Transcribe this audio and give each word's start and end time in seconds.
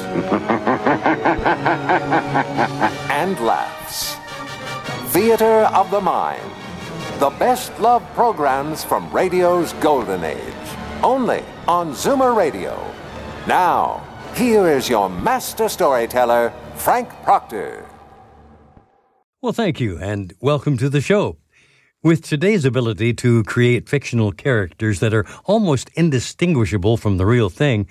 and 3.10 3.38
laughs. 3.40 4.16
Theater 5.12 5.68
of 5.74 5.90
the 5.90 6.00
Mind. 6.00 6.50
The 7.18 7.30
best 7.30 7.78
love 7.80 8.02
programs 8.14 8.84
from 8.84 9.10
radio's 9.10 9.72
golden 9.74 10.24
age. 10.24 10.54
Only 11.02 11.42
on 11.66 11.92
Zoomer 11.92 12.36
Radio. 12.36 12.76
Now, 13.46 14.06
here 14.34 14.68
is 14.68 14.88
your 14.88 15.08
master 15.08 15.68
storyteller, 15.68 16.52
Frank 16.74 17.08
Proctor. 17.22 17.86
Well, 19.40 19.52
thank 19.52 19.80
you, 19.80 19.98
and 19.98 20.34
welcome 20.40 20.76
to 20.78 20.88
the 20.88 21.00
show. 21.00 21.38
With 22.02 22.22
today's 22.22 22.64
ability 22.64 23.14
to 23.14 23.42
create 23.44 23.88
fictional 23.88 24.32
characters 24.32 25.00
that 25.00 25.14
are 25.14 25.26
almost 25.44 25.90
indistinguishable 25.94 26.96
from 26.96 27.16
the 27.16 27.26
real 27.26 27.48
thing, 27.48 27.88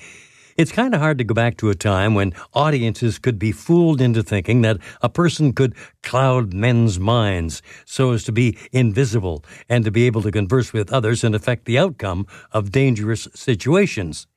it's 0.58 0.72
kind 0.72 0.94
of 0.94 1.02
hard 1.02 1.18
to 1.18 1.24
go 1.24 1.34
back 1.34 1.58
to 1.58 1.70
a 1.70 1.76
time 1.76 2.16
when 2.16 2.34
audiences 2.54 3.20
could 3.20 3.38
be 3.38 3.52
fooled 3.52 4.00
into 4.00 4.24
thinking 4.24 4.62
that 4.62 4.78
a 5.02 5.10
person 5.10 5.52
could 5.52 5.76
cloud 6.02 6.54
men's 6.54 6.98
minds 6.98 7.62
so 7.86 8.12
as 8.12 8.24
to 8.24 8.32
be 8.32 8.58
invisible 8.72 9.44
and 9.68 9.84
to 9.84 9.92
be 9.92 10.06
able 10.06 10.22
to 10.22 10.32
converse 10.32 10.72
with 10.72 10.94
others 10.94 11.24
and 11.24 11.36
affect 11.36 11.66
the 11.66 11.78
outcome 11.78 12.26
of 12.52 12.72
dangerous 12.72 13.28
situations. 13.34 14.28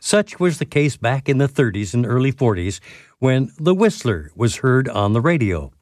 Such 0.00 0.40
was 0.40 0.58
the 0.58 0.64
case 0.64 0.96
back 0.96 1.28
in 1.28 1.38
the 1.38 1.48
30s 1.48 1.92
and 1.92 2.06
early 2.06 2.32
40s 2.32 2.80
when 3.18 3.50
The 3.58 3.74
Whistler 3.74 4.30
was 4.36 4.56
heard 4.56 4.88
on 4.88 5.12
the 5.12 5.20
radio. 5.20 5.72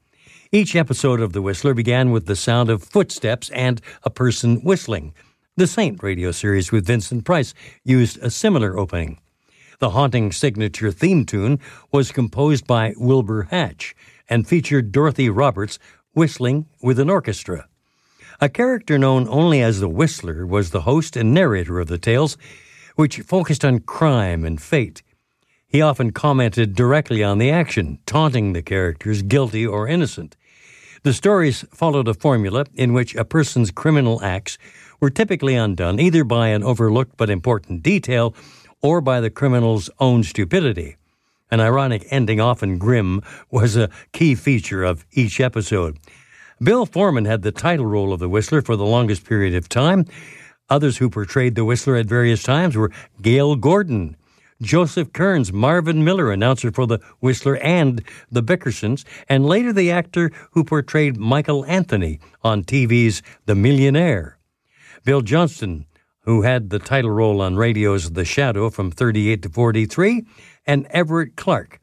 Each 0.52 0.74
episode 0.74 1.20
of 1.20 1.32
The 1.32 1.42
Whistler 1.42 1.74
began 1.74 2.10
with 2.10 2.26
the 2.26 2.36
sound 2.36 2.70
of 2.70 2.82
footsteps 2.82 3.50
and 3.50 3.80
a 4.04 4.10
person 4.10 4.56
whistling. 4.62 5.12
The 5.56 5.66
Saint 5.66 6.02
radio 6.02 6.32
series 6.32 6.72
with 6.72 6.86
Vincent 6.86 7.24
Price 7.24 7.52
used 7.84 8.18
a 8.22 8.30
similar 8.30 8.78
opening. 8.78 9.18
The 9.78 9.90
haunting 9.90 10.32
signature 10.32 10.90
theme 10.90 11.26
tune 11.26 11.58
was 11.92 12.12
composed 12.12 12.66
by 12.66 12.94
Wilbur 12.96 13.48
Hatch 13.50 13.94
and 14.28 14.46
featured 14.46 14.90
Dorothy 14.90 15.28
Roberts 15.28 15.78
whistling 16.14 16.66
with 16.82 16.98
an 16.98 17.10
orchestra. 17.10 17.68
A 18.40 18.48
character 18.48 18.98
known 18.98 19.28
only 19.28 19.62
as 19.62 19.80
the 19.80 19.88
Whistler 19.88 20.46
was 20.46 20.70
the 20.70 20.82
host 20.82 21.16
and 21.16 21.34
narrator 21.34 21.78
of 21.78 21.88
the 21.88 21.98
tales, 21.98 22.36
which 22.94 23.20
focused 23.20 23.64
on 23.64 23.80
crime 23.80 24.44
and 24.44 24.60
fate. 24.60 25.02
He 25.68 25.82
often 25.82 26.10
commented 26.10 26.74
directly 26.74 27.22
on 27.22 27.38
the 27.38 27.50
action, 27.50 27.98
taunting 28.06 28.52
the 28.52 28.62
characters, 28.62 29.22
guilty 29.22 29.66
or 29.66 29.88
innocent. 29.88 30.36
The 31.02 31.12
stories 31.12 31.64
followed 31.72 32.08
a 32.08 32.14
formula 32.14 32.64
in 32.74 32.92
which 32.92 33.14
a 33.14 33.24
person's 33.24 33.70
criminal 33.70 34.22
acts 34.22 34.56
were 35.00 35.10
typically 35.10 35.54
undone 35.54 36.00
either 36.00 36.24
by 36.24 36.48
an 36.48 36.62
overlooked 36.62 37.16
but 37.16 37.30
important 37.30 37.82
detail 37.82 38.34
or 38.82 39.00
by 39.00 39.20
the 39.20 39.30
criminal's 39.30 39.90
own 39.98 40.22
stupidity. 40.22 40.96
An 41.50 41.60
ironic 41.60 42.06
ending, 42.10 42.40
often 42.40 42.78
grim, 42.78 43.22
was 43.50 43.76
a 43.76 43.90
key 44.12 44.34
feature 44.34 44.82
of 44.82 45.06
each 45.12 45.40
episode. 45.40 45.98
Bill 46.60 46.86
Forman 46.86 47.26
had 47.26 47.42
the 47.42 47.52
title 47.52 47.86
role 47.86 48.12
of 48.12 48.20
the 48.20 48.28
Whistler 48.28 48.62
for 48.62 48.76
the 48.76 48.84
longest 48.84 49.24
period 49.24 49.54
of 49.54 49.68
time. 49.68 50.06
Others 50.68 50.96
who 50.96 51.08
portrayed 51.08 51.54
the 51.54 51.64
Whistler 51.64 51.96
at 51.96 52.06
various 52.06 52.42
times 52.42 52.76
were 52.76 52.90
Gale 53.22 53.56
Gordon, 53.56 54.16
Joseph 54.60 55.12
Kearns, 55.12 55.52
Marvin 55.52 56.02
Miller, 56.02 56.32
announcer 56.32 56.72
for 56.72 56.86
the 56.86 56.98
Whistler 57.20 57.56
and 57.58 58.02
the 58.30 58.42
Bickersons, 58.42 59.04
and 59.28 59.46
later 59.46 59.72
the 59.72 59.90
actor 59.90 60.32
who 60.52 60.64
portrayed 60.64 61.18
Michael 61.18 61.64
Anthony 61.66 62.18
on 62.42 62.64
TV's 62.64 63.22
The 63.44 63.54
Millionaire. 63.54 64.38
Bill 65.04 65.20
Johnstone, 65.20 65.85
who 66.26 66.42
had 66.42 66.70
the 66.70 66.78
title 66.78 67.10
role 67.10 67.40
on 67.40 67.56
radio's 67.56 68.10
The 68.10 68.24
Shadow 68.24 68.68
from 68.68 68.90
38 68.90 69.42
to 69.42 69.48
43, 69.48 70.24
and 70.66 70.86
Everett 70.90 71.36
Clarke. 71.36 71.80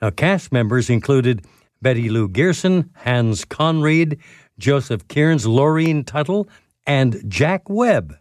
Now, 0.00 0.10
cast 0.10 0.52
members 0.52 0.90
included 0.90 1.44
Betty 1.80 2.10
Lou 2.10 2.28
Gerson, 2.28 2.90
Hans 2.94 3.44
Conried, 3.46 4.18
Joseph 4.58 5.08
Kearns, 5.08 5.46
Lurene 5.46 6.06
Tuttle, 6.06 6.46
and 6.86 7.22
Jack 7.26 7.68
Webb. 7.68 8.16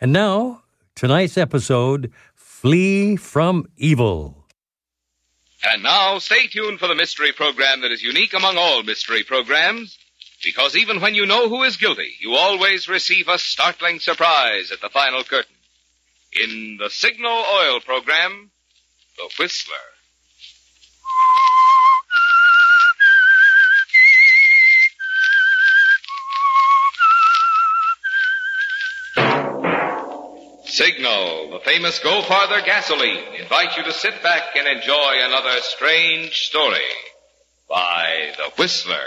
And 0.00 0.12
now, 0.12 0.62
tonight's 0.96 1.38
episode 1.38 2.12
Flee 2.34 3.14
from 3.14 3.66
Evil. 3.76 4.44
And 5.64 5.82
now, 5.84 6.18
stay 6.18 6.48
tuned 6.48 6.80
for 6.80 6.88
the 6.88 6.94
mystery 6.94 7.32
program 7.32 7.80
that 7.82 7.92
is 7.92 8.02
unique 8.02 8.34
among 8.34 8.56
all 8.58 8.82
mystery 8.82 9.22
programs, 9.22 9.96
because 10.44 10.76
even 10.76 11.00
when 11.00 11.14
you 11.14 11.26
know 11.26 11.48
who 11.48 11.62
is 11.62 11.76
guilty, 11.76 12.14
you 12.20 12.34
always 12.34 12.88
receive 12.88 13.28
a 13.28 13.38
startling 13.38 13.98
surprise 13.98 14.70
at 14.70 14.80
the 14.80 14.90
final 14.90 15.24
curtain. 15.24 15.56
In 16.32 16.76
the 16.78 16.90
Signal 16.90 17.30
Oil 17.30 17.80
program, 17.80 18.50
The 19.16 19.30
Whistler. 19.38 19.74
Signal, 30.66 31.50
the 31.50 31.60
famous 31.60 32.00
Go 32.00 32.20
Farther 32.22 32.60
gasoline, 32.60 33.34
invites 33.40 33.76
you 33.76 33.84
to 33.84 33.92
sit 33.92 34.20
back 34.24 34.56
and 34.56 34.66
enjoy 34.66 35.12
another 35.20 35.60
strange 35.60 36.34
story 36.46 36.80
by 37.68 38.32
The 38.36 38.50
Whistler. 38.58 39.06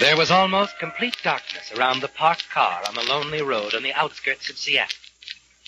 There 0.00 0.16
was 0.16 0.30
almost 0.30 0.78
complete 0.78 1.16
darkness 1.22 1.72
around 1.72 2.00
the 2.00 2.08
parked 2.08 2.50
car 2.50 2.82
on 2.86 2.94
the 2.94 3.04
lonely 3.04 3.42
road 3.42 3.74
on 3.74 3.82
the 3.82 3.94
outskirts 3.94 4.50
of 4.50 4.58
Seattle. 4.58 4.98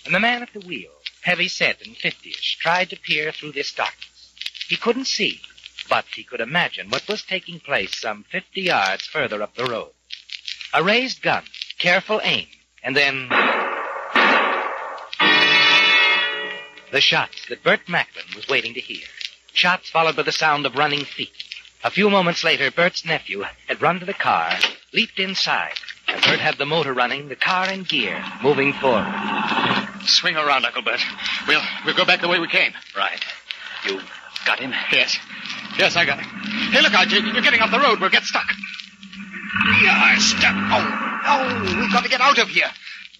And 0.05 0.15
the 0.15 0.21
man 0.21 0.43
at 0.43 0.53
the 0.53 0.61
wheel, 0.61 0.91
heavy 1.23 1.49
set 1.49 1.87
and 1.87 1.97
fifty-ish, 1.97 2.59
tried 2.59 2.91
to 2.91 2.97
peer 2.97 3.33
through 3.33 3.53
this 3.53 3.73
darkness. 3.73 4.35
He 4.69 4.77
couldn't 4.77 5.07
see, 5.07 5.41
but 5.89 6.05
he 6.15 6.25
could 6.25 6.41
imagine 6.41 6.91
what 6.91 7.09
was 7.09 7.23
taking 7.23 7.61
place 7.61 7.97
some 7.99 8.25
fifty 8.31 8.63
yards 8.63 9.07
further 9.07 9.43
up 9.43 9.55
the 9.55 9.65
road. 9.65 9.93
A 10.75 10.83
raised 10.83 11.23
gun, 11.23 11.45
careful 11.79 12.21
aim, 12.23 12.49
and 12.83 12.97
then 12.97 13.29
the 16.93 17.01
shots 17.01 17.47
that 17.49 17.63
Bert 17.63 17.89
Macklin 17.89 18.27
was 18.35 18.49
waiting 18.49 18.75
to 18.75 18.81
hear. 18.81 19.07
Shots 19.53 19.89
followed 19.89 20.17
by 20.17 20.23
the 20.23 20.33
sound 20.33 20.67
of 20.67 20.75
running 20.75 21.05
feet. 21.05 21.31
A 21.87 21.91
few 21.91 22.11
moments 22.11 22.43
later, 22.43 22.69
Bert's 22.73 23.05
nephew 23.05 23.45
had 23.69 23.81
run 23.81 24.01
to 24.01 24.05
the 24.07 24.13
car, 24.13 24.51
leaped 24.93 25.21
inside, 25.21 25.75
and 26.09 26.21
Bert 26.21 26.41
had 26.41 26.59
the 26.59 26.67
motor 26.67 26.93
running, 26.93 27.29
the 27.29 27.37
car 27.37 27.71
in 27.71 27.85
gear, 27.85 28.21
moving 28.43 28.73
forward. 28.73 29.07
Swing 30.05 30.35
around, 30.37 30.65
Uncle 30.65 30.83
Bert. 30.83 30.99
We'll 31.47 31.63
we'll 31.85 31.95
go 31.95 32.05
back 32.05 32.21
the 32.21 32.27
way 32.29 32.41
we 32.41 32.49
came. 32.49 32.73
Right. 32.97 33.25
You 33.87 34.01
got 34.45 34.59
him? 34.59 34.73
Yes. 34.91 35.17
Yes, 35.79 35.95
I 35.95 36.05
got 36.05 36.19
him. 36.19 36.29
Hey, 36.73 36.81
look 36.83 36.93
out. 36.93 37.09
you- 37.13 37.21
You're 37.21 37.43
getting 37.43 37.61
off 37.61 37.71
the 37.71 37.79
road. 37.79 38.01
We'll 38.01 38.11
get 38.11 38.25
stuck. 38.25 38.49
Yeah, 39.83 40.19
stuck. 40.19 40.55
Oh, 40.57 40.83
no. 41.25 41.81
We've 41.81 41.93
got 41.93 42.03
to 42.03 42.09
get 42.11 42.21
out 42.21 42.39
of 42.39 42.49
here. 42.49 42.71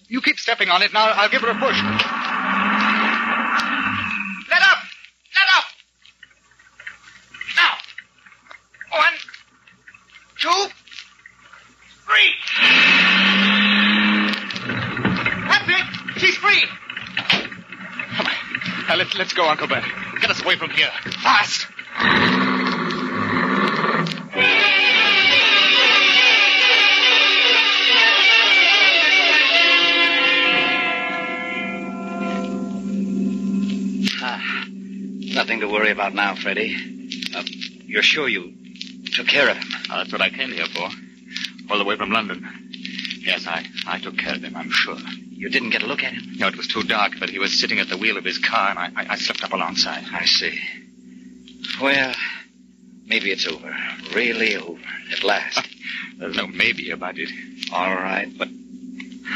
You 0.09 0.21
keep 0.21 0.39
stepping 0.39 0.69
on 0.69 0.81
it, 0.81 0.89
and 0.89 0.97
I'll, 0.97 1.13
I'll 1.21 1.29
give 1.29 1.41
her 1.41 1.49
a 1.49 1.55
push. 1.55 1.77
Let 4.49 4.61
up! 4.61 4.79
Let 5.35 5.47
up! 5.57 5.65
Now! 7.55 7.73
One, 8.97 9.13
two, 10.39 10.67
three! 12.05 12.33
That's 15.47 15.69
it! 15.69 16.19
She's 16.19 16.35
free! 16.35 16.63
Come 18.15 18.25
on. 18.27 18.87
Now, 18.87 18.95
let, 18.95 19.15
let's 19.15 19.33
go, 19.33 19.49
Uncle 19.49 19.67
Ben. 19.67 19.83
Get 20.21 20.29
us 20.29 20.41
away 20.41 20.57
from 20.57 20.69
here. 20.71 20.89
Fast! 21.23 21.67
Nothing 35.37 35.59
to 35.59 35.67
worry 35.67 35.91
about 35.91 36.15
now, 36.15 36.33
Freddie. 36.33 36.75
Uh, 37.35 37.43
you're 37.85 38.01
sure 38.01 38.27
you 38.27 38.53
took 39.13 39.27
care 39.27 39.49
of 39.49 39.57
him? 39.57 39.76
Oh, 39.89 39.97
that's 39.97 40.11
what 40.11 40.21
I 40.21 40.29
came 40.29 40.51
here 40.51 40.65
for. 40.65 40.89
All 41.69 41.77
the 41.77 41.85
way 41.85 41.95
from 41.95 42.11
London. 42.11 42.47
Yes, 43.21 43.45
I, 43.47 43.65
I 43.85 43.99
took 43.99 44.17
care 44.17 44.35
of 44.35 44.43
him, 44.43 44.55
I'm 44.55 44.71
sure. 44.71 44.97
You 45.29 45.49
didn't 45.49 45.69
get 45.71 45.83
a 45.83 45.85
look 45.85 46.03
at 46.03 46.13
him? 46.13 46.35
No, 46.37 46.47
it 46.47 46.55
was 46.57 46.67
too 46.67 46.83
dark, 46.83 47.13
but 47.19 47.29
he 47.29 47.39
was 47.39 47.59
sitting 47.59 47.79
at 47.79 47.89
the 47.89 47.97
wheel 47.97 48.17
of 48.17 48.23
his 48.23 48.37
car, 48.37 48.69
and 48.69 48.79
I, 48.79 48.91
I, 48.95 49.13
I 49.13 49.15
slipped 49.17 49.43
up 49.43 49.53
alongside. 49.53 50.03
I 50.11 50.25
see. 50.25 50.59
Well, 51.81 52.15
maybe 53.05 53.31
it's 53.31 53.45
over. 53.45 53.75
Really 54.15 54.55
over. 54.55 54.79
At 55.11 55.23
last. 55.23 55.67
There's 56.17 56.35
no 56.37 56.47
maybe 56.47 56.91
about 56.91 57.17
it. 57.17 57.29
All 57.71 57.93
right, 57.93 58.29
but, 58.37 58.49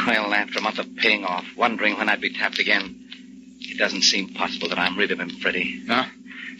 well, 0.07 0.33
after 0.33 0.59
a 0.59 0.61
month 0.61 0.79
of 0.79 0.95
paying 0.95 1.23
off, 1.23 1.45
wondering 1.55 1.97
when 1.97 2.09
I'd 2.09 2.21
be 2.21 2.33
tapped 2.33 2.59
again, 2.59 2.97
it 3.59 3.77
doesn't 3.77 4.01
seem 4.01 4.33
possible 4.33 4.69
that 4.69 4.79
I'm 4.79 4.97
rid 4.97 5.11
of 5.11 5.19
him, 5.19 5.29
Freddie. 5.29 5.81
No? 5.85 6.03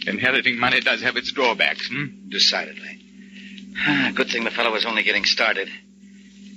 Inheriting 0.06 0.58
money 0.58 0.80
does 0.80 1.02
have 1.02 1.16
its 1.16 1.32
drawbacks, 1.32 1.88
hmm? 1.88 2.28
Decidedly. 2.28 3.01
Ah, 3.78 4.12
Good 4.14 4.28
thing 4.30 4.44
the 4.44 4.50
fellow 4.50 4.72
was 4.72 4.84
only 4.86 5.02
getting 5.02 5.24
started. 5.24 5.68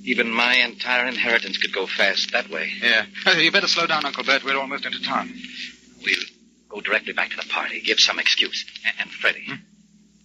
Even 0.04 0.30
my 0.32 0.56
entire 0.58 1.08
inheritance 1.08 1.58
could 1.58 1.74
go 1.74 1.88
fast 1.88 2.32
that 2.32 2.50
way. 2.50 2.72
Yeah. 2.82 3.06
You 3.38 3.52
better 3.52 3.68
slow 3.68 3.88
down, 3.88 4.06
Uncle 4.06 4.24
Bert. 4.24 4.44
We're 4.44 4.58
almost 4.58 4.86
into 4.86 5.02
town. 5.02 5.34
We'll 6.04 6.16
go 6.70 6.82
directly 6.82 7.14
back 7.14 7.32
to 7.32 7.38
the 7.38 7.50
party, 7.50 7.82
give 7.82 8.00
some 8.00 8.20
excuse. 8.20 8.66
A- 8.86 9.02
And, 9.02 9.10
Freddie, 9.10 9.48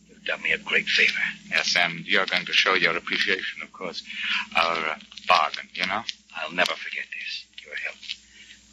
you've 0.09 0.25
done 0.25 0.43
me 0.43 0.53
a 0.53 0.59
great 0.59 0.87
favor. 0.87 1.19
Yes, 1.49 1.75
and 1.77 2.07
you're 2.07 2.27
going 2.27 2.45
to 2.47 2.53
show 2.53 2.75
your 2.75 2.95
appreciation, 2.97 3.63
of 3.63 3.73
course. 3.73 4.03
Our 4.55 4.77
uh, 4.77 4.99
bargain, 5.27 5.69
you 5.75 5.87
know? 5.87 6.03
I'll 6.37 6.53
never 6.53 6.73
forget 6.75 7.05
this. 7.19 7.47
Your 7.65 7.75
help. 7.77 7.97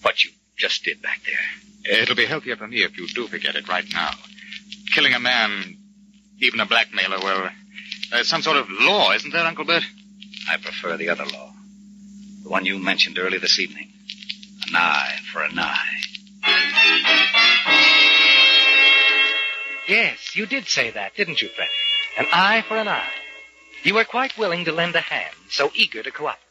What 0.01 0.25
you 0.25 0.31
just 0.57 0.83
did 0.83 1.01
back 1.01 1.21
there. 1.25 2.01
It'll 2.01 2.15
be 2.15 2.25
healthier 2.25 2.57
for 2.57 2.67
me 2.67 2.83
if 2.83 2.97
you 2.97 3.07
do 3.07 3.27
forget 3.27 3.55
it 3.55 3.69
right 3.69 3.85
now. 3.93 4.11
Killing 4.93 5.13
a 5.13 5.19
man, 5.19 5.77
even 6.39 6.59
a 6.59 6.65
blackmailer, 6.65 7.19
well, 7.19 7.49
there's 8.11 8.27
some 8.27 8.41
sort 8.41 8.57
of 8.57 8.69
law, 8.69 9.11
isn't 9.11 9.31
there, 9.31 9.45
Uncle 9.45 9.65
Bert? 9.65 9.83
I 10.49 10.57
prefer 10.57 10.97
the 10.97 11.09
other 11.09 11.25
law. 11.25 11.53
The 12.43 12.49
one 12.49 12.65
you 12.65 12.77
mentioned 12.77 13.19
early 13.19 13.37
this 13.37 13.59
evening. 13.59 13.89
An 14.67 14.75
eye 14.75 15.15
for 15.31 15.43
an 15.43 15.57
eye. 15.59 15.97
Yes, 19.87 20.35
you 20.35 20.45
did 20.45 20.67
say 20.67 20.91
that, 20.91 21.15
didn't 21.15 21.41
you, 21.41 21.49
Freddie? 21.49 21.71
An 22.17 22.27
eye 22.31 22.63
for 22.67 22.77
an 22.77 22.87
eye. 22.87 23.11
You 23.83 23.93
were 23.93 24.03
quite 24.03 24.37
willing 24.37 24.65
to 24.65 24.71
lend 24.71 24.95
a 24.95 25.01
hand, 25.01 25.35
so 25.49 25.71
eager 25.73 26.03
to 26.03 26.11
cooperate. 26.11 26.43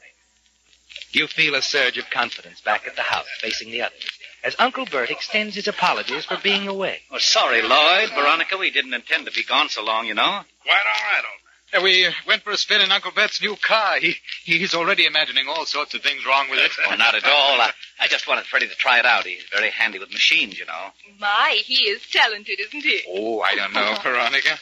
You 1.12 1.26
feel 1.26 1.55
a 1.55 1.62
surge 1.62 1.99
of 1.99 2.11
confidence 2.11 2.61
back 2.61 2.87
at 2.87 2.97
the 2.97 3.03
house, 3.03 3.26
facing 3.41 3.70
the 3.70 3.82
others, 3.82 4.06
as 4.44 4.56
Uncle 4.58 4.87
Bert 4.87 5.11
extends 5.11 5.55
his 5.55 5.69
apologies 5.69 6.25
for 6.25 6.38
being 6.43 6.69
away. 6.69 7.00
Oh, 7.11 7.19
sorry, 7.19 7.62
Lloyd. 7.62 8.11
Veronica, 8.14 8.56
we 8.56 8.70
didn't 8.70 8.94
intend 8.94 9.26
to 9.26 9.32
be 9.32 9.44
gone 9.44 9.69
so 9.69 9.82
long, 9.85 10.06
you 10.06 10.14
know. 10.14 10.23
Quite 10.62 10.87
all 10.87 11.05
right, 11.12 11.25
old 11.25 11.45
Uh, 11.76 11.82
we 11.82 12.08
went 12.26 12.43
for 12.43 12.50
a 12.50 12.56
spin 12.56 12.81
in 12.81 12.90
Uncle 12.93 13.11
Bert's 13.12 13.40
new 13.43 13.56
car. 13.56 13.99
He, 14.00 14.14
he's 14.44 14.75
already 14.75 15.06
imagining 15.06 15.46
all 15.49 15.67
sorts 15.67 15.94
of 15.94 16.02
things 16.02 16.25
wrong 16.26 16.49
with 16.50 16.58
it. 16.61 16.70
Oh, 16.88 16.94
not 16.94 17.14
at 17.14 17.25
all. 17.25 17.61
I, 17.61 17.70
I 18.00 18.06
just 18.06 18.28
wanted 18.28 18.44
Freddie 18.46 18.69
to 18.69 18.75
try 18.75 18.99
it 19.00 19.06
out. 19.06 19.25
He's 19.25 19.43
very 19.52 19.70
handy 19.70 19.99
with 19.99 20.12
machines, 20.12 20.58
you 20.58 20.67
know. 20.67 20.88
My, 21.19 21.61
he 21.64 21.88
is 21.88 22.00
talented, 22.11 22.61
isn't 22.61 22.82
he? 22.82 23.00
Oh, 23.08 23.40
I 23.40 23.55
don't 23.56 23.73
know, 23.73 23.96
Veronica. 24.02 24.58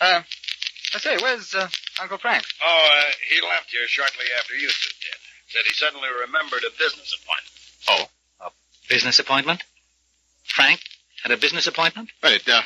Uh, 0.00 0.22
I 0.94 0.98
say, 0.98 1.16
where's 1.20 1.54
uh, 1.54 1.68
Uncle 2.00 2.18
Frank? 2.18 2.44
Oh, 2.64 2.88
uh, 2.90 3.10
he 3.30 3.40
left 3.46 3.70
here 3.70 3.86
shortly 3.86 4.24
after 4.38 4.54
you 4.54 4.68
two 4.68 4.94
did. 5.00 5.18
Said 5.48 5.62
he 5.66 5.72
suddenly 5.74 6.08
remembered 6.20 6.62
a 6.64 6.70
business 6.78 7.16
appointment. 7.22 8.10
Oh, 8.40 8.46
a 8.46 8.50
Business 8.88 9.18
appointment? 9.18 9.62
Frank 10.44 10.80
had 11.22 11.32
a 11.32 11.36
business 11.36 11.66
appointment? 11.66 12.10
well, 12.22 12.32
it 12.32 12.48
uh, 12.48 12.62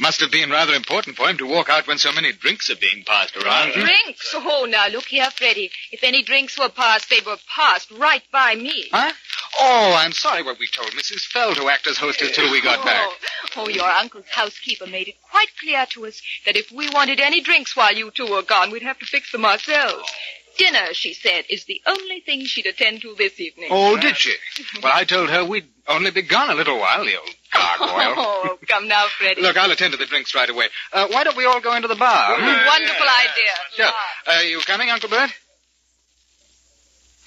must 0.00 0.20
have 0.20 0.30
been 0.30 0.50
rather 0.50 0.72
important 0.72 1.16
for 1.16 1.28
him 1.28 1.36
to 1.36 1.46
walk 1.46 1.68
out 1.68 1.86
when 1.86 1.98
so 1.98 2.10
many 2.12 2.32
drinks 2.32 2.70
are 2.70 2.76
being 2.76 3.04
passed 3.04 3.36
around. 3.36 3.72
Drinks? 3.74 4.34
Oh, 4.34 4.66
now 4.68 4.88
look 4.88 5.04
here, 5.04 5.30
Freddie. 5.30 5.70
If 5.92 6.02
any 6.02 6.22
drinks 6.22 6.58
were 6.58 6.70
passed, 6.70 7.10
they 7.10 7.20
were 7.24 7.36
passed 7.54 7.90
right 7.90 8.22
by 8.32 8.54
me. 8.54 8.86
Huh? 8.90 9.12
Oh, 9.60 9.94
I'm 9.98 10.12
sorry 10.12 10.42
what 10.42 10.58
we 10.58 10.68
told 10.68 10.90
Mrs. 10.92 11.20
Fell 11.26 11.54
to 11.54 11.68
act 11.68 11.86
as 11.86 11.98
hostess 11.98 12.34
till 12.34 12.50
we 12.50 12.62
got 12.62 12.80
oh, 12.80 12.84
back. 12.84 13.08
Oh, 13.56 13.64
oh, 13.64 13.68
your 13.68 13.88
uncle's 13.88 14.28
housekeeper 14.30 14.86
made 14.86 15.08
it 15.08 15.16
quite 15.30 15.48
clear 15.60 15.84
to 15.90 16.06
us 16.06 16.22
that 16.46 16.56
if 16.56 16.72
we 16.72 16.88
wanted 16.90 17.20
any 17.20 17.42
drinks 17.42 17.76
while 17.76 17.94
you 17.94 18.10
two 18.10 18.26
were 18.26 18.42
gone, 18.42 18.70
we'd 18.70 18.82
have 18.82 18.98
to 19.00 19.06
fix 19.06 19.30
them 19.32 19.44
ourselves. 19.44 20.10
Dinner, 20.56 20.94
she 20.94 21.14
said, 21.14 21.44
is 21.48 21.64
the 21.64 21.80
only 21.86 22.20
thing 22.20 22.44
she'd 22.44 22.66
attend 22.66 23.02
to 23.02 23.14
this 23.16 23.38
evening. 23.38 23.68
Oh, 23.70 23.96
did 23.96 24.16
she? 24.16 24.34
Well, 24.82 24.92
I 24.94 25.04
told 25.04 25.30
her 25.30 25.44
we'd 25.44 25.68
only 25.86 26.10
be 26.10 26.22
gone 26.22 26.50
a 26.50 26.54
little 26.54 26.78
while, 26.78 27.04
the 27.04 27.18
old 27.18 27.34
gargoyle. 27.52 28.14
Oh, 28.42 28.58
come 28.66 28.88
now, 28.88 29.06
Freddie. 29.18 29.42
Look, 29.42 29.56
I'll 29.56 29.70
attend 29.70 29.92
to 29.92 29.98
the 29.98 30.06
drinks 30.06 30.34
right 30.34 30.48
away. 30.48 30.68
Uh, 30.92 31.06
why 31.08 31.24
don't 31.24 31.36
we 31.36 31.44
all 31.44 31.60
go 31.60 31.74
into 31.74 31.88
the 31.88 31.94
bar? 31.94 32.36
hmm? 32.38 32.66
Wonderful 32.66 33.06
idea. 33.06 33.52
Sure. 33.76 33.92
Uh, 34.26 34.40
you 34.40 34.60
coming, 34.60 34.88
Uncle 34.90 35.08
Bert? 35.10 35.30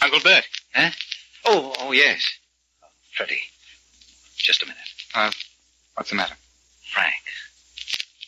Uncle 0.01 0.19
Bert. 0.23 0.43
Huh? 0.73 0.89
Oh, 1.45 1.73
oh, 1.79 1.91
yes. 1.91 2.21
Freddie, 3.15 3.41
just 4.37 4.63
a 4.63 4.65
minute. 4.65 4.79
Uh, 5.13 5.31
what's 5.95 6.09
the 6.09 6.15
matter? 6.15 6.35
Frank. 6.93 7.13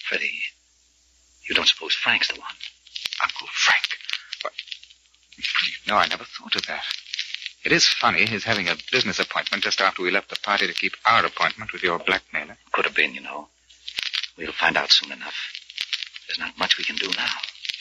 Freddie, 0.07 0.39
you 1.49 1.55
don't 1.55 1.67
suppose 1.67 1.93
Frank's 1.93 2.27
the 2.27 2.39
one? 2.39 2.53
Uncle 3.23 3.47
Frank. 3.51 3.87
What? 4.41 4.53
No, 5.87 5.95
I 5.95 6.07
never 6.07 6.23
thought 6.23 6.55
of 6.55 6.65
that. 6.67 6.83
It 7.65 7.71
is 7.71 7.87
funny, 7.87 8.27
his 8.27 8.43
having 8.43 8.69
a 8.69 8.77
business 8.91 9.17
appointment 9.19 9.63
just 9.63 9.81
after 9.81 10.03
we 10.03 10.11
left 10.11 10.29
the 10.29 10.35
party 10.35 10.67
to 10.67 10.73
keep 10.73 10.93
our 11.03 11.25
appointment 11.25 11.73
with 11.73 11.81
your 11.81 11.97
blackmailer. 11.97 12.57
Could 12.71 12.85
have 12.85 12.93
been, 12.93 13.15
you 13.15 13.21
know. 13.21 13.47
We'll 14.37 14.51
find 14.51 14.77
out 14.77 14.91
soon 14.91 15.11
enough. 15.11 15.33
There's 16.27 16.37
not 16.37 16.59
much 16.59 16.77
we 16.77 16.83
can 16.83 16.95
do 16.95 17.07
now. 17.17 17.33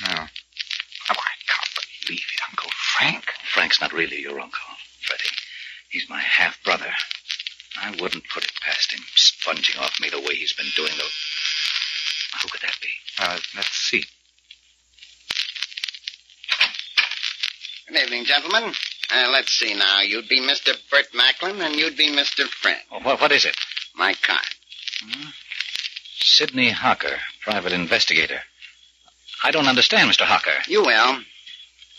No. 0.09 0.15
Oh, 0.15 1.21
I 1.21 1.35
can't 1.47 1.87
believe 2.07 2.25
it, 2.33 2.41
Uncle 2.49 2.71
Frank. 2.97 3.25
Frank's 3.53 3.83
not 3.83 3.93
really 3.93 4.23
your 4.23 4.41
uncle, 4.41 4.73
Freddie. 5.03 5.37
He's 5.91 6.09
my 6.09 6.21
half 6.21 6.57
brother. 6.65 6.91
I 7.77 7.91
wouldn't 7.91 8.25
put 8.33 8.45
it 8.45 8.53
past 8.63 8.91
him, 8.91 9.01
sponging 9.17 9.77
off 9.81 10.01
me 10.01 10.09
the 10.09 10.19
way 10.19 10.35
he's 10.35 10.55
been 10.55 10.71
doing, 10.75 10.93
though. 10.97 11.15
Who 12.41 12.49
could 12.49 12.63
that 12.63 12.77
be? 12.81 12.89
Uh, 13.19 13.39
let's 13.55 13.71
see. 13.71 14.03
Good 17.87 17.99
evening, 17.99 18.25
gentlemen. 18.25 18.73
Uh, 19.15 19.31
let's 19.31 19.53
see 19.53 19.75
now. 19.75 20.01
You'd 20.01 20.29
be 20.29 20.41
Mr. 20.41 20.73
Bert 20.91 21.07
Macklin, 21.15 21.61
and 21.61 21.77
you'd 21.77 21.97
be 21.97 22.09
Mr. 22.09 22.49
Friend. 22.49 22.81
Oh, 22.91 23.01
what, 23.01 23.21
what 23.21 23.31
is 23.33 23.45
it? 23.45 23.55
My 23.95 24.15
card. 24.15 24.41
Sidney 26.17 26.71
Hocker, 26.71 27.19
private 27.43 27.73
investigator. 27.73 28.41
I 29.45 29.51
don't 29.51 29.69
understand, 29.69 30.11
Mr. 30.11 30.25
Hocker. 30.25 30.63
You 30.67 30.83
will. 30.83 31.19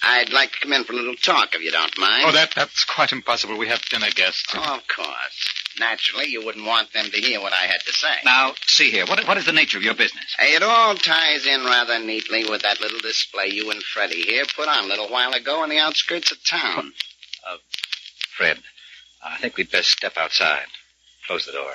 I'd 0.02 0.34
like 0.34 0.52
to 0.52 0.60
come 0.60 0.74
in 0.74 0.84
for 0.84 0.94
a 0.94 0.96
little 0.96 1.16
talk, 1.16 1.56
if 1.56 1.62
you 1.62 1.72
don't 1.72 1.98
mind. 1.98 2.26
Oh, 2.28 2.32
that 2.32 2.54
that's 2.56 2.84
quite 2.84 3.12
impossible. 3.12 3.58
We 3.58 3.68
have 3.70 3.82
dinner 3.86 4.10
guests. 4.14 4.54
Oh, 4.54 4.76
of 4.76 4.88
course. 4.88 5.55
Naturally, 5.80 6.28
you 6.28 6.46
wouldn't 6.46 6.66
want 6.66 6.94
them 6.94 7.06
to 7.06 7.18
hear 7.18 7.42
what 7.42 7.54
I 7.54 7.66
had 7.66 7.82
to 7.82 7.92
say. 7.92 8.14
Now, 8.24 8.54
see 8.66 8.92
here. 8.92 9.06
What, 9.06 9.28
what 9.28 9.38
is 9.38 9.46
the 9.46 9.52
nature 9.52 9.78
of 9.78 9.84
your 9.84 9.94
business? 9.94 10.36
It 10.40 10.64
all 10.64 10.96
ties 10.96 11.46
in 11.46 11.66
rather 11.66 12.00
neatly 12.00 12.46
with 12.50 12.62
that 12.62 12.80
little 12.80 13.00
display 13.00 13.48
you 13.48 13.72
and 13.72 13.84
Freddie 13.84 14.22
here 14.22 14.46
put 14.56 14.70
on 14.70 14.86
a 14.86 14.88
little 14.88 15.10
while 15.10 15.34
ago 15.34 15.62
on 15.62 15.70
the 15.70 15.80
outskirts 15.80 16.32
of 16.32 16.44
town. 16.46 16.94
Fred, 18.36 18.60
I 19.24 19.38
think 19.38 19.56
we'd 19.58 19.72
best 19.72 19.92
step 19.92 20.18
outside. 20.18 20.66
Close 21.28 21.46
the 21.46 21.54
door. 21.54 21.72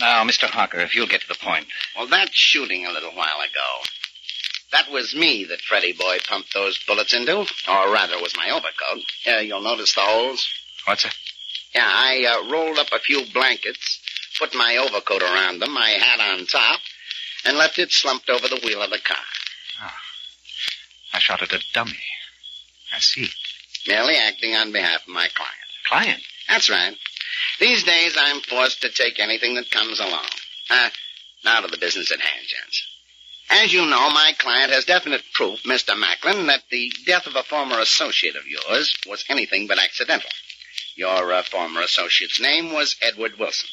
Now, 0.00 0.24
Mr. 0.24 0.48
Harker, 0.48 0.80
if 0.80 0.94
you'll 0.96 1.06
get 1.06 1.20
to 1.20 1.28
the 1.28 1.34
point. 1.34 1.66
Well, 1.96 2.08
that 2.08 2.32
shooting 2.32 2.86
a 2.86 2.90
little 2.90 3.12
while 3.12 3.40
ago. 3.40 3.82
That 4.72 4.90
was 4.90 5.14
me 5.14 5.44
that 5.44 5.60
Freddie 5.60 5.92
boy 5.92 6.18
pumped 6.26 6.54
those 6.54 6.82
bullets 6.86 7.12
into, 7.12 7.36
or 7.68 7.92
rather, 7.92 8.14
it 8.14 8.22
was 8.22 8.34
my 8.36 8.50
overcoat. 8.50 9.04
Uh, 9.26 9.40
you'll 9.40 9.62
notice 9.62 9.94
the 9.94 10.00
holes. 10.00 10.48
What's 10.86 11.04
that? 11.04 11.14
Yeah, 11.74 11.86
I 11.86 12.24
uh, 12.24 12.50
rolled 12.50 12.78
up 12.78 12.92
a 12.92 12.98
few 12.98 13.24
blankets, 13.32 14.00
put 14.38 14.54
my 14.54 14.76
overcoat 14.76 15.22
around 15.22 15.60
them, 15.60 15.72
my 15.72 15.88
hat 15.88 16.20
on 16.20 16.46
top, 16.46 16.80
and 17.44 17.56
left 17.56 17.78
it 17.78 17.90
slumped 17.92 18.28
over 18.28 18.48
the 18.48 18.60
wheel 18.64 18.82
of 18.82 18.90
the 18.90 18.98
car. 18.98 19.16
Ah. 19.80 19.96
I 21.14 21.18
shot 21.18 21.42
at 21.42 21.52
a 21.52 21.60
dummy. 21.72 21.98
I 22.94 22.98
see. 22.98 23.28
Merely 23.86 24.16
acting 24.16 24.54
on 24.54 24.72
behalf 24.72 25.02
of 25.02 25.08
my 25.08 25.28
client. 25.34 25.56
Client? 25.88 26.22
That's 26.48 26.70
right. 26.70 26.96
These 27.58 27.84
days, 27.84 28.16
I'm 28.18 28.40
forced 28.40 28.82
to 28.82 28.90
take 28.90 29.18
anything 29.18 29.54
that 29.54 29.70
comes 29.70 29.98
along. 29.98 30.26
Uh, 30.70 30.90
now 31.44 31.60
to 31.60 31.68
the 31.68 31.78
business 31.78 32.10
at 32.12 32.20
hand, 32.20 32.46
gents. 32.46 32.86
As 33.50 33.72
you 33.72 33.82
know, 33.82 34.10
my 34.10 34.32
client 34.38 34.70
has 34.72 34.84
definite 34.84 35.22
proof, 35.34 35.62
Mr. 35.64 35.98
Macklin, 35.98 36.46
that 36.46 36.62
the 36.70 36.92
death 37.04 37.26
of 37.26 37.36
a 37.36 37.42
former 37.42 37.78
associate 37.80 38.36
of 38.36 38.46
yours 38.46 38.94
was 39.06 39.24
anything 39.28 39.66
but 39.66 39.78
accidental. 39.78 40.30
Your 40.96 41.32
uh, 41.32 41.42
former 41.42 41.80
associate's 41.80 42.40
name 42.40 42.72
was 42.72 42.96
Edward 43.02 43.38
Wilson. 43.38 43.68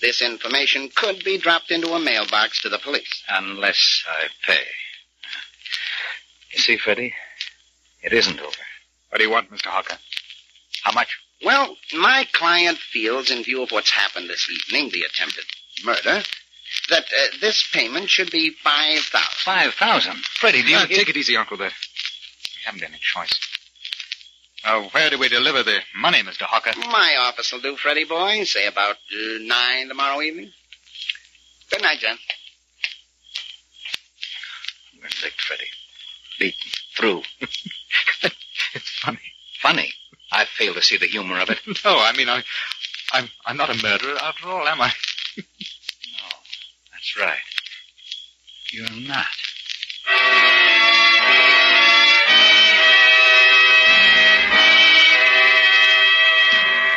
This 0.00 0.22
information 0.22 0.88
could 0.94 1.22
be 1.24 1.38
dropped 1.38 1.70
into 1.70 1.92
a 1.92 2.00
mailbox 2.00 2.62
to 2.62 2.68
the 2.68 2.78
police. 2.78 3.22
Unless 3.28 4.04
I 4.08 4.28
pay. 4.46 4.64
You 6.52 6.58
see, 6.58 6.76
Freddie, 6.78 7.14
it 8.02 8.12
isn't 8.12 8.40
over. 8.40 8.56
What 9.10 9.18
do 9.18 9.24
you 9.24 9.30
want, 9.30 9.50
Mr. 9.50 9.66
Hawker? 9.66 9.98
How 10.82 10.92
much? 10.92 11.18
Well, 11.44 11.76
my 11.92 12.26
client 12.32 12.78
feels, 12.78 13.30
in 13.30 13.44
view 13.44 13.62
of 13.62 13.70
what's 13.70 13.90
happened 13.90 14.28
this 14.28 14.48
evening, 14.50 14.90
the 14.90 15.02
attempted 15.02 15.44
murder, 15.84 16.22
that 16.88 17.04
uh, 17.04 17.36
this 17.40 17.68
payment 17.72 18.08
should 18.08 18.30
be 18.30 18.50
five 18.62 19.00
thousand. 19.00 19.44
Five 19.44 19.74
thousand? 19.74 20.16
Freddie, 20.24 20.62
do 20.62 20.68
you... 20.68 20.76
Uh, 20.76 20.86
take 20.86 21.08
it 21.08 21.16
easy, 21.16 21.36
Uncle 21.36 21.56
Bert. 21.56 21.72
We 21.72 22.64
haven't 22.64 22.82
any 22.82 22.98
choice. 23.00 23.30
Uh, 24.64 24.82
where 24.90 25.08
do 25.08 25.18
we 25.18 25.28
deliver 25.28 25.62
the 25.62 25.78
money, 25.96 26.18
Mr. 26.22 26.42
Hawker? 26.42 26.72
My 26.76 27.16
office 27.20 27.52
will 27.52 27.60
do, 27.60 27.76
Freddie 27.76 28.04
boy. 28.04 28.44
Say 28.44 28.66
about 28.66 28.96
uh, 28.96 29.38
nine 29.40 29.88
tomorrow 29.88 30.20
evening. 30.20 30.50
Good 31.70 31.82
night, 31.82 31.98
John. 31.98 32.18
We're 34.98 35.08
licked, 35.22 35.40
Freddie. 35.40 35.64
Beaten. 36.38 36.70
Through. 36.96 37.22
it's 38.74 38.90
funny. 39.02 39.20
Funny? 39.62 39.92
I 40.32 40.44
fail 40.44 40.74
to 40.74 40.82
see 40.82 40.98
the 40.98 41.06
humor 41.06 41.40
of 41.40 41.50
it. 41.50 41.58
No, 41.84 41.98
I 41.98 42.12
mean, 42.16 42.28
I, 42.28 42.42
I'm, 43.12 43.28
I'm 43.46 43.56
not 43.56 43.70
a 43.70 43.82
murderer 43.82 44.16
after 44.20 44.48
all, 44.48 44.68
am 44.68 44.80
I? 44.80 44.92
no, 45.38 45.44
that's 46.92 47.16
right. 47.18 47.38
You're 48.72 49.08
not. 49.08 49.26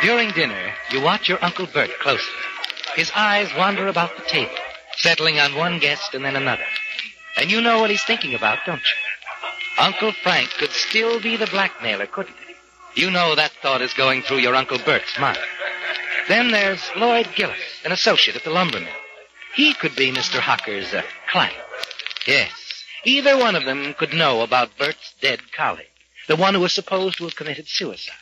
During 0.04 0.32
dinner, 0.32 0.74
you 0.90 1.00
watch 1.00 1.30
your 1.30 1.42
Uncle 1.42 1.66
Bert 1.66 1.98
closely. 1.98 2.34
His 2.94 3.10
eyes 3.16 3.48
wander 3.56 3.88
about 3.88 4.14
the 4.18 4.22
table, 4.24 4.52
settling 4.98 5.38
on 5.40 5.54
one 5.54 5.78
guest 5.78 6.12
and 6.12 6.22
then 6.22 6.36
another. 6.36 6.66
And 7.38 7.50
you 7.50 7.62
know 7.62 7.80
what 7.80 7.88
he's 7.88 8.04
thinking 8.04 8.34
about, 8.34 8.58
don't 8.66 8.82
you? 8.82 9.82
Uncle 9.82 10.12
Frank 10.12 10.50
could 10.58 10.72
still 10.72 11.22
be 11.22 11.38
the 11.38 11.46
blackmailer, 11.46 12.04
couldn't 12.04 12.36
he? 12.46 13.00
You 13.00 13.10
know 13.10 13.34
that 13.34 13.52
thought 13.62 13.80
is 13.80 13.94
going 13.94 14.20
through 14.20 14.40
your 14.40 14.54
Uncle 14.54 14.76
Bert's 14.84 15.18
mind. 15.18 15.38
Then 16.28 16.50
there's 16.50 16.82
Lloyd 16.96 17.30
Gillis, 17.34 17.56
an 17.82 17.90
associate 17.90 18.36
at 18.36 18.44
the 18.44 18.50
lumber 18.50 18.80
mill. 18.80 19.00
He 19.54 19.72
could 19.72 19.96
be 19.96 20.12
Mr. 20.12 20.38
Hocker's 20.38 20.92
uh, 20.92 21.00
client. 21.32 21.56
Yes, 22.26 22.52
either 23.04 23.38
one 23.38 23.56
of 23.56 23.64
them 23.64 23.94
could 23.94 24.12
know 24.12 24.42
about 24.42 24.76
Bert's 24.76 25.14
dead 25.22 25.40
colleague, 25.56 25.86
the 26.28 26.36
one 26.36 26.52
who 26.52 26.60
was 26.60 26.74
supposed 26.74 27.16
to 27.16 27.24
have 27.24 27.36
committed 27.36 27.68
suicide. 27.68 28.12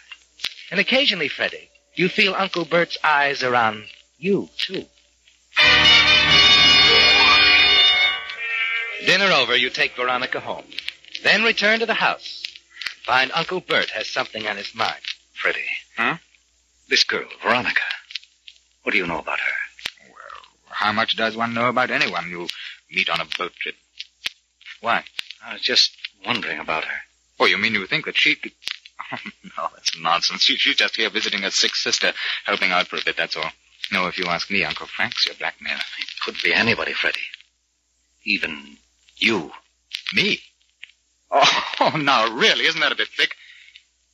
And 0.70 0.78
occasionally, 0.78 1.28
Freddie, 1.28 1.68
you 1.94 2.08
feel 2.08 2.34
Uncle 2.34 2.64
Bert's 2.64 2.98
eyes 3.02 3.42
are 3.42 3.54
on 3.54 3.84
you, 4.18 4.48
too. 4.56 4.84
Dinner 9.06 9.32
over, 9.32 9.56
you 9.56 9.68
take 9.70 9.96
Veronica 9.96 10.40
home. 10.40 10.64
Then 11.22 11.42
return 11.42 11.80
to 11.80 11.86
the 11.86 11.94
house. 11.94 12.42
Find 13.04 13.32
Uncle 13.34 13.60
Bert 13.60 13.90
has 13.90 14.08
something 14.08 14.46
on 14.46 14.56
his 14.56 14.74
mind. 14.74 15.02
Freddie. 15.34 15.60
Huh? 15.96 16.18
This 16.88 17.04
girl, 17.04 17.26
Veronica. 17.42 17.80
What 18.82 18.92
do 18.92 18.98
you 18.98 19.06
know 19.06 19.18
about 19.18 19.40
her? 19.40 20.08
Well, 20.08 20.42
how 20.70 20.92
much 20.92 21.16
does 21.16 21.36
one 21.36 21.54
know 21.54 21.68
about 21.68 21.90
anyone 21.90 22.30
you 22.30 22.48
meet 22.90 23.08
on 23.08 23.20
a 23.20 23.26
boat 23.38 23.52
trip? 23.60 23.74
Why? 24.80 25.04
I 25.44 25.54
was 25.54 25.62
just 25.62 25.96
wondering 26.24 26.58
about 26.60 26.84
her. 26.84 27.00
Oh, 27.40 27.46
you 27.46 27.58
mean 27.58 27.74
you 27.74 27.86
think 27.86 28.04
that 28.04 28.16
she 28.16 28.36
could... 28.36 28.52
Oh, 29.12 29.16
no, 29.58 29.68
that's 29.74 29.98
nonsense. 29.98 30.42
She, 30.42 30.56
she's 30.56 30.76
just 30.76 30.96
here 30.96 31.10
visiting 31.10 31.42
her 31.42 31.50
sick 31.50 31.74
sister, 31.74 32.12
helping 32.44 32.70
out 32.70 32.88
for 32.88 32.96
a 32.96 33.04
bit, 33.04 33.16
that's 33.16 33.36
all. 33.36 33.50
No, 33.90 34.06
if 34.06 34.18
you 34.18 34.26
ask 34.26 34.50
me, 34.50 34.64
Uncle 34.64 34.86
Frank's 34.86 35.26
your 35.26 35.34
blackmailer. 35.34 35.76
It 35.76 36.08
could 36.24 36.36
be 36.42 36.54
anybody, 36.54 36.92
Freddie. 36.92 37.20
Even 38.24 38.76
you. 39.16 39.50
Me? 40.14 40.38
Oh, 41.30 41.64
oh, 41.80 41.96
now, 41.96 42.34
really, 42.34 42.66
isn't 42.66 42.80
that 42.80 42.92
a 42.92 42.96
bit 42.96 43.08
thick? 43.16 43.34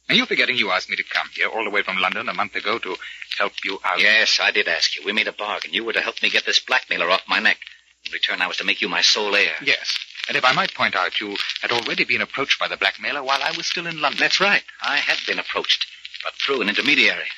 Are 0.08 0.14
you 0.14 0.24
forgetting 0.24 0.56
you 0.56 0.70
asked 0.70 0.88
me 0.88 0.96
to 0.96 1.04
come 1.04 1.28
here 1.34 1.48
all 1.48 1.64
the 1.64 1.70
way 1.70 1.82
from 1.82 1.98
London 1.98 2.28
a 2.28 2.34
month 2.34 2.54
ago 2.54 2.78
to 2.78 2.96
help 3.38 3.52
you 3.62 3.78
out? 3.84 4.00
Yes, 4.00 4.38
I 4.40 4.50
did 4.50 4.66
ask 4.66 4.96
you. 4.96 5.04
We 5.04 5.12
made 5.12 5.28
a 5.28 5.32
bargain. 5.32 5.74
You 5.74 5.84
were 5.84 5.92
to 5.92 6.00
help 6.00 6.22
me 6.22 6.30
get 6.30 6.46
this 6.46 6.60
blackmailer 6.60 7.10
off 7.10 7.22
my 7.28 7.40
neck. 7.40 7.58
In 8.06 8.12
return, 8.12 8.40
I 8.40 8.46
was 8.46 8.56
to 8.58 8.64
make 8.64 8.80
you 8.80 8.88
my 8.88 9.02
sole 9.02 9.34
heir. 9.36 9.54
Yes. 9.62 9.98
And 10.28 10.36
if 10.36 10.44
I 10.44 10.52
might 10.52 10.74
point 10.74 10.94
out, 10.94 11.20
you 11.20 11.36
had 11.62 11.72
already 11.72 12.04
been 12.04 12.20
approached 12.20 12.60
by 12.60 12.68
the 12.68 12.76
blackmailer 12.76 13.22
while 13.22 13.42
I 13.42 13.56
was 13.56 13.66
still 13.66 13.86
in 13.86 14.00
London. 14.00 14.20
That's 14.20 14.40
right. 14.40 14.62
I 14.82 14.98
had 14.98 15.18
been 15.26 15.38
approached, 15.38 15.86
but 16.22 16.34
through 16.34 16.60
an 16.60 16.68
intermediary. 16.68 17.28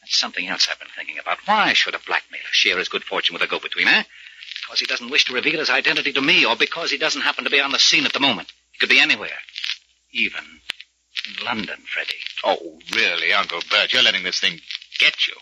That's 0.00 0.16
something 0.16 0.46
else 0.46 0.68
I've 0.70 0.78
been 0.78 0.88
thinking 0.96 1.18
about. 1.18 1.38
Why 1.46 1.72
should 1.72 1.96
a 1.96 2.06
blackmailer 2.06 2.44
share 2.52 2.78
his 2.78 2.88
good 2.88 3.02
fortune 3.02 3.34
with 3.34 3.42
a 3.42 3.48
go-between, 3.48 3.88
eh? 3.88 4.04
Because 4.62 4.78
he 4.78 4.86
doesn't 4.86 5.10
wish 5.10 5.24
to 5.24 5.34
reveal 5.34 5.58
his 5.58 5.70
identity 5.70 6.12
to 6.12 6.20
me, 6.22 6.46
or 6.46 6.54
because 6.54 6.92
he 6.92 6.98
doesn't 6.98 7.22
happen 7.22 7.44
to 7.44 7.50
be 7.50 7.60
on 7.60 7.72
the 7.72 7.80
scene 7.80 8.06
at 8.06 8.12
the 8.12 8.20
moment. 8.20 8.52
He 8.72 8.78
could 8.78 8.90
be 8.90 9.00
anywhere. 9.00 9.38
Even 10.12 10.44
in 11.26 11.44
London, 11.44 11.82
Freddie. 11.92 12.14
Oh, 12.44 12.78
really, 12.94 13.32
Uncle 13.32 13.60
Bert? 13.70 13.92
You're 13.92 14.02
letting 14.02 14.22
this 14.22 14.38
thing 14.38 14.60
get 14.98 15.26
you. 15.26 15.34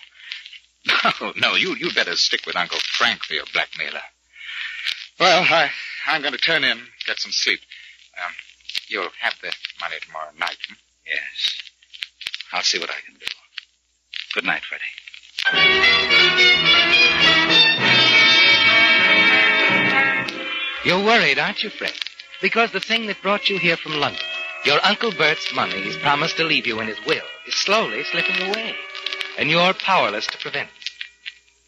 No, 1.20 1.32
no, 1.36 1.54
you, 1.54 1.74
you'd 1.76 1.94
better 1.94 2.14
stick 2.14 2.44
with 2.46 2.56
Uncle 2.56 2.78
Frank 2.78 3.24
for 3.24 3.34
your 3.34 3.46
blackmailer. 3.52 4.02
Well, 5.20 5.46
I, 5.48 5.70
I'm 6.06 6.22
going 6.22 6.32
to 6.32 6.38
turn 6.38 6.64
in, 6.64 6.78
get 7.06 7.20
some 7.20 7.30
sleep. 7.30 7.60
Um, 8.24 8.32
you'll 8.88 9.10
have 9.20 9.34
the 9.40 9.52
money 9.80 9.96
tomorrow 10.04 10.30
night. 10.38 10.56
Hmm? 10.68 10.74
Yes. 11.06 11.62
I'll 12.52 12.62
see 12.62 12.78
what 12.78 12.90
I 12.90 13.00
can 13.06 13.14
do. 13.14 13.26
Good 14.34 14.44
night, 14.44 14.62
Freddie. 14.64 14.84
You're 20.84 21.04
worried, 21.04 21.38
aren't 21.38 21.62
you, 21.62 21.70
Fred? 21.70 21.94
Because 22.42 22.72
the 22.72 22.80
thing 22.80 23.06
that 23.06 23.22
brought 23.22 23.48
you 23.48 23.58
here 23.58 23.76
from 23.76 24.00
London, 24.00 24.20
your 24.64 24.84
Uncle 24.84 25.12
Bert's 25.12 25.54
money 25.54 25.80
he's 25.80 25.96
promised 25.96 26.36
to 26.38 26.44
leave 26.44 26.66
you 26.66 26.80
in 26.80 26.88
his 26.88 26.98
will, 27.06 27.22
is 27.46 27.54
slowly 27.54 28.02
slipping 28.04 28.48
away. 28.48 28.74
And 29.38 29.48
you're 29.48 29.74
powerless 29.74 30.26
to 30.26 30.38
prevent 30.38 30.68
it. 30.68 30.90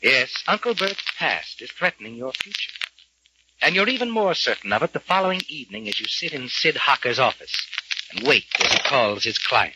Yes, 0.02 0.42
Uncle 0.46 0.74
Bert's 0.74 1.02
past 1.16 1.62
is 1.62 1.70
threatening 1.70 2.16
your 2.16 2.32
future. 2.32 2.70
And 3.62 3.74
you're 3.74 3.88
even 3.88 4.10
more 4.10 4.34
certain 4.34 4.72
of 4.72 4.82
it 4.82 4.92
the 4.92 5.00
following 5.00 5.40
evening 5.48 5.88
as 5.88 5.98
you 5.98 6.06
sit 6.06 6.32
in 6.32 6.48
Sid 6.48 6.76
Hocker's 6.76 7.18
office 7.18 7.54
and 8.12 8.26
wait 8.26 8.44
as 8.60 8.72
he 8.72 8.78
calls 8.78 9.24
his 9.24 9.38
client. 9.38 9.74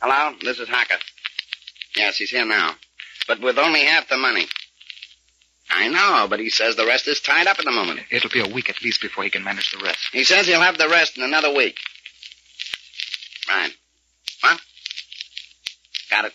Hello, 0.00 0.36
this 0.42 0.58
is 0.58 0.68
Hocker. 0.68 0.98
Yes, 1.96 2.18
he's 2.18 2.30
here 2.30 2.44
now. 2.44 2.74
But 3.26 3.40
with 3.40 3.58
only 3.58 3.84
half 3.84 4.08
the 4.08 4.18
money. 4.18 4.46
I 5.76 5.88
know, 5.88 6.28
but 6.28 6.38
he 6.38 6.50
says 6.50 6.76
the 6.76 6.86
rest 6.86 7.08
is 7.08 7.20
tied 7.20 7.48
up 7.48 7.58
at 7.58 7.64
the 7.64 7.72
moment. 7.72 8.00
It'll 8.10 8.30
be 8.30 8.40
a 8.40 8.48
week 8.48 8.70
at 8.70 8.80
least 8.82 9.02
before 9.02 9.24
he 9.24 9.30
can 9.30 9.42
manage 9.42 9.72
the 9.72 9.84
rest. 9.84 9.98
He 10.12 10.22
says 10.22 10.46
he'll 10.46 10.60
have 10.60 10.78
the 10.78 10.88
rest 10.88 11.18
in 11.18 11.24
another 11.24 11.52
week. 11.52 11.76
Right. 13.48 13.72
What? 14.40 14.60
Got 16.10 16.26
it. 16.26 16.32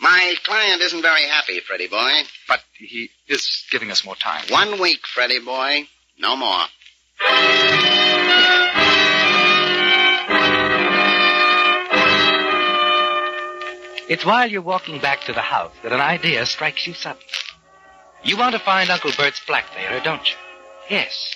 My 0.00 0.34
client 0.44 0.82
isn't 0.82 1.00
very 1.00 1.22
happy, 1.22 1.60
Freddie 1.60 1.88
boy. 1.88 2.10
But 2.46 2.60
he 2.74 3.10
is 3.26 3.64
giving 3.70 3.90
us 3.90 4.04
more 4.04 4.16
time. 4.16 4.44
One 4.50 4.78
week, 4.80 5.06
Freddie 5.06 5.40
boy. 5.40 5.86
No 6.18 6.36
more. 6.36 6.64
It's 14.10 14.26
while 14.26 14.50
you're 14.50 14.60
walking 14.60 15.00
back 15.00 15.22
to 15.22 15.32
the 15.32 15.40
house 15.40 15.72
that 15.82 15.92
an 15.92 16.00
idea 16.00 16.44
strikes 16.44 16.86
you 16.86 16.94
suddenly. 16.94 17.24
You 18.22 18.36
want 18.36 18.54
to 18.54 18.58
find 18.58 18.90
Uncle 18.90 19.12
Bert's 19.16 19.40
blackmailer, 19.46 20.00
don't 20.00 20.28
you? 20.28 20.36
Yes. 20.88 21.34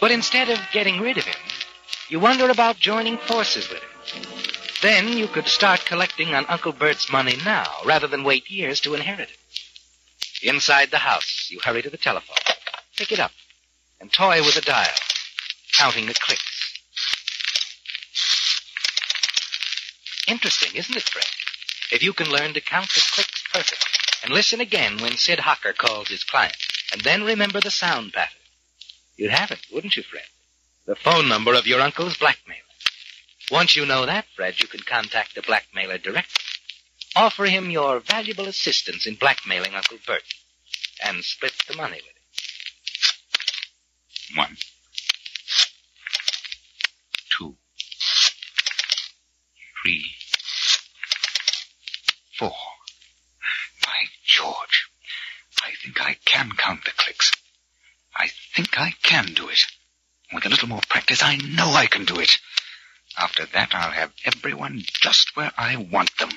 But 0.00 0.10
instead 0.10 0.48
of 0.48 0.60
getting 0.72 1.00
rid 1.00 1.18
of 1.18 1.24
him, 1.24 1.34
you 2.08 2.20
wonder 2.20 2.50
about 2.50 2.78
joining 2.78 3.18
forces 3.18 3.68
with 3.68 3.80
him. 3.80 4.22
Then 4.82 5.08
you 5.16 5.26
could 5.26 5.48
start 5.48 5.84
collecting 5.84 6.34
on 6.34 6.46
Uncle 6.46 6.72
Bert's 6.72 7.10
money 7.12 7.36
now, 7.44 7.66
rather 7.84 8.06
than 8.06 8.24
wait 8.24 8.50
years 8.50 8.80
to 8.80 8.94
inherit 8.94 9.28
it. 9.30 9.36
Inside 10.42 10.90
the 10.90 10.98
house, 10.98 11.48
you 11.50 11.60
hurry 11.62 11.82
to 11.82 11.90
the 11.90 11.98
telephone, 11.98 12.36
pick 12.96 13.12
it 13.12 13.20
up, 13.20 13.32
and 14.00 14.10
toy 14.10 14.40
with 14.42 14.54
the 14.54 14.62
dial, 14.62 14.86
counting 15.72 16.06
the 16.06 16.14
clicks. 16.14 16.42
Interesting, 20.26 20.76
isn't 20.76 20.96
it, 20.96 21.02
Fred? 21.02 21.24
if 21.90 22.02
you 22.02 22.12
can 22.12 22.30
learn 22.30 22.54
to 22.54 22.60
count 22.60 22.88
the 22.94 23.02
clicks 23.12 23.42
perfectly 23.52 23.99
and 24.22 24.32
listen 24.32 24.60
again 24.60 24.98
when 24.98 25.16
Sid 25.16 25.40
Hocker 25.40 25.72
calls 25.72 26.08
his 26.08 26.24
client, 26.24 26.56
and 26.92 27.00
then 27.02 27.24
remember 27.24 27.60
the 27.60 27.70
sound 27.70 28.12
pattern. 28.12 28.36
You'd 29.16 29.30
have 29.30 29.50
it, 29.50 29.60
wouldn't 29.72 29.96
you, 29.96 30.02
Fred? 30.02 30.24
The 30.86 30.96
phone 30.96 31.28
number 31.28 31.54
of 31.54 31.66
your 31.66 31.80
uncle's 31.80 32.16
blackmailer. 32.16 32.60
Once 33.50 33.76
you 33.76 33.84
know 33.84 34.06
that, 34.06 34.26
Fred, 34.36 34.60
you 34.60 34.68
can 34.68 34.80
contact 34.80 35.34
the 35.34 35.42
blackmailer 35.42 35.98
directly. 35.98 36.42
Offer 37.16 37.46
him 37.46 37.70
your 37.70 37.98
valuable 38.00 38.46
assistance 38.46 39.06
in 39.06 39.16
blackmailing 39.16 39.74
Uncle 39.74 39.98
Bert 40.06 40.22
and 41.04 41.24
split 41.24 41.52
the 41.66 41.76
money 41.76 41.96
with 41.96 42.04
him. 42.04 42.14
One. 44.36 44.56
Two. 47.36 47.56
Three. 49.82 50.04
Four. 52.38 52.54
By 53.90 54.06
George. 54.24 54.88
I 55.64 55.72
think 55.82 56.00
I 56.00 56.14
can 56.24 56.52
count 56.56 56.84
the 56.84 56.92
clicks. 56.92 57.32
I 58.14 58.28
think 58.54 58.78
I 58.78 58.92
can 59.02 59.34
do 59.34 59.48
it. 59.48 59.66
With 60.32 60.46
a 60.46 60.48
little 60.48 60.68
more 60.68 60.82
practice, 60.88 61.24
I 61.24 61.36
know 61.36 61.72
I 61.72 61.86
can 61.86 62.04
do 62.04 62.20
it. 62.20 62.38
After 63.18 63.46
that, 63.46 63.74
I'll 63.74 63.90
have 63.90 64.12
everyone 64.24 64.84
just 64.86 65.34
where 65.34 65.50
I 65.58 65.74
want 65.74 66.16
them. 66.18 66.30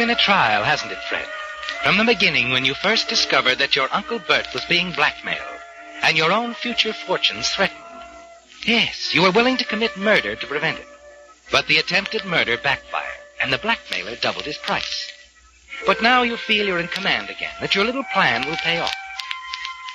Been 0.00 0.08
a 0.08 0.14
trial, 0.14 0.64
hasn't 0.64 0.90
it, 0.90 0.98
Fred? 1.10 1.26
From 1.84 1.98
the 1.98 2.04
beginning, 2.04 2.52
when 2.52 2.64
you 2.64 2.72
first 2.72 3.06
discovered 3.10 3.56
that 3.56 3.76
your 3.76 3.86
Uncle 3.92 4.18
Bert 4.18 4.46
was 4.54 4.64
being 4.64 4.92
blackmailed 4.92 5.60
and 6.02 6.16
your 6.16 6.32
own 6.32 6.54
future 6.54 6.94
fortunes 6.94 7.50
threatened. 7.50 7.84
Yes, 8.64 9.14
you 9.14 9.20
were 9.20 9.30
willing 9.30 9.58
to 9.58 9.64
commit 9.66 9.98
murder 9.98 10.34
to 10.36 10.46
prevent 10.46 10.78
it. 10.78 10.86
But 11.52 11.66
the 11.66 11.76
attempted 11.76 12.24
murder 12.24 12.56
backfired, 12.56 13.20
and 13.42 13.52
the 13.52 13.58
blackmailer 13.58 14.16
doubled 14.16 14.46
his 14.46 14.56
price. 14.56 15.12
But 15.84 16.00
now 16.00 16.22
you 16.22 16.38
feel 16.38 16.66
you're 16.66 16.78
in 16.78 16.88
command 16.88 17.28
again, 17.28 17.52
that 17.60 17.74
your 17.74 17.84
little 17.84 18.04
plan 18.04 18.48
will 18.48 18.56
pay 18.56 18.78
off. 18.78 18.96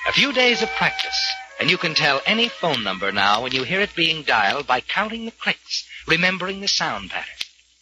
A 0.07 0.11
few 0.11 0.31
days 0.33 0.61
of 0.61 0.69
practice, 0.73 1.19
and 1.59 1.71
you 1.71 1.79
can 1.79 1.95
tell 1.95 2.21
any 2.27 2.47
phone 2.47 2.83
number 2.83 3.11
now 3.11 3.41
when 3.41 3.53
you 3.53 3.63
hear 3.63 3.81
it 3.81 3.95
being 3.95 4.21
dialed 4.21 4.67
by 4.67 4.81
counting 4.81 5.25
the 5.25 5.31
clicks, 5.31 5.83
remembering 6.05 6.61
the 6.61 6.67
sound 6.67 7.09
pattern. 7.09 7.33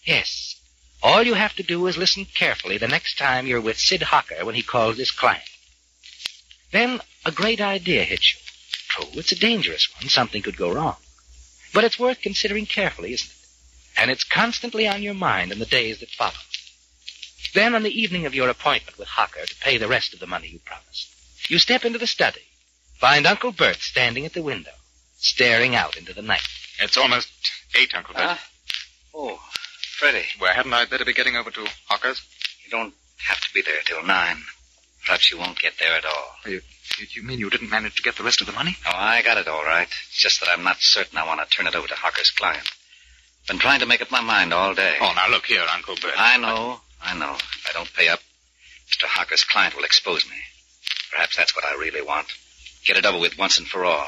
Yes, 0.06 0.56
all 1.03 1.22
you 1.22 1.33
have 1.33 1.53
to 1.55 1.63
do 1.63 1.86
is 1.88 1.98
listen 1.98 2.25
carefully 2.25 2.77
the 2.77 2.88
next 2.88 3.17
time 3.17 3.45
you're 3.45 3.62
with 3.62 3.77
Sid 3.77 4.01
Hocker 4.01 4.45
when 4.45 4.55
he 4.55 4.63
calls 4.63 4.98
his 4.98 5.12
client. 5.12 5.43
Then 6.72 7.01
a 7.25 7.31
great 7.31 7.60
idea 7.60 8.05
hits 8.05 8.33
you. 8.33 8.39
True, 8.89 9.19
it's 9.19 9.33
a 9.33 9.39
dangerous 9.39 9.88
one. 9.95 10.07
Something 10.07 10.41
could 10.41 10.55
go 10.55 10.74
wrong. 10.74 10.95
But 11.74 11.83
it's 11.83 12.00
worth 12.00 12.22
considering 12.22 12.65
carefully, 12.65 13.13
isn't 13.13 13.29
it? 13.29 13.36
And 13.98 14.10
it's 14.10 14.24
constantly 14.24 14.88
on 14.88 15.03
your 15.03 15.13
mind 15.13 15.51
in 15.51 15.60
the 15.60 15.65
days 15.65 16.00
that 16.00 16.10
follow. 16.10 16.31
Then 17.53 17.75
on 17.75 17.83
the 17.83 18.01
evening 18.01 18.25
of 18.25 18.33
your 18.33 18.50
appointment 18.50 18.98
with 18.98 19.07
Hocker 19.10 19.45
to 19.45 19.55
pay 19.57 19.77
the 19.77 19.88
rest 19.88 20.13
of 20.13 20.19
the 20.19 20.27
money 20.27 20.48
you 20.48 20.60
promised, 20.60 21.13
you 21.50 21.60
step 21.60 21.86
into 21.86 22.00
the 22.00 22.07
study, 22.07 22.41
find 22.98 23.27
Uncle 23.27 23.51
Bert 23.51 23.77
standing 23.77 24.25
at 24.25 24.33
the 24.33 24.41
window, 24.41 24.72
staring 25.17 25.75
out 25.75 25.98
into 25.98 26.13
the 26.13 26.22
night. 26.22 26.48
It's 26.79 26.98
almost 26.98 27.29
eight, 27.75 27.94
Uncle 27.94 28.16
Bert. 28.16 28.24
Ah. 28.25 28.50
Oh, 29.13 29.39
Freddie, 30.00 30.25
Well, 30.40 30.53
hadn't 30.53 30.74
I 30.74 30.86
better 30.86 31.06
be 31.06 31.14
getting 31.14 31.36
over 31.36 31.51
to 31.51 31.68
Hawker's? 31.88 32.22
you 32.66 32.72
don't 32.72 32.94
have 33.27 33.40
to 33.42 33.53
be 33.53 33.62
there 33.62 33.82
till 33.86 34.03
nine. 34.03 34.38
Perhaps 35.06 35.32
you 35.32 35.38
won't 35.38 35.60
get 35.60 35.74
there 35.79 35.96
at 35.98 36.06
all. 36.06 36.36
You, 36.46 36.62
you, 37.12 37.24
mean 37.24 37.40
you 37.40 37.50
didn't 37.50 37.70
manage 37.70 37.96
to 37.96 38.03
get 38.03 38.16
the 38.16 38.24
rest 38.24 38.42
of 38.42 38.48
the 38.48 38.53
money? 38.53 38.75
Oh, 38.86 38.92
I 38.94 39.22
got 39.22 39.38
it 39.38 39.48
all 39.48 39.64
right. 39.64 39.88
It's 39.88 40.18
just 40.18 40.40
that 40.40 40.50
I'm 40.50 40.64
not 40.64 40.77
certain 40.79 41.18
I 41.18 41.25
want 41.25 41.42
to 41.42 41.48
turn 41.56 41.68
it 41.68 41.75
over 41.75 41.88
to 41.88 41.94
Hawker's 41.96 42.32
client. 42.32 42.70
Been 43.48 43.60
trying 43.60 43.82
to 43.82 43.86
make 43.86 44.01
up 44.01 44.12
my 44.12 44.22
mind 44.22 44.53
all 44.53 44.74
day. 44.74 44.96
Oh, 45.01 45.12
now 45.16 45.29
look 45.29 45.46
here, 45.46 45.62
Uncle 45.74 45.96
Bert. 46.01 46.14
I 46.18 46.38
know, 46.38 46.79
I 47.01 47.18
know. 47.18 47.34
If 47.36 47.68
I 47.70 47.74
don't 47.74 47.94
pay 47.94 48.08
up, 48.08 48.20
Mr. 48.90 49.06
Hawker's 49.06 49.44
client 49.44 49.75
will 49.75 49.84
expose 49.84 50.25
me. 50.29 50.38
Perhaps 51.12 51.36
that's 51.36 51.56
what 51.56 51.66
I 51.66 51.74
really 51.75 52.01
want. 52.01 52.27
Get 52.86 52.98
it 52.98 53.06
over 53.06 53.20
with 53.20 53.38
once 53.38 53.58
and 53.60 53.68
for 53.68 53.84
all. 53.86 54.08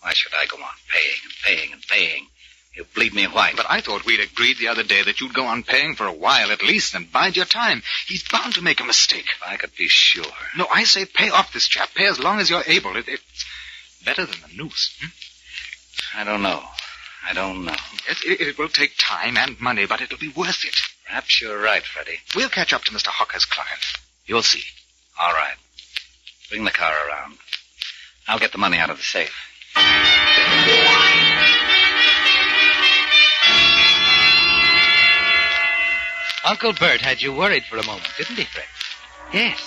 Why 0.00 0.12
should 0.12 0.32
I 0.34 0.46
go 0.46 0.56
on 0.56 0.70
paying 0.92 1.14
and 1.22 1.32
paying 1.44 1.72
and 1.72 1.82
paying? 1.82 2.26
He'll 2.72 2.86
bleed 2.94 3.12
me 3.12 3.24
white. 3.24 3.56
But 3.56 3.66
I 3.68 3.80
thought 3.80 4.06
we'd 4.06 4.20
agreed 4.20 4.58
the 4.58 4.68
other 4.68 4.82
day 4.82 5.02
that 5.02 5.20
you'd 5.20 5.34
go 5.34 5.44
on 5.44 5.62
paying 5.62 5.94
for 5.94 6.06
a 6.06 6.12
while 6.12 6.50
at 6.50 6.62
least 6.62 6.94
and 6.94 7.10
bide 7.12 7.36
your 7.36 7.44
time. 7.44 7.82
He's 8.06 8.26
bound 8.26 8.54
to 8.54 8.62
make 8.62 8.80
a 8.80 8.84
mistake. 8.84 9.26
If 9.26 9.42
I 9.46 9.56
could 9.56 9.74
be 9.76 9.88
sure. 9.88 10.24
No, 10.56 10.66
I 10.72 10.84
say 10.84 11.04
pay 11.04 11.28
off 11.28 11.52
this 11.52 11.68
chap. 11.68 11.90
Pay 11.94 12.06
as 12.06 12.18
long 12.18 12.40
as 12.40 12.48
you're 12.48 12.64
able. 12.66 12.96
It, 12.96 13.08
it's 13.08 13.44
better 14.04 14.24
than 14.24 14.40
the 14.40 14.56
noose. 14.56 14.96
Hmm? 15.00 16.18
I 16.18 16.24
don't 16.24 16.42
know. 16.42 16.62
I 17.28 17.34
don't 17.34 17.64
know. 17.64 17.76
It, 18.08 18.24
it, 18.24 18.40
it 18.40 18.58
will 18.58 18.68
take 18.68 18.92
time 18.98 19.36
and 19.36 19.60
money, 19.60 19.86
but 19.86 20.00
it'll 20.00 20.18
be 20.18 20.32
worth 20.34 20.64
it. 20.64 20.76
Perhaps 21.06 21.40
you're 21.40 21.60
right, 21.60 21.82
Freddie. 21.82 22.18
We'll 22.34 22.48
catch 22.48 22.72
up 22.72 22.84
to 22.84 22.92
Mr. 22.92 23.08
Hawker's 23.08 23.44
client. 23.44 23.80
You'll 24.26 24.42
see. 24.42 24.64
All 25.20 25.32
right. 25.32 25.56
Bring 26.48 26.64
the 26.64 26.70
car 26.70 26.92
around. 27.08 27.36
I'll 28.26 28.38
get 28.38 28.52
the 28.52 28.58
money 28.58 28.78
out 28.78 28.90
of 28.90 28.96
the 28.96 29.02
safe. 29.02 29.32
Uncle 36.44 36.72
Bert 36.72 37.00
had 37.00 37.22
you 37.22 37.32
worried 37.32 37.64
for 37.64 37.76
a 37.76 37.86
moment, 37.86 38.08
didn't 38.16 38.36
he, 38.36 38.44
Fred? 38.44 38.66
Yes. 39.32 39.60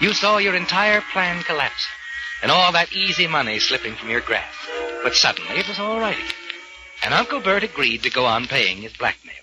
You 0.00 0.12
saw 0.12 0.38
your 0.38 0.54
entire 0.54 1.00
plan 1.12 1.42
collapsing 1.42 1.92
and 2.42 2.50
all 2.52 2.72
that 2.72 2.92
easy 2.92 3.26
money 3.26 3.58
slipping 3.58 3.94
from 3.94 4.10
your 4.10 4.20
grasp. 4.20 4.54
But 5.02 5.14
suddenly 5.14 5.58
it 5.58 5.68
was 5.68 5.78
all 5.78 5.98
right 5.98 6.16
again. 6.16 6.32
And 7.04 7.14
Uncle 7.14 7.40
Bert 7.40 7.62
agreed 7.62 8.02
to 8.02 8.10
go 8.10 8.26
on 8.26 8.46
paying 8.46 8.78
his 8.78 8.92
blackmailer. 8.92 9.38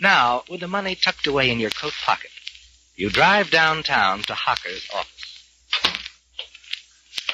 Now, 0.00 0.44
with 0.48 0.60
the 0.60 0.68
money 0.68 0.94
tucked 0.94 1.26
away 1.26 1.50
in 1.50 1.60
your 1.60 1.70
coat 1.70 1.94
pocket, 2.04 2.30
you 2.96 3.10
drive 3.10 3.50
downtown 3.50 4.22
to 4.22 4.34
Hocker's 4.34 4.88
office. 4.94 5.10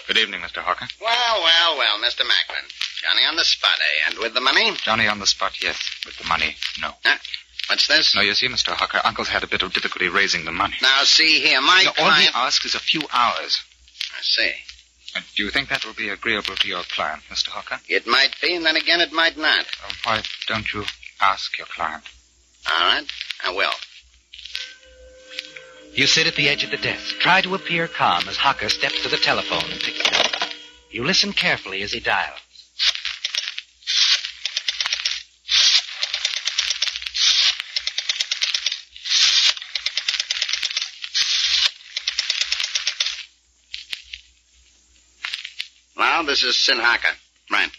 Good 0.06 0.18
evening, 0.18 0.40
Mr. 0.40 0.58
Hawker. 0.58 0.88
Well, 1.00 1.42
well, 1.42 1.78
well, 1.78 1.98
Mr. 1.98 2.26
Macklin. 2.26 2.64
Johnny 3.00 3.24
on 3.26 3.36
the 3.36 3.44
spot, 3.44 3.78
eh? 3.80 4.08
And 4.10 4.18
with 4.18 4.34
the 4.34 4.40
money? 4.40 4.72
Johnny 4.82 5.06
on 5.06 5.20
the 5.20 5.26
spot, 5.26 5.62
yes. 5.62 5.78
With 6.04 6.18
the 6.18 6.26
money, 6.26 6.56
no. 6.80 6.92
Huh? 7.04 7.16
What's 7.70 7.86
this? 7.86 8.16
No, 8.16 8.20
you 8.22 8.34
see, 8.34 8.48
Mr. 8.48 8.72
Hawker, 8.72 9.00
Uncle's 9.04 9.28
had 9.28 9.44
a 9.44 9.46
bit 9.46 9.62
of 9.62 9.72
difficulty 9.72 10.08
raising 10.08 10.44
the 10.44 10.50
money. 10.50 10.74
Now, 10.82 11.04
see 11.04 11.38
here, 11.38 11.60
my 11.60 11.84
No, 11.84 11.90
all 12.02 12.10
he 12.10 12.26
client... 12.26 12.30
asks 12.34 12.64
is 12.64 12.74
a 12.74 12.80
few 12.80 13.00
hours. 13.12 13.62
I 14.12 14.22
see. 14.22 14.50
And 15.14 15.24
do 15.36 15.44
you 15.44 15.50
think 15.50 15.68
that 15.68 15.84
will 15.84 15.94
be 15.94 16.08
agreeable 16.08 16.56
to 16.56 16.66
your 16.66 16.82
client, 16.82 17.22
Mr. 17.30 17.46
Hawker? 17.50 17.78
It 17.88 18.08
might 18.08 18.34
be, 18.42 18.56
and 18.56 18.66
then 18.66 18.74
again 18.74 19.00
it 19.00 19.12
might 19.12 19.36
not. 19.36 19.60
Uh, 19.60 19.92
why 20.02 20.22
don't 20.48 20.72
you 20.74 20.84
ask 21.20 21.56
your 21.58 21.68
client? 21.68 22.02
All 22.68 22.80
right, 22.80 23.06
I 23.44 23.52
will. 23.52 23.70
You 25.94 26.08
sit 26.08 26.26
at 26.26 26.34
the 26.34 26.48
edge 26.48 26.64
of 26.64 26.72
the 26.72 26.76
desk, 26.76 27.20
try 27.20 27.40
to 27.40 27.54
appear 27.54 27.86
calm 27.86 28.28
as 28.28 28.36
Hocker 28.36 28.68
steps 28.68 29.00
to 29.04 29.08
the 29.08 29.16
telephone 29.16 29.70
and 29.70 29.80
picks 29.80 30.00
it 30.00 30.12
up. 30.12 30.50
You 30.90 31.04
listen 31.04 31.32
carefully 31.32 31.82
as 31.82 31.92
he 31.92 32.00
dials. 32.00 32.38
Well, 46.40 46.48
this 46.48 46.56
is 46.56 46.64
Sid 46.64 46.78
Hocker. 46.78 47.14
Right. 47.50 47.70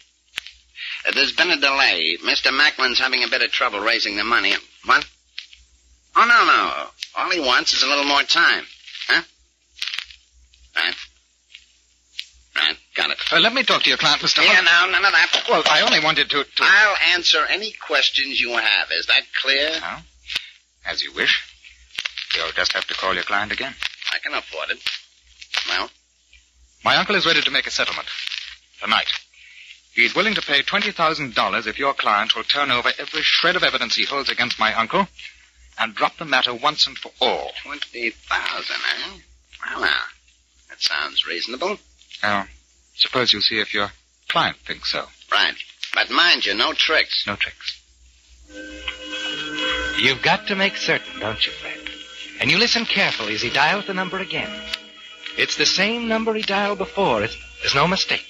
Uh, 1.08 1.12
there's 1.16 1.32
been 1.32 1.50
a 1.50 1.58
delay. 1.58 2.18
Mr. 2.24 2.52
Macklin's 2.52 3.00
having 3.00 3.24
a 3.24 3.28
bit 3.28 3.42
of 3.42 3.52
trouble 3.52 3.80
raising 3.80 4.16
the 4.18 4.24
money. 4.24 4.54
What? 4.86 5.06
Oh, 6.16 6.26
no, 6.26 6.46
no. 6.46 7.24
All 7.24 7.32
he 7.32 7.40
wants 7.40 7.74
is 7.74 7.84
a 7.84 7.88
little 7.88 8.04
more 8.04 8.24
time. 8.24 8.64
Huh? 9.08 9.22
Right. 10.76 10.96
Right, 12.56 12.78
got 12.96 13.10
it. 13.10 13.18
Uh, 13.32 13.40
let 13.40 13.54
me 13.54 13.64
talk 13.64 13.84
to 13.84 13.90
your 13.90 13.98
client, 13.98 14.22
Mr. 14.22 14.44
Hawker. 14.46 14.64
now, 14.64 14.86
none 14.92 15.06
of 15.06 15.12
that. 15.12 15.46
Well, 15.50 15.64
I 15.66 15.82
only 15.82 16.04
wanted 16.04 16.30
to... 16.30 16.44
to... 16.44 16.64
I'll 16.64 17.16
answer 17.16 17.46
any 17.50 17.72
questions 17.88 18.40
you 18.40 18.52
have. 18.52 18.90
Is 18.92 19.08
that 19.08 19.24
clear? 19.42 19.72
Oh, 19.82 20.00
as 20.86 21.02
you 21.02 21.14
wish. 21.14 21.42
You'll 22.36 22.52
just 22.52 22.74
have 22.74 22.86
to 22.88 22.94
call 22.94 23.14
your 23.14 23.24
client 23.24 23.52
again. 23.52 23.74
I 24.14 24.20
can 24.20 24.34
afford 24.34 24.70
it. 24.72 24.80
Well, 25.68 25.90
My 26.84 26.98
uncle 26.98 27.16
is 27.16 27.26
ready 27.26 27.42
to 27.42 27.52
make 27.52 27.68
a 27.68 27.72
settlement. 27.72 28.08
Tonight. 28.82 29.08
He's 29.94 30.16
willing 30.16 30.36
to 30.36 30.42
pay 30.42 30.64
$20,000 30.64 31.68
if 31.68 31.78
your 31.78 31.94
client 31.94 32.36
will 32.36 32.44
turn 32.44 32.72
over 32.72 32.92
every 32.98 33.22
shred 33.22 33.56
of 33.56 33.64
evidence 33.64 33.96
he 33.96 34.06
holds 34.06 34.30
against 34.30 34.60
my 34.60 34.74
uncle 34.74 35.08
and 35.78 35.94
drop 35.94 36.18
the 36.18 36.26
matter 36.26 36.54
once 36.54 36.88
and 36.88 36.98
for 36.98 37.12
all. 37.20 37.52
20000 37.64 38.76
eh? 38.76 39.20
Well, 39.66 39.82
now. 39.82 40.02
That 40.70 40.82
sounds 40.82 41.28
reasonable. 41.28 41.78
Now, 42.24 42.48
suppose 42.96 43.34
you 43.34 43.42
see 43.42 43.60
if 43.60 43.74
your 43.74 43.92
client 44.30 44.58
thinks 44.66 44.92
so. 44.92 45.06
Right. 45.32 45.56
But 45.94 46.10
mind 46.10 46.46
you, 46.46 46.54
no 46.54 46.74
tricks. 46.74 47.26
No 47.28 47.36
tricks. 47.36 47.80
You've 50.00 50.22
got 50.24 50.48
to 50.48 50.56
make 50.56 50.78
certain, 50.78 51.20
don't 51.20 51.46
you, 51.46 51.52
Fred? 51.52 51.78
And 52.40 52.50
you 52.50 52.58
listen 52.58 52.86
carefully 52.86 53.36
as 53.36 53.42
he 53.42 53.50
dials 53.50 53.86
the 53.86 53.94
number 53.94 54.18
again. 54.18 54.50
It's 55.38 55.58
the 55.58 55.66
same 55.66 56.08
number 56.08 56.34
he 56.34 56.42
dialed 56.42 56.80
before. 56.80 57.24
It's, 57.24 57.38
there's 57.62 57.76
no 57.76 57.88
mistake. 57.88 58.26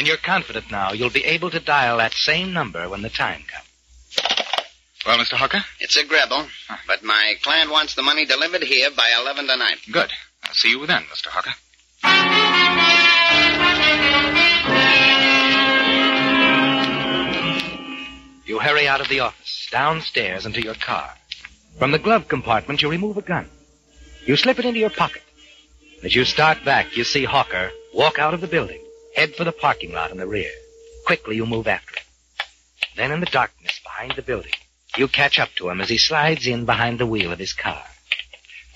And 0.00 0.06
you're 0.06 0.16
confident 0.16 0.70
now 0.70 0.92
you'll 0.92 1.10
be 1.10 1.26
able 1.26 1.50
to 1.50 1.60
dial 1.60 1.98
that 1.98 2.14
same 2.14 2.54
number 2.54 2.88
when 2.88 3.02
the 3.02 3.10
time 3.10 3.42
comes. 3.42 3.66
Well, 5.04 5.18
Mr. 5.18 5.34
Hawker? 5.34 5.62
It's 5.78 5.94
a 5.98 6.06
gribble, 6.06 6.46
but 6.86 7.04
my 7.04 7.34
client 7.42 7.70
wants 7.70 7.96
the 7.96 8.02
money 8.02 8.24
delivered 8.24 8.62
here 8.62 8.88
by 8.96 9.14
11 9.20 9.46
tonight. 9.46 9.76
Good. 9.92 10.10
I'll 10.42 10.54
see 10.54 10.70
you 10.70 10.86
then, 10.86 11.02
Mr. 11.02 11.26
Hawker. 11.26 11.50
You 18.46 18.58
hurry 18.58 18.88
out 18.88 19.02
of 19.02 19.10
the 19.10 19.20
office, 19.20 19.68
downstairs 19.70 20.46
into 20.46 20.62
your 20.62 20.76
car. 20.76 21.12
From 21.78 21.90
the 21.90 21.98
glove 21.98 22.26
compartment, 22.26 22.80
you 22.80 22.90
remove 22.90 23.18
a 23.18 23.20
gun. 23.20 23.50
You 24.24 24.36
slip 24.36 24.58
it 24.58 24.64
into 24.64 24.80
your 24.80 24.88
pocket. 24.88 25.24
As 26.02 26.16
you 26.16 26.24
start 26.24 26.64
back, 26.64 26.96
you 26.96 27.04
see 27.04 27.24
Hawker 27.24 27.70
walk 27.92 28.18
out 28.18 28.32
of 28.32 28.40
the 28.40 28.46
building, 28.46 28.80
head 29.14 29.34
for 29.34 29.44
the 29.44 29.52
parking 29.52 29.92
lot 29.92 30.10
in 30.10 30.18
the 30.18 30.26
rear. 30.26 30.50
Quickly, 31.06 31.36
you 31.36 31.46
move 31.46 31.66
after 31.66 31.94
him. 31.96 32.04
Then, 32.96 33.12
in 33.12 33.20
the 33.20 33.26
darkness 33.26 33.80
behind 33.82 34.12
the 34.16 34.22
building, 34.22 34.52
you 34.96 35.08
catch 35.08 35.38
up 35.38 35.50
to 35.56 35.68
him 35.70 35.80
as 35.80 35.88
he 35.88 35.98
slides 35.98 36.46
in 36.46 36.64
behind 36.64 36.98
the 36.98 37.06
wheel 37.06 37.32
of 37.32 37.38
his 37.38 37.52
car. 37.52 37.82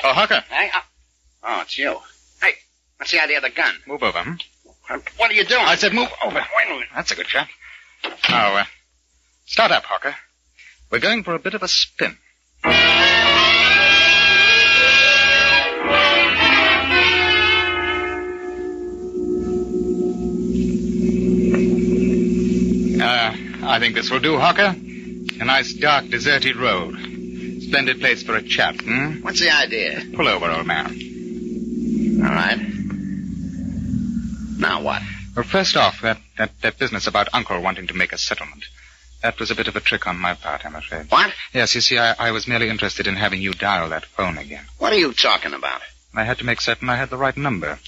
Oh, 0.03 0.13
Hawker. 0.13 0.43
Hey, 0.49 0.71
uh, 0.75 0.81
oh, 1.45 1.61
it's 1.63 1.79
you. 1.79 1.99
Hey, 2.41 2.53
what's 2.97 3.13
the 3.13 3.23
idea 3.23 3.39
of 3.39 3.43
the 3.43 3.51
gun? 3.51 3.75
Move 3.87 4.03
over, 4.03 4.23
hmm? 4.23 4.35
What 5.17 5.31
are 5.31 5.35
you 5.35 5.45
doing? 5.45 5.65
I 5.65 5.77
said 5.77 5.95
move 5.95 6.11
over. 6.25 6.37
Wait 6.37 6.67
a 6.67 6.71
minute. 6.71 6.89
That's 6.95 7.11
a 7.11 7.15
good 7.15 7.27
shot. 7.27 7.49
Now, 8.29 8.57
uh, 8.57 8.65
start 9.47 9.71
up, 9.71 9.85
Hawker. 9.85 10.15
We're 10.91 11.01
going 11.01 11.25
for 11.25 11.35
a 11.35 11.39
bit 11.39 11.55
of 11.55 11.63
a 11.63 11.69
spin. 11.69 12.19
Uh, 23.05 23.37
I 23.65 23.79
think 23.81 23.95
this 23.95 24.11
will 24.11 24.21
do, 24.21 24.39
Hawker. 24.39 24.75
A 24.75 25.45
nice, 25.45 25.75
dark, 25.75 26.09
deserted 26.09 26.57
road. 26.57 26.95
Splendid 27.61 28.01
place 28.01 28.23
for 28.23 28.35
a 28.35 28.43
chat, 28.43 28.81
hmm? 28.81 29.21
What's 29.21 29.41
the 29.41 29.51
idea? 29.51 30.03
Pull 30.15 30.27
over, 30.27 30.51
old 30.51 30.67
man. 30.67 30.87
All 32.25 32.31
right. 32.31 32.59
Now 34.59 34.81
what? 34.83 35.03
Well, 35.37 35.45
first 35.45 35.77
off, 35.77 36.01
that, 36.01 36.19
that, 36.39 36.53
that 36.63 36.79
business 36.79 37.07
about 37.07 37.29
Uncle 37.35 37.61
wanting 37.61 37.89
to 37.89 37.95
make 37.95 38.13
a 38.13 38.19
settlement. 38.19 38.65
That 39.23 39.39
was 39.39 39.51
a 39.51 39.55
bit 39.55 39.69
of 39.69 39.77
a 39.77 39.81
trick 39.81 40.07
on 40.07 40.17
my 40.17 40.35
part, 40.35 40.65
I'm 40.65 40.75
afraid. 40.75 41.11
What? 41.11 41.31
Yes, 41.53 41.75
you 41.75 41.83
see, 41.83 41.99
I, 41.99 42.15
I 42.19 42.31
was 42.31 42.47
merely 42.47 42.71
interested 42.71 43.07
in 43.07 43.17
having 43.17 43.43
you 43.43 43.53
dial 43.53 43.91
that 43.91 44.07
phone 44.07 44.39
again. 44.39 44.65
What 44.79 44.95
are 44.95 44.99
you 44.99 45.13
talking 45.13 45.53
about? 45.53 45.83
I 46.15 46.25
had 46.25 46.39
to 46.39 46.47
make 46.47 46.63
certain 46.63 46.89
I 46.89 46.97
had 46.97 47.11
the 47.11 47.19
right 47.19 47.37
number. 47.37 47.79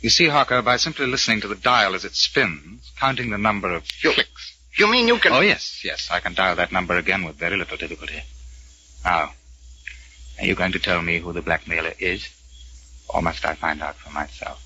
You 0.00 0.10
see, 0.10 0.28
Hawker, 0.28 0.62
by 0.62 0.78
simply 0.78 1.06
listening 1.06 1.42
to 1.42 1.48
the 1.48 1.54
dial 1.54 1.94
as 1.94 2.04
it 2.04 2.14
spins, 2.14 2.90
counting 2.98 3.30
the 3.30 3.38
number 3.38 3.72
of 3.72 3.84
clicks. 4.02 4.53
You 4.76 4.90
mean 4.90 5.06
you 5.06 5.18
can... 5.18 5.32
Oh, 5.32 5.40
yes, 5.40 5.82
yes, 5.84 6.08
I 6.10 6.20
can 6.20 6.34
dial 6.34 6.56
that 6.56 6.72
number 6.72 6.96
again 6.96 7.24
with 7.24 7.36
very 7.36 7.56
little 7.56 7.76
difficulty. 7.76 8.22
Now, 9.04 9.32
are 10.38 10.46
you 10.46 10.54
going 10.54 10.72
to 10.72 10.78
tell 10.78 11.00
me 11.00 11.18
who 11.18 11.32
the 11.32 11.42
blackmailer 11.42 11.92
is? 11.98 12.28
Or 13.08 13.22
must 13.22 13.44
I 13.44 13.54
find 13.54 13.82
out 13.82 13.94
for 13.96 14.10
myself? 14.10 14.60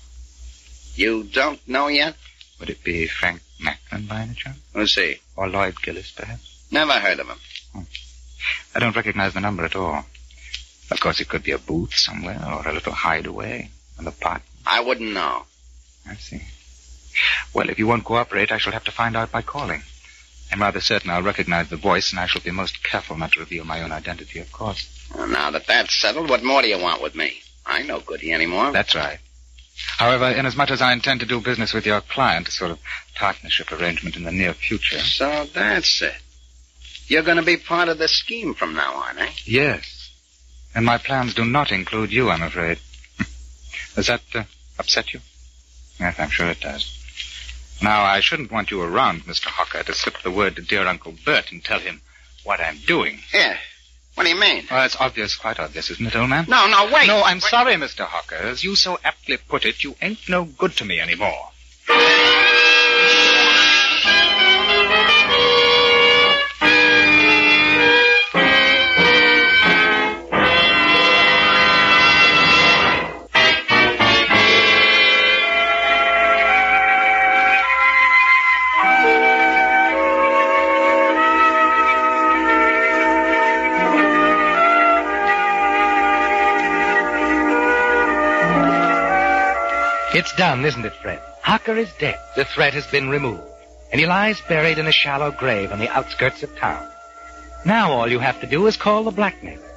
You 0.95 1.23
don't 1.23 1.65
know 1.67 1.87
yet? 1.87 2.15
Would 2.59 2.69
it 2.69 2.83
be 2.83 3.07
Frank 3.07 3.41
Macklin 3.59 4.07
by 4.07 4.21
any 4.21 4.33
chance? 4.33 4.57
Who's 4.73 4.95
he? 4.95 5.17
Or 5.35 5.47
Lloyd 5.47 5.79
Gillis, 5.81 6.11
perhaps? 6.11 6.63
Never 6.71 6.93
heard 6.93 7.19
of 7.19 7.27
him. 7.27 7.37
Hmm. 7.73 7.81
I 8.75 8.79
don't 8.79 8.95
recognize 8.95 9.33
the 9.33 9.41
number 9.41 9.63
at 9.63 9.75
all. 9.75 10.05
Of 10.91 10.99
course, 10.99 11.19
it 11.19 11.29
could 11.29 11.43
be 11.43 11.51
a 11.51 11.59
booth 11.59 11.93
somewhere 11.93 12.41
or 12.45 12.67
a 12.67 12.73
little 12.73 12.93
hideaway, 12.93 13.69
an 13.99 14.07
apartment. 14.07 14.45
I 14.65 14.81
wouldn't 14.81 15.13
know. 15.13 15.43
I 16.07 16.15
see. 16.15 16.41
Well, 17.53 17.69
if 17.69 17.77
you 17.77 17.85
won't 17.85 18.05
cooperate, 18.05 18.51
I 18.51 18.57
shall 18.57 18.73
have 18.73 18.85
to 18.85 18.91
find 18.91 19.15
out 19.15 19.31
by 19.31 19.41
calling. 19.41 19.83
I'm 20.51 20.61
rather 20.61 20.81
certain 20.81 21.11
I'll 21.11 21.21
recognize 21.21 21.69
the 21.69 21.77
voice, 21.77 22.11
and 22.11 22.19
I 22.19 22.25
shall 22.25 22.41
be 22.41 22.51
most 22.51 22.83
careful 22.83 23.17
not 23.17 23.33
to 23.33 23.39
reveal 23.39 23.65
my 23.65 23.81
own 23.81 23.91
identity, 23.91 24.39
of 24.39 24.51
course. 24.51 24.87
Well, 25.15 25.27
now 25.27 25.51
that 25.51 25.67
that's 25.67 25.93
settled, 25.99 26.29
what 26.29 26.43
more 26.43 26.61
do 26.61 26.67
you 26.67 26.79
want 26.79 27.01
with 27.01 27.15
me? 27.15 27.41
I 27.65 27.83
no 27.83 27.99
goody 27.99 28.33
anymore. 28.33 28.71
That's 28.71 28.95
right. 28.95 29.19
However, 29.97 30.29
inasmuch 30.29 30.71
as 30.71 30.81
I 30.81 30.91
intend 30.93 31.21
to 31.21 31.25
do 31.25 31.39
business 31.39 31.73
with 31.73 31.85
your 31.85 32.01
client, 32.01 32.47
a 32.47 32.51
sort 32.51 32.71
of 32.71 32.79
partnership 33.15 33.71
arrangement 33.71 34.15
in 34.15 34.23
the 34.23 34.31
near 34.31 34.53
future. 34.53 34.99
So 34.99 35.45
that's 35.53 36.01
it. 36.01 36.15
You're 37.07 37.23
going 37.23 37.37
to 37.37 37.43
be 37.43 37.57
part 37.57 37.89
of 37.89 37.97
the 37.97 38.07
scheme 38.07 38.53
from 38.53 38.73
now 38.73 38.93
on, 38.93 39.17
eh? 39.17 39.29
Yes. 39.45 40.11
And 40.75 40.85
my 40.85 40.97
plans 40.97 41.33
do 41.33 41.45
not 41.45 41.71
include 41.71 42.11
you, 42.11 42.29
I'm 42.29 42.43
afraid. 42.43 42.79
Does 43.95 44.07
that 44.07 44.21
uh, 44.35 44.43
upset 44.77 45.13
you? 45.13 45.19
Yes, 45.99 46.19
I'm 46.19 46.29
sure 46.29 46.47
it 46.49 46.59
does. 46.59 46.98
Now, 47.81 48.03
I 48.03 48.19
shouldn't 48.19 48.51
want 48.51 48.71
you 48.71 48.81
around, 48.81 49.25
Mr. 49.25 49.45
Hawker, 49.45 49.83
to 49.83 49.93
slip 49.93 50.21
the 50.21 50.31
word 50.31 50.57
to 50.57 50.61
dear 50.61 50.85
Uncle 50.85 51.13
Bert 51.25 51.51
and 51.51 51.63
tell 51.63 51.79
him 51.79 52.01
what 52.43 52.59
I'm 52.59 52.77
doing. 52.85 53.19
Yeah. 53.33 53.57
What 54.15 54.23
do 54.23 54.29
you 54.29 54.39
mean? 54.39 54.65
Well, 54.69 54.83
it's 54.85 54.97
obvious, 54.99 55.35
quite 55.35 55.59
obvious, 55.59 55.89
isn't 55.91 56.05
it, 56.05 56.15
old 56.15 56.29
man? 56.29 56.45
No, 56.49 56.67
no, 56.67 56.91
wait. 56.93 57.07
No, 57.07 57.23
I'm 57.23 57.37
Wait. 57.37 57.43
sorry, 57.43 57.75
Mr. 57.75 58.01
Hawker. 58.01 58.35
As 58.35 58.63
you 58.63 58.75
so 58.75 58.99
aptly 59.03 59.37
put 59.37 59.65
it, 59.65 59.83
you 59.83 59.95
ain't 60.01 60.27
no 60.27 60.43
good 60.43 60.75
to 60.77 60.85
me 60.85 60.99
anymore. 60.99 61.51
It's 90.19 90.35
done, 90.35 90.65
isn't 90.65 90.83
it, 90.83 90.91
Fred? 91.01 91.21
Hocker 91.43 91.77
is 91.77 91.93
dead. 91.93 92.19
The 92.35 92.43
threat 92.43 92.73
has 92.73 92.85
been 92.85 93.07
removed. 93.07 93.41
And 93.89 94.01
he 94.01 94.05
lies 94.05 94.41
buried 94.49 94.77
in 94.77 94.85
a 94.85 94.91
shallow 94.91 95.31
grave 95.31 95.71
on 95.71 95.79
the 95.79 95.87
outskirts 95.87 96.43
of 96.43 96.53
town. 96.57 96.85
Now 97.63 97.93
all 97.93 98.11
you 98.11 98.19
have 98.19 98.41
to 98.41 98.45
do 98.45 98.67
is 98.67 98.75
call 98.75 99.05
the 99.05 99.11
blackmailer. 99.11 99.71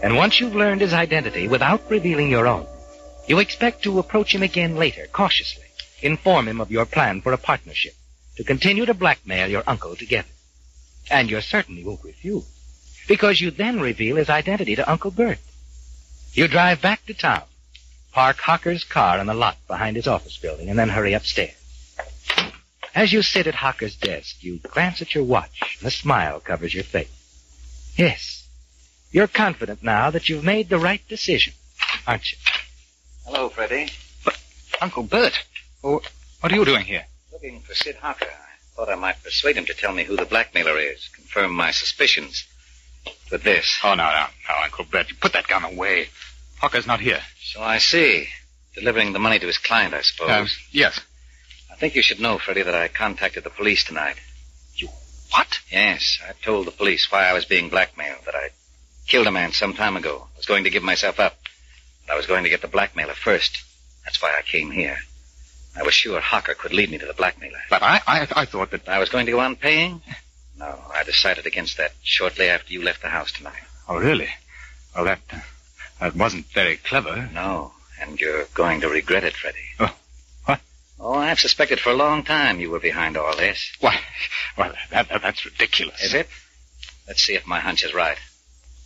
And 0.00 0.14
once 0.14 0.38
you've 0.38 0.54
learned 0.54 0.82
his 0.82 0.92
identity 0.92 1.48
without 1.48 1.90
revealing 1.90 2.30
your 2.30 2.46
own, 2.46 2.64
you 3.26 3.40
expect 3.40 3.82
to 3.82 3.98
approach 3.98 4.32
him 4.32 4.44
again 4.44 4.76
later, 4.76 5.08
cautiously. 5.10 5.64
Inform 6.00 6.46
him 6.46 6.60
of 6.60 6.70
your 6.70 6.86
plan 6.86 7.20
for 7.20 7.32
a 7.32 7.36
partnership 7.36 7.94
to 8.36 8.44
continue 8.44 8.86
to 8.86 8.94
blackmail 8.94 9.48
your 9.48 9.64
uncle 9.66 9.96
together. 9.96 10.28
And 11.10 11.28
you're 11.28 11.40
certain 11.40 11.74
he 11.74 11.82
won't 11.82 12.04
refuse. 12.04 12.46
Because 13.08 13.40
you 13.40 13.50
then 13.50 13.80
reveal 13.80 14.14
his 14.14 14.30
identity 14.30 14.76
to 14.76 14.88
Uncle 14.88 15.10
Bert. 15.10 15.40
You 16.34 16.46
drive 16.46 16.80
back 16.80 17.04
to 17.06 17.14
town, 17.14 17.42
park 18.12 18.38
Hocker's 18.38 18.84
car 18.84 19.18
in 19.18 19.26
the 19.26 19.34
lot 19.34 19.56
behind 19.66 19.96
his 19.96 20.06
office 20.06 20.36
building, 20.38 20.68
and 20.68 20.78
then 20.78 20.88
hurry 20.88 21.14
upstairs. 21.14 21.54
As 22.94 23.12
you 23.12 23.22
sit 23.22 23.46
at 23.46 23.54
Hocker's 23.54 23.96
desk, 23.96 24.42
you 24.42 24.58
glance 24.58 25.00
at 25.00 25.14
your 25.14 25.24
watch, 25.24 25.78
and 25.78 25.88
a 25.88 25.90
smile 25.90 26.40
covers 26.40 26.74
your 26.74 26.84
face. 26.84 27.08
Yes, 27.96 28.46
you're 29.10 29.28
confident 29.28 29.82
now 29.82 30.10
that 30.10 30.28
you've 30.28 30.44
made 30.44 30.68
the 30.68 30.78
right 30.78 31.06
decision, 31.08 31.54
aren't 32.06 32.30
you? 32.30 32.38
Hello, 33.24 33.48
Freddie. 33.48 33.90
Uncle 34.80 35.04
Bert. 35.04 35.38
Oh, 35.82 36.00
what 36.40 36.52
are 36.52 36.56
you 36.56 36.64
doing 36.64 36.84
here? 36.84 37.06
Looking 37.32 37.60
for 37.60 37.74
Sid 37.74 37.96
Hocker. 37.96 38.26
I 38.26 38.76
thought 38.76 38.88
I 38.88 38.94
might 38.94 39.22
persuade 39.22 39.56
him 39.56 39.66
to 39.66 39.74
tell 39.74 39.92
me 39.92 40.04
who 40.04 40.16
the 40.16 40.24
blackmailer 40.24 40.78
is, 40.78 41.08
confirm 41.14 41.52
my 41.52 41.70
suspicions. 41.70 42.44
With 43.30 43.42
this. 43.42 43.80
Oh, 43.82 43.94
no, 43.94 44.04
no, 44.04 44.26
no, 44.48 44.64
Uncle 44.64 44.84
Bert. 44.84 45.08
You 45.08 45.16
put 45.16 45.32
that 45.32 45.48
gun 45.48 45.64
away. 45.64 46.08
Hawker's 46.62 46.86
not 46.86 47.00
here. 47.00 47.20
So 47.42 47.60
I 47.60 47.78
see. 47.78 48.28
Delivering 48.76 49.12
the 49.12 49.18
money 49.18 49.40
to 49.40 49.46
his 49.46 49.58
client, 49.58 49.94
I 49.94 50.02
suppose. 50.02 50.30
Uh, 50.30 50.46
yes. 50.70 51.00
I 51.70 51.74
think 51.74 51.96
you 51.96 52.02
should 52.02 52.20
know, 52.20 52.38
Freddie, 52.38 52.62
that 52.62 52.74
I 52.74 52.86
contacted 52.86 53.42
the 53.42 53.50
police 53.50 53.82
tonight. 53.82 54.14
You 54.76 54.88
what? 55.32 55.58
Yes, 55.70 56.20
I 56.26 56.32
told 56.44 56.68
the 56.68 56.70
police 56.70 57.10
why 57.10 57.24
I 57.24 57.32
was 57.32 57.44
being 57.44 57.68
blackmailed, 57.68 58.24
that 58.26 58.36
I 58.36 58.50
killed 59.08 59.26
a 59.26 59.32
man 59.32 59.50
some 59.52 59.74
time 59.74 59.96
ago. 59.96 60.28
I 60.34 60.36
was 60.36 60.46
going 60.46 60.62
to 60.64 60.70
give 60.70 60.84
myself 60.84 61.18
up. 61.18 61.36
But 62.06 62.14
I 62.14 62.16
was 62.16 62.26
going 62.26 62.44
to 62.44 62.50
get 62.50 62.62
the 62.62 62.68
blackmailer 62.68 63.14
first. 63.14 63.58
That's 64.04 64.22
why 64.22 64.32
I 64.38 64.42
came 64.42 64.70
here. 64.70 64.98
I 65.76 65.82
was 65.82 65.94
sure 65.94 66.20
Hocker 66.20 66.54
could 66.54 66.72
lead 66.72 66.90
me 66.90 66.98
to 66.98 67.06
the 67.06 67.14
blackmailer. 67.14 67.60
But 67.70 67.82
I, 67.82 68.00
I, 68.06 68.28
I 68.36 68.44
thought 68.44 68.70
that. 68.70 68.88
I 68.88 69.00
was 69.00 69.08
going 69.08 69.26
to 69.26 69.32
go 69.32 69.40
on 69.40 69.56
paying? 69.56 70.00
No, 70.56 70.78
I 70.94 71.02
decided 71.02 71.44
against 71.46 71.76
that 71.78 71.92
shortly 72.04 72.48
after 72.48 72.72
you 72.72 72.84
left 72.84 73.02
the 73.02 73.08
house 73.08 73.32
tonight. 73.32 73.62
Oh, 73.88 73.98
really? 73.98 74.28
Well, 74.94 75.06
that, 75.06 75.20
uh, 75.32 75.40
that 76.02 76.16
wasn't 76.16 76.46
very 76.46 76.76
clever. 76.78 77.30
No, 77.32 77.72
And 78.00 78.20
you're 78.20 78.46
going 78.54 78.80
to 78.80 78.88
regret 78.88 79.22
it, 79.22 79.34
Freddie. 79.34 79.58
Oh, 79.78 79.94
what? 80.46 80.60
Oh, 80.98 81.14
I've 81.14 81.38
suspected 81.38 81.78
for 81.78 81.90
a 81.90 81.94
long 81.94 82.24
time 82.24 82.58
you 82.58 82.70
were 82.70 82.80
behind 82.80 83.16
all 83.16 83.36
this. 83.36 83.72
Why, 83.78 84.00
well, 84.58 84.72
that, 84.90 85.08
that, 85.08 85.22
that's 85.22 85.44
ridiculous. 85.44 86.02
Is 86.02 86.12
it? 86.14 86.28
Let's 87.06 87.22
see 87.22 87.34
if 87.34 87.46
my 87.46 87.60
hunch 87.60 87.84
is 87.84 87.94
right. 87.94 88.18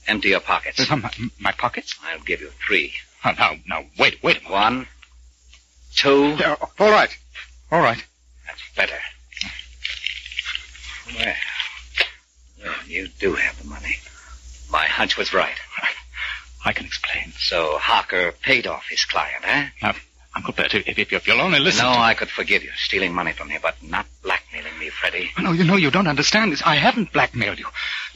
Empty 0.07 0.29
your 0.29 0.41
pockets. 0.41 0.89
My, 0.91 1.11
my 1.41 1.53
pockets? 1.53 1.95
I'll 2.05 2.21
give 2.21 2.43
you 2.43 2.51
three. 2.67 2.93
Oh, 3.25 3.33
now, 3.39 3.55
now, 3.67 3.85
wait, 3.99 4.23
wait 4.23 4.41
a 4.41 4.43
moment. 4.45 4.53
One, 4.53 4.87
two. 5.95 6.37
Uh, 6.45 6.57
all 6.79 6.91
right. 6.91 7.17
All 7.73 7.81
right. 7.81 8.05
That's 8.47 8.63
better. 8.77 8.99
Well, 11.17 11.35
well, 12.63 12.75
you 12.87 13.09
do 13.19 13.35
have 13.35 13.59
the 13.63 13.69
money. 13.69 13.97
My 14.71 14.85
hunch 14.85 15.17
was 15.17 15.33
right. 15.33 15.57
I 16.67 16.73
can 16.73 16.85
explain. 16.85 17.33
So 17.39 17.79
Harker 17.79 18.33
paid 18.43 18.67
off 18.67 18.89
his 18.91 19.05
client, 19.05 19.45
eh? 19.47 19.69
Now, 19.81 19.95
Uncle 20.35 20.53
Bert, 20.53 20.75
if, 20.75 20.99
if, 20.99 21.13
if 21.13 21.27
you'll 21.29 21.41
only 21.41 21.61
listen. 21.61 21.85
No, 21.87 21.93
to... 21.93 21.99
I 21.99 22.15
could 22.15 22.29
forgive 22.29 22.65
you 22.65 22.71
stealing 22.77 23.15
money 23.15 23.33
from 23.33 23.49
me, 23.49 23.59
but 23.63 23.81
not 23.83 24.05
blackmailing 24.25 24.77
me, 24.79 24.91
Freddie. 24.91 25.31
No, 25.41 25.53
you 25.53 25.63
know, 25.63 25.77
you 25.77 25.93
don't 25.93 26.09
understand 26.09 26.51
this. 26.51 26.63
I 26.67 26.75
haven't 26.75 27.13
blackmailed 27.13 27.61
you. 27.61 27.67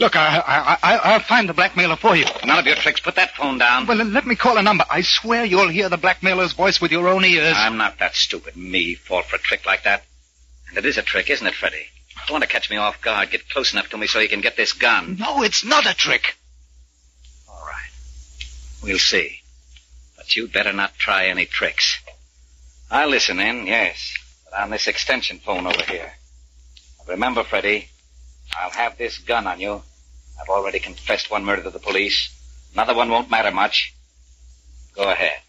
Look, 0.00 0.16
I, 0.16 0.38
I, 0.38 0.78
I, 0.82 0.96
I'll 0.96 1.20
find 1.20 1.48
the 1.48 1.54
blackmailer 1.54 1.96
for 1.96 2.16
you. 2.16 2.24
None 2.44 2.58
of 2.58 2.66
your 2.66 2.74
tricks. 2.74 3.00
Put 3.00 3.14
that 3.14 3.36
phone 3.36 3.58
down. 3.58 3.86
Well, 3.86 4.04
let 4.04 4.26
me 4.26 4.34
call 4.34 4.58
a 4.58 4.62
number. 4.62 4.84
I 4.90 5.02
swear 5.02 5.44
you'll 5.44 5.68
hear 5.68 5.88
the 5.88 5.96
blackmailer's 5.96 6.52
voice 6.52 6.80
with 6.80 6.90
your 6.90 7.08
own 7.08 7.24
ears. 7.24 7.54
I'm 7.56 7.78
not 7.78 8.00
that 8.00 8.16
stupid. 8.16 8.56
Me 8.56 8.96
fall 8.96 9.22
for 9.22 9.36
a 9.36 9.38
trick 9.38 9.64
like 9.64 9.84
that. 9.84 10.04
And 10.68 10.76
it 10.76 10.84
is 10.84 10.98
a 10.98 11.02
trick, 11.02 11.30
isn't 11.30 11.46
it, 11.46 11.54
Freddie? 11.54 11.86
You 12.28 12.32
want 12.32 12.42
to 12.42 12.50
catch 12.50 12.68
me 12.68 12.76
off 12.76 13.00
guard. 13.00 13.30
Get 13.30 13.48
close 13.48 13.72
enough 13.72 13.88
to 13.90 13.96
me 13.96 14.08
so 14.08 14.18
you 14.18 14.28
can 14.28 14.40
get 14.40 14.56
this 14.56 14.72
gun. 14.72 15.16
No, 15.18 15.42
it's 15.42 15.64
not 15.64 15.86
a 15.86 15.94
trick. 15.94 16.36
We'll 18.82 18.98
see. 18.98 19.40
But 20.16 20.36
you'd 20.36 20.52
better 20.52 20.72
not 20.72 20.98
try 20.98 21.26
any 21.26 21.46
tricks. 21.46 21.98
I'll 22.90 23.08
listen 23.08 23.38
in, 23.38 23.66
yes. 23.66 24.14
But 24.44 24.60
on 24.60 24.70
this 24.70 24.86
extension 24.86 25.38
phone 25.38 25.66
over 25.66 25.82
here. 25.82 26.12
Remember, 27.06 27.44
Freddie, 27.44 27.88
I'll 28.56 28.70
have 28.70 28.96
this 28.98 29.18
gun 29.18 29.46
on 29.46 29.60
you. 29.60 29.82
I've 30.40 30.48
already 30.48 30.78
confessed 30.78 31.30
one 31.30 31.44
murder 31.44 31.62
to 31.62 31.70
the 31.70 31.78
police. 31.78 32.30
Another 32.72 32.94
one 32.94 33.10
won't 33.10 33.30
matter 33.30 33.50
much. 33.50 33.94
Go 34.94 35.10
ahead. 35.10 35.40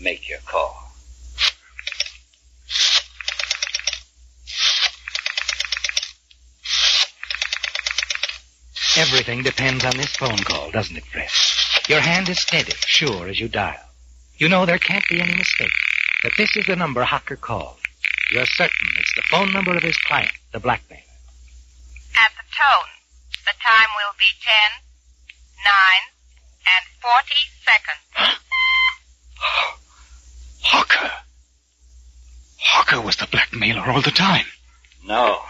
Make 0.00 0.28
your 0.28 0.38
call. 0.46 0.76
Everything 8.96 9.42
depends 9.44 9.84
on 9.84 9.96
this 9.96 10.16
phone 10.16 10.38
call, 10.38 10.70
doesn't 10.70 10.96
it, 10.96 11.04
Fred? 11.04 11.28
Your 11.88 12.00
hand 12.00 12.28
is 12.28 12.38
steady, 12.38 12.74
sure, 12.84 13.28
as 13.28 13.40
you 13.40 13.48
dial. 13.48 13.80
You 14.36 14.50
know 14.50 14.66
there 14.66 14.78
can't 14.78 15.08
be 15.08 15.22
any 15.22 15.34
mistake. 15.34 15.72
That 16.22 16.32
this 16.36 16.54
is 16.54 16.66
the 16.66 16.76
number 16.76 17.02
Hocker 17.02 17.36
called. 17.36 17.78
You're 18.30 18.44
certain 18.44 18.88
it's 18.98 19.14
the 19.16 19.22
phone 19.30 19.54
number 19.54 19.74
of 19.74 19.82
his 19.82 19.96
client, 19.96 20.32
the 20.52 20.60
blackmailer. 20.60 21.00
At 22.14 22.30
the 22.36 22.44
tone, 22.52 22.90
the 23.46 23.54
time 23.64 23.88
will 23.96 24.12
be 24.18 24.26
ten, 24.44 24.82
nine, 25.64 26.04
and 26.66 26.84
40 27.00 27.34
seconds. 27.64 28.04
Hocker. 30.60 31.10
Hocker 32.58 33.00
was 33.00 33.16
the 33.16 33.28
blackmailer 33.28 33.90
all 33.90 34.02
the 34.02 34.10
time. 34.10 34.44
No. 35.06 35.40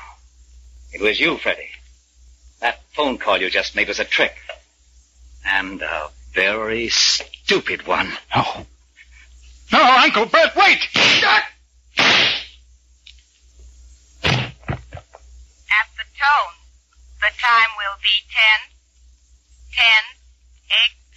It 0.93 1.01
was 1.01 1.19
you, 1.19 1.37
Freddy. 1.39 1.71
That 2.61 2.81
phone 2.95 3.19
call 3.19 3.41
you 3.41 3.51
just 3.51 3.75
made 3.75 3.89
was 3.89 3.99
a 3.99 4.05
trick. 4.05 4.37
And 5.45 5.83
a 5.83 6.11
very 6.39 6.87
stupid 6.89 7.85
one. 7.85 8.17
No. 8.33 8.65
No, 9.73 9.83
Uncle 9.83 10.27
Bert, 10.27 10.55
wait! 10.55 10.79
Shut. 10.79 11.43
At 11.99 12.37
the 15.99 16.05
tone, 16.15 16.55
the 17.21 17.33
time 17.43 17.75
will 17.77 17.99
be 18.01 18.23
10, 18.31 18.71
10 19.75 19.83
exactly. 20.71 21.08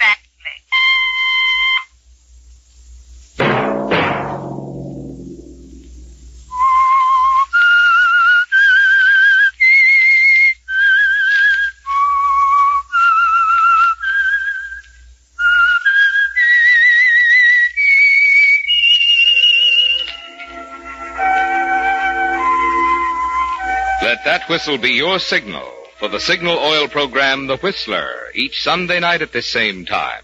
Whistle 24.51 24.77
be 24.77 24.89
your 24.89 25.17
signal 25.17 25.65
for 25.97 26.09
the 26.09 26.19
signal 26.19 26.59
oil 26.59 26.89
program, 26.89 27.47
The 27.47 27.55
Whistler, 27.55 28.25
each 28.35 28.61
Sunday 28.61 28.99
night 28.99 29.21
at 29.21 29.31
this 29.31 29.49
same 29.49 29.85
time. 29.85 30.23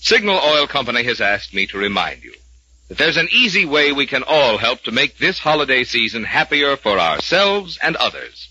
Signal 0.00 0.40
Oil 0.44 0.66
Company 0.66 1.04
has 1.04 1.20
asked 1.20 1.54
me 1.54 1.68
to 1.68 1.78
remind 1.78 2.24
you 2.24 2.34
that 2.88 2.98
there's 2.98 3.16
an 3.16 3.28
easy 3.30 3.66
way 3.66 3.92
we 3.92 4.08
can 4.08 4.24
all 4.24 4.58
help 4.58 4.82
to 4.82 4.90
make 4.90 5.16
this 5.16 5.38
holiday 5.38 5.84
season 5.84 6.24
happier 6.24 6.76
for 6.76 6.98
ourselves 6.98 7.78
and 7.80 7.94
others. 7.94 8.48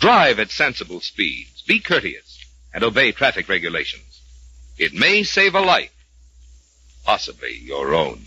Drive 0.00 0.40
at 0.40 0.50
sensible 0.50 1.00
speeds, 1.00 1.62
be 1.62 1.78
courteous, 1.78 2.44
and 2.74 2.82
obey 2.82 3.12
traffic 3.12 3.48
regulations. 3.48 4.20
It 4.78 4.94
may 4.94 5.22
save 5.22 5.54
a 5.54 5.60
life, 5.60 5.94
possibly 7.04 7.56
your 7.56 7.94
own. 7.94 8.26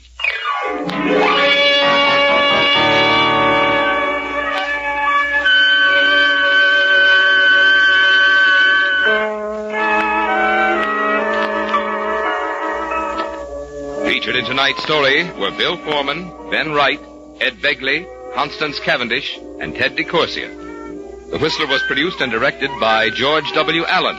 Featured 14.26 14.44
in 14.44 14.50
tonight's 14.50 14.82
story 14.82 15.24
were 15.34 15.52
Bill 15.52 15.78
Forman, 15.78 16.50
Ben 16.50 16.72
Wright, 16.72 17.00
Ed 17.40 17.62
Begley, 17.62 18.08
Constance 18.34 18.80
Cavendish, 18.80 19.38
and 19.60 19.76
Ted 19.76 19.96
DeCorsia. 19.96 21.30
The 21.30 21.38
Whistler 21.38 21.68
was 21.68 21.84
produced 21.84 22.22
and 22.22 22.32
directed 22.32 22.72
by 22.80 23.12
George 23.12 23.46
W. 23.54 23.86
Allen, 23.86 24.18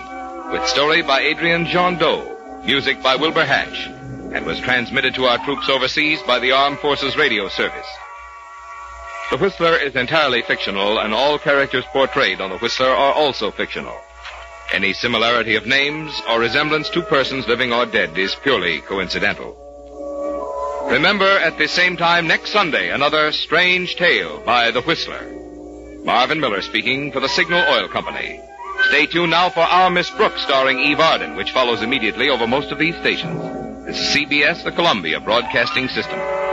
with 0.53 0.65
story 0.69 1.03
by 1.03 1.23
Adrian 1.23 1.65
Gendot, 1.65 2.65
music 2.65 3.03
by 3.03 3.17
Wilbur 3.17 3.45
Hatch, 3.45 3.89
and 4.33 4.47
was 4.47 4.61
transmitted 4.61 5.13
to 5.17 5.25
our 5.25 5.45
troops 5.45 5.69
overseas 5.69 6.23
by 6.23 6.39
the 6.39 6.53
Armed 6.53 6.79
Forces 6.79 7.17
Radio 7.17 7.49
Service. 7.49 7.89
The 9.33 9.39
Whistler 9.39 9.77
is 9.77 9.97
entirely 9.97 10.43
fictional, 10.43 11.01
and 11.01 11.13
all 11.13 11.37
characters 11.37 11.85
portrayed 11.87 12.41
on 12.41 12.51
The 12.51 12.59
Whistler 12.59 12.91
are 12.91 13.13
also 13.13 13.51
fictional. 13.51 13.99
Any 14.73 14.93
similarity 14.93 15.57
of 15.57 15.67
names 15.67 16.23
or 16.29 16.39
resemblance 16.39 16.89
to 16.91 17.03
persons 17.03 17.49
living 17.49 17.73
or 17.73 17.87
dead 17.87 18.17
is 18.17 18.37
purely 18.37 18.83
coincidental. 18.83 19.66
Remember 20.91 21.27
at 21.27 21.59
the 21.59 21.67
same 21.67 21.97
time 21.97 22.29
next 22.29 22.53
Sunday 22.53 22.91
another 22.91 23.33
strange 23.33 23.97
tale 23.97 24.41
by 24.47 24.71
The 24.71 24.83
Whistler. 24.83 25.27
Marvin 26.05 26.39
Miller 26.39 26.63
speaking 26.63 27.11
for 27.11 27.19
the 27.19 27.29
Signal 27.29 27.65
Oil 27.69 27.89
Company. 27.89 28.41
Stay 28.89 29.07
tuned 29.07 29.33
now 29.33 29.51
for 29.51 29.61
Our 29.61 29.91
Miss 29.91 30.09
Brooks 30.11 30.43
starring 30.43 30.79
Eve 30.79 31.01
Arden, 31.01 31.35
which 31.35 31.51
follows 31.51 31.83
immediately 31.83 32.31
over 32.31 32.47
most 32.47 32.71
of 32.71 32.79
these 32.79 32.97
stations. 32.97 33.43
This 33.85 33.99
is 33.99 34.17
CBS, 34.17 34.63
the 34.63 34.71
Columbia 34.71 35.19
Broadcasting 35.19 35.89
System. 35.89 36.46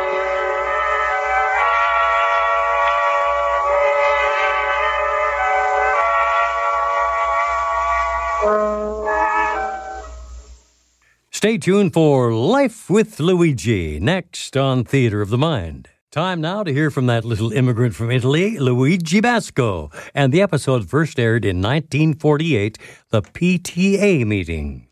Stay 11.43 11.58
tuned 11.58 11.91
for 11.91 12.32
Life 12.32 12.89
with 12.89 13.19
Luigi, 13.19 13.99
next 13.99 14.56
on 14.56 14.86
Theater 14.86 15.21
of 15.21 15.29
the 15.29 15.38
Mind. 15.38 15.89
Time 16.10 16.39
now 16.39 16.63
to 16.63 16.71
hear 16.71 16.89
from 16.89 17.08
that 17.08 17.25
little 17.25 17.51
immigrant 17.51 17.95
from 17.95 18.12
Italy, 18.12 18.58
Luigi 18.58 19.19
Basco, 19.19 19.91
and 20.15 20.32
the 20.32 20.41
episode 20.41 20.89
first 20.89 21.19
aired 21.19 21.43
in 21.43 21.58
1948, 21.58 22.77
the 23.10 23.21
PTA 23.21 24.25
meeting. 24.25 24.88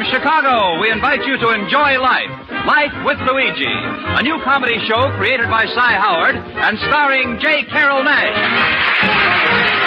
From 0.00 0.08
Chicago, 0.08 0.80
we 0.80 0.90
invite 0.90 1.26
you 1.26 1.36
to 1.36 1.50
enjoy 1.52 2.00
life. 2.00 2.32
Life 2.64 3.04
with 3.04 3.18
Luigi, 3.28 3.68
a 3.68 4.22
new 4.22 4.40
comedy 4.42 4.78
show 4.88 5.14
created 5.18 5.50
by 5.50 5.66
Cy 5.66 5.92
Howard 5.92 6.36
and 6.36 6.78
starring 6.88 7.38
J. 7.38 7.64
Carrol 7.64 8.02
Naish. 8.02 9.79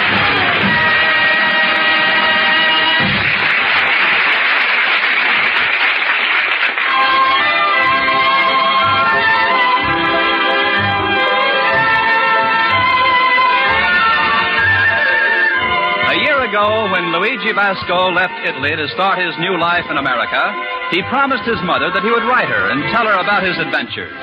Basco 17.54 18.10
left 18.10 18.46
Italy 18.46 18.70
to 18.76 18.88
start 18.94 19.18
his 19.18 19.34
new 19.38 19.58
life 19.58 19.84
in 19.90 19.96
America, 19.96 20.52
he 20.90 21.02
promised 21.08 21.42
his 21.48 21.58
mother 21.64 21.90
that 21.90 22.02
he 22.02 22.10
would 22.10 22.26
write 22.26 22.48
her 22.48 22.70
and 22.70 22.82
tell 22.92 23.06
her 23.06 23.18
about 23.18 23.42
his 23.42 23.58
adventures. 23.58 24.14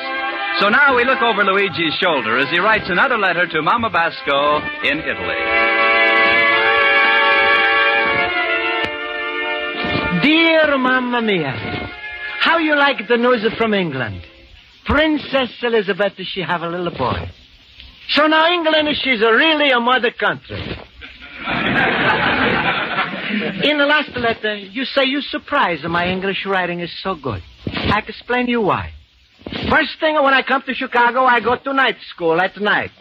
So 0.59 0.69
now 0.69 0.95
we 0.95 1.03
look 1.03 1.21
over 1.21 1.43
Luigi's 1.43 1.95
shoulder 1.95 2.37
as 2.37 2.49
he 2.49 2.59
writes 2.59 2.85
another 2.87 3.17
letter 3.17 3.47
to 3.47 3.61
Mama 3.61 3.89
Basco 3.89 4.59
in 4.83 4.99
Italy. 4.99 5.41
Dear 10.21 10.77
Mamma 10.77 11.21
Mia, 11.21 11.51
how 12.39 12.57
you 12.59 12.75
like 12.75 13.07
the 13.07 13.17
news 13.17 13.45
from 13.57 13.73
England? 13.73 14.21
Princess 14.85 15.51
Elizabeth, 15.63 16.13
she 16.31 16.41
have 16.41 16.61
a 16.61 16.69
little 16.69 16.95
boy. 16.95 17.29
So 18.09 18.27
now 18.27 18.51
England, 18.51 18.89
she's 19.01 19.21
really 19.21 19.71
a 19.71 19.79
mother 19.79 20.11
country. 20.11 20.77
In 23.63 23.77
the 23.77 23.85
last 23.85 24.15
letter, 24.17 24.55
you 24.55 24.85
say 24.85 25.05
you're 25.05 25.21
surprised 25.21 25.83
that 25.83 25.89
my 25.89 26.07
English 26.07 26.45
writing 26.45 26.79
is 26.79 26.91
so 27.01 27.15
good. 27.15 27.41
I 27.65 28.01
can 28.01 28.09
explain 28.09 28.47
you 28.47 28.61
why. 28.61 28.91
First 29.69 29.99
thing 29.99 30.15
when 30.15 30.33
I 30.33 30.41
come 30.41 30.61
to 30.63 30.73
Chicago, 30.73 31.25
I 31.25 31.39
go 31.39 31.55
to 31.55 31.73
night 31.73 31.97
school 32.13 32.39
at 32.39 32.59
night. 32.59 32.91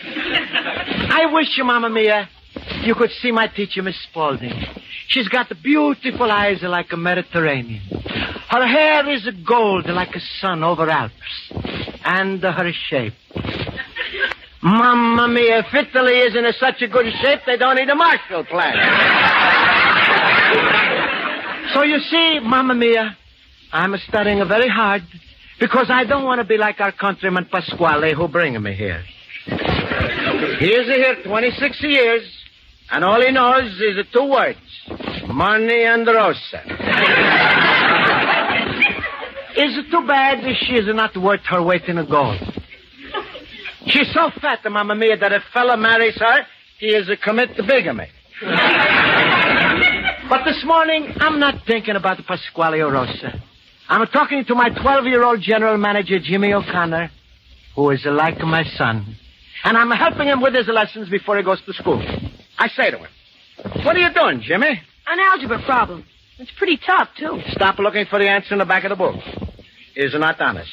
I 0.00 1.26
wish 1.32 1.56
you, 1.56 1.64
Mamma 1.64 1.90
Mia, 1.90 2.28
you 2.82 2.94
could 2.94 3.10
see 3.22 3.32
my 3.32 3.48
teacher, 3.48 3.82
Miss 3.82 3.96
Spaulding. 4.10 4.52
She's 5.08 5.28
got 5.28 5.50
beautiful 5.62 6.30
eyes 6.30 6.58
like 6.62 6.92
a 6.92 6.96
Mediterranean. 6.96 7.82
Her 8.50 8.66
hair 8.66 9.08
is 9.10 9.28
gold 9.46 9.86
like 9.86 10.14
a 10.14 10.20
sun 10.40 10.62
over 10.62 10.88
Alps. 10.88 11.12
And 12.04 12.42
her 12.42 12.72
shape. 12.88 13.14
Mamma 14.62 15.28
mia, 15.28 15.60
if 15.60 15.72
Italy 15.72 16.18
isn't 16.18 16.44
in 16.44 16.52
such 16.58 16.82
a 16.82 16.88
good 16.88 17.06
shape, 17.22 17.40
they 17.46 17.56
don't 17.56 17.76
need 17.76 17.88
a 17.88 17.94
Marshall 17.94 18.44
Plan. 18.44 18.74
so 21.72 21.82
you 21.82 21.98
see, 22.00 22.40
Mamma 22.42 22.74
mia, 22.74 23.16
I'm 23.72 23.94
studying 24.08 24.46
very 24.48 24.68
hard 24.68 25.02
because 25.60 25.86
I 25.90 26.04
don't 26.04 26.24
want 26.24 26.40
to 26.40 26.44
be 26.46 26.56
like 26.56 26.80
our 26.80 26.92
countryman 26.92 27.46
Pasquale 27.50 28.14
who 28.14 28.26
bring 28.26 28.60
me 28.60 28.74
here. 28.74 29.04
He's 30.58 30.86
here 30.86 31.16
26 31.24 31.82
years, 31.82 32.22
and 32.90 33.04
all 33.04 33.20
he 33.20 33.30
knows 33.30 33.70
is 33.80 33.96
the 33.96 34.04
two 34.12 34.28
words. 34.28 34.58
Money 35.28 35.84
and 35.84 36.06
Rosa. 36.06 36.62
is 39.56 39.78
it 39.78 39.90
too 39.90 40.04
bad 40.06 40.42
she 40.62 40.74
is 40.74 40.86
not 40.94 41.16
worth 41.16 41.44
her 41.46 41.62
weight 41.62 41.84
in 41.84 41.96
gold? 42.08 42.57
She's 43.88 44.12
so 44.12 44.30
fat, 44.40 44.60
the 44.62 44.70
Mamma 44.70 44.94
Mia, 44.94 45.16
that 45.16 45.32
if 45.32 45.42
fella 45.52 45.76
marries 45.76 46.16
her, 46.18 46.46
he 46.78 46.88
is 46.88 47.08
a 47.08 47.16
commit 47.16 47.56
to 47.56 47.62
bigamy. 47.62 48.06
but 50.28 50.44
this 50.44 50.62
morning, 50.64 51.14
I'm 51.18 51.40
not 51.40 51.66
thinking 51.66 51.96
about 51.96 52.18
the 52.18 52.22
Pasquale 52.22 52.80
Rosa. 52.80 53.42
I'm 53.88 54.06
talking 54.08 54.44
to 54.44 54.54
my 54.54 54.68
12-year-old 54.68 55.40
general 55.40 55.78
manager, 55.78 56.18
Jimmy 56.22 56.52
O'Connor, 56.52 57.10
who 57.74 57.90
is 57.90 58.04
like 58.04 58.38
of 58.40 58.48
my 58.48 58.64
son. 58.76 59.16
And 59.64 59.76
I'm 59.76 59.90
helping 59.90 60.28
him 60.28 60.42
with 60.42 60.54
his 60.54 60.68
lessons 60.68 61.08
before 61.08 61.38
he 61.38 61.42
goes 61.42 61.60
to 61.64 61.72
school. 61.72 62.00
I 62.58 62.68
say 62.68 62.90
to 62.90 62.98
him, 62.98 63.08
what 63.84 63.96
are 63.96 64.00
you 64.00 64.12
doing, 64.12 64.42
Jimmy? 64.42 64.80
An 65.06 65.18
algebra 65.18 65.62
problem. 65.64 66.04
It's 66.38 66.50
pretty 66.58 66.78
tough, 66.84 67.08
too. 67.18 67.40
Stop 67.52 67.78
looking 67.78 68.04
for 68.06 68.18
the 68.18 68.28
answer 68.28 68.52
in 68.52 68.58
the 68.58 68.66
back 68.66 68.84
of 68.84 68.90
the 68.90 68.96
book. 68.96 69.16
Is 69.96 70.14
not 70.14 70.40
honest. 70.40 70.70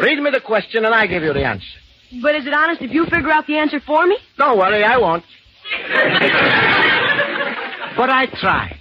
Read 0.00 0.18
me 0.18 0.30
the 0.32 0.40
question 0.40 0.84
and 0.84 0.92
I 0.92 1.06
give 1.06 1.22
you 1.22 1.32
the 1.32 1.44
answer. 1.44 1.64
But 2.22 2.36
is 2.36 2.46
it 2.46 2.52
honest 2.52 2.82
if 2.82 2.92
you 2.92 3.04
figure 3.04 3.30
out 3.30 3.46
the 3.46 3.56
answer 3.56 3.80
for 3.80 4.06
me? 4.06 4.18
Don't 4.38 4.58
worry, 4.58 4.84
I 4.84 4.98
won't. 4.98 5.24
but 7.96 8.10
I 8.10 8.26
try. 8.40 8.78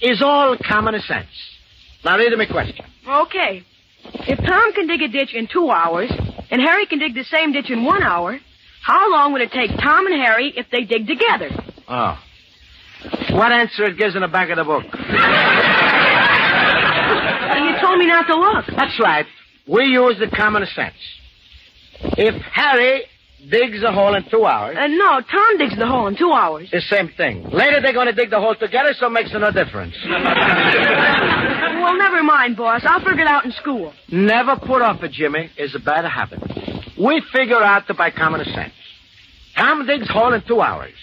Is 0.00 0.22
all 0.22 0.56
common 0.58 1.00
sense. 1.00 1.28
Now 2.04 2.18
read 2.18 2.36
me 2.36 2.44
a 2.44 2.52
question. 2.52 2.84
Okay. 3.08 3.64
If 4.04 4.38
Tom 4.44 4.72
can 4.74 4.88
dig 4.88 5.00
a 5.02 5.08
ditch 5.08 5.34
in 5.34 5.48
two 5.52 5.70
hours, 5.70 6.10
and 6.50 6.60
Harry 6.60 6.86
can 6.86 6.98
dig 6.98 7.14
the 7.14 7.22
same 7.24 7.52
ditch 7.52 7.70
in 7.70 7.84
one 7.84 8.02
hour, 8.02 8.38
how 8.82 9.12
long 9.12 9.32
would 9.32 9.42
it 9.42 9.52
take 9.52 9.70
Tom 9.70 10.06
and 10.06 10.20
Harry 10.20 10.52
if 10.56 10.66
they 10.70 10.82
dig 10.84 11.06
together? 11.06 11.50
Oh. 11.88 12.18
What 13.30 13.52
answer 13.52 13.84
it 13.84 13.96
gives 13.96 14.16
in 14.16 14.22
the 14.22 14.28
back 14.28 14.50
of 14.50 14.56
the 14.56 14.64
book? 14.64 14.82
you 14.86 14.90
told 17.80 17.98
me 17.98 18.06
not 18.06 18.26
to 18.26 18.36
look. 18.36 18.66
That's 18.76 18.98
right. 19.00 19.24
We 19.66 19.84
use 19.84 20.18
the 20.18 20.26
common 20.34 20.66
sense. 20.74 20.94
If 22.16 22.40
Harry 22.42 23.04
digs 23.50 23.82
a 23.82 23.92
hole 23.92 24.14
in 24.14 24.24
two 24.30 24.44
hours. 24.44 24.76
Uh, 24.78 24.86
no, 24.86 25.20
Tom 25.20 25.58
digs 25.58 25.76
the 25.76 25.86
hole 25.86 26.06
in 26.06 26.16
two 26.16 26.30
hours. 26.30 26.70
The 26.70 26.80
same 26.80 27.08
thing. 27.16 27.44
Later 27.50 27.80
they're 27.80 27.92
going 27.92 28.06
to 28.06 28.12
dig 28.12 28.30
the 28.30 28.38
hole 28.40 28.54
together, 28.54 28.94
so 28.98 29.06
it 29.06 29.10
makes 29.10 29.32
no 29.32 29.50
difference. 29.50 29.94
well, 30.08 31.96
never 31.96 32.22
mind, 32.22 32.56
boss. 32.56 32.82
I'll 32.84 33.00
figure 33.00 33.22
it 33.22 33.26
out 33.26 33.44
in 33.44 33.52
school. 33.52 33.92
Never 34.10 34.56
put 34.56 34.82
off 34.82 35.02
it, 35.02 35.12
Jimmy, 35.12 35.50
is 35.56 35.74
a 35.74 35.80
bad 35.80 36.04
habit. 36.04 36.40
We 36.98 37.22
figure 37.32 37.62
out 37.62 37.84
by 37.96 38.10
common 38.10 38.44
sense. 38.44 38.74
Tom 39.56 39.86
digs 39.86 40.08
hole 40.08 40.32
in 40.32 40.42
two 40.46 40.60
hours. 40.60 40.94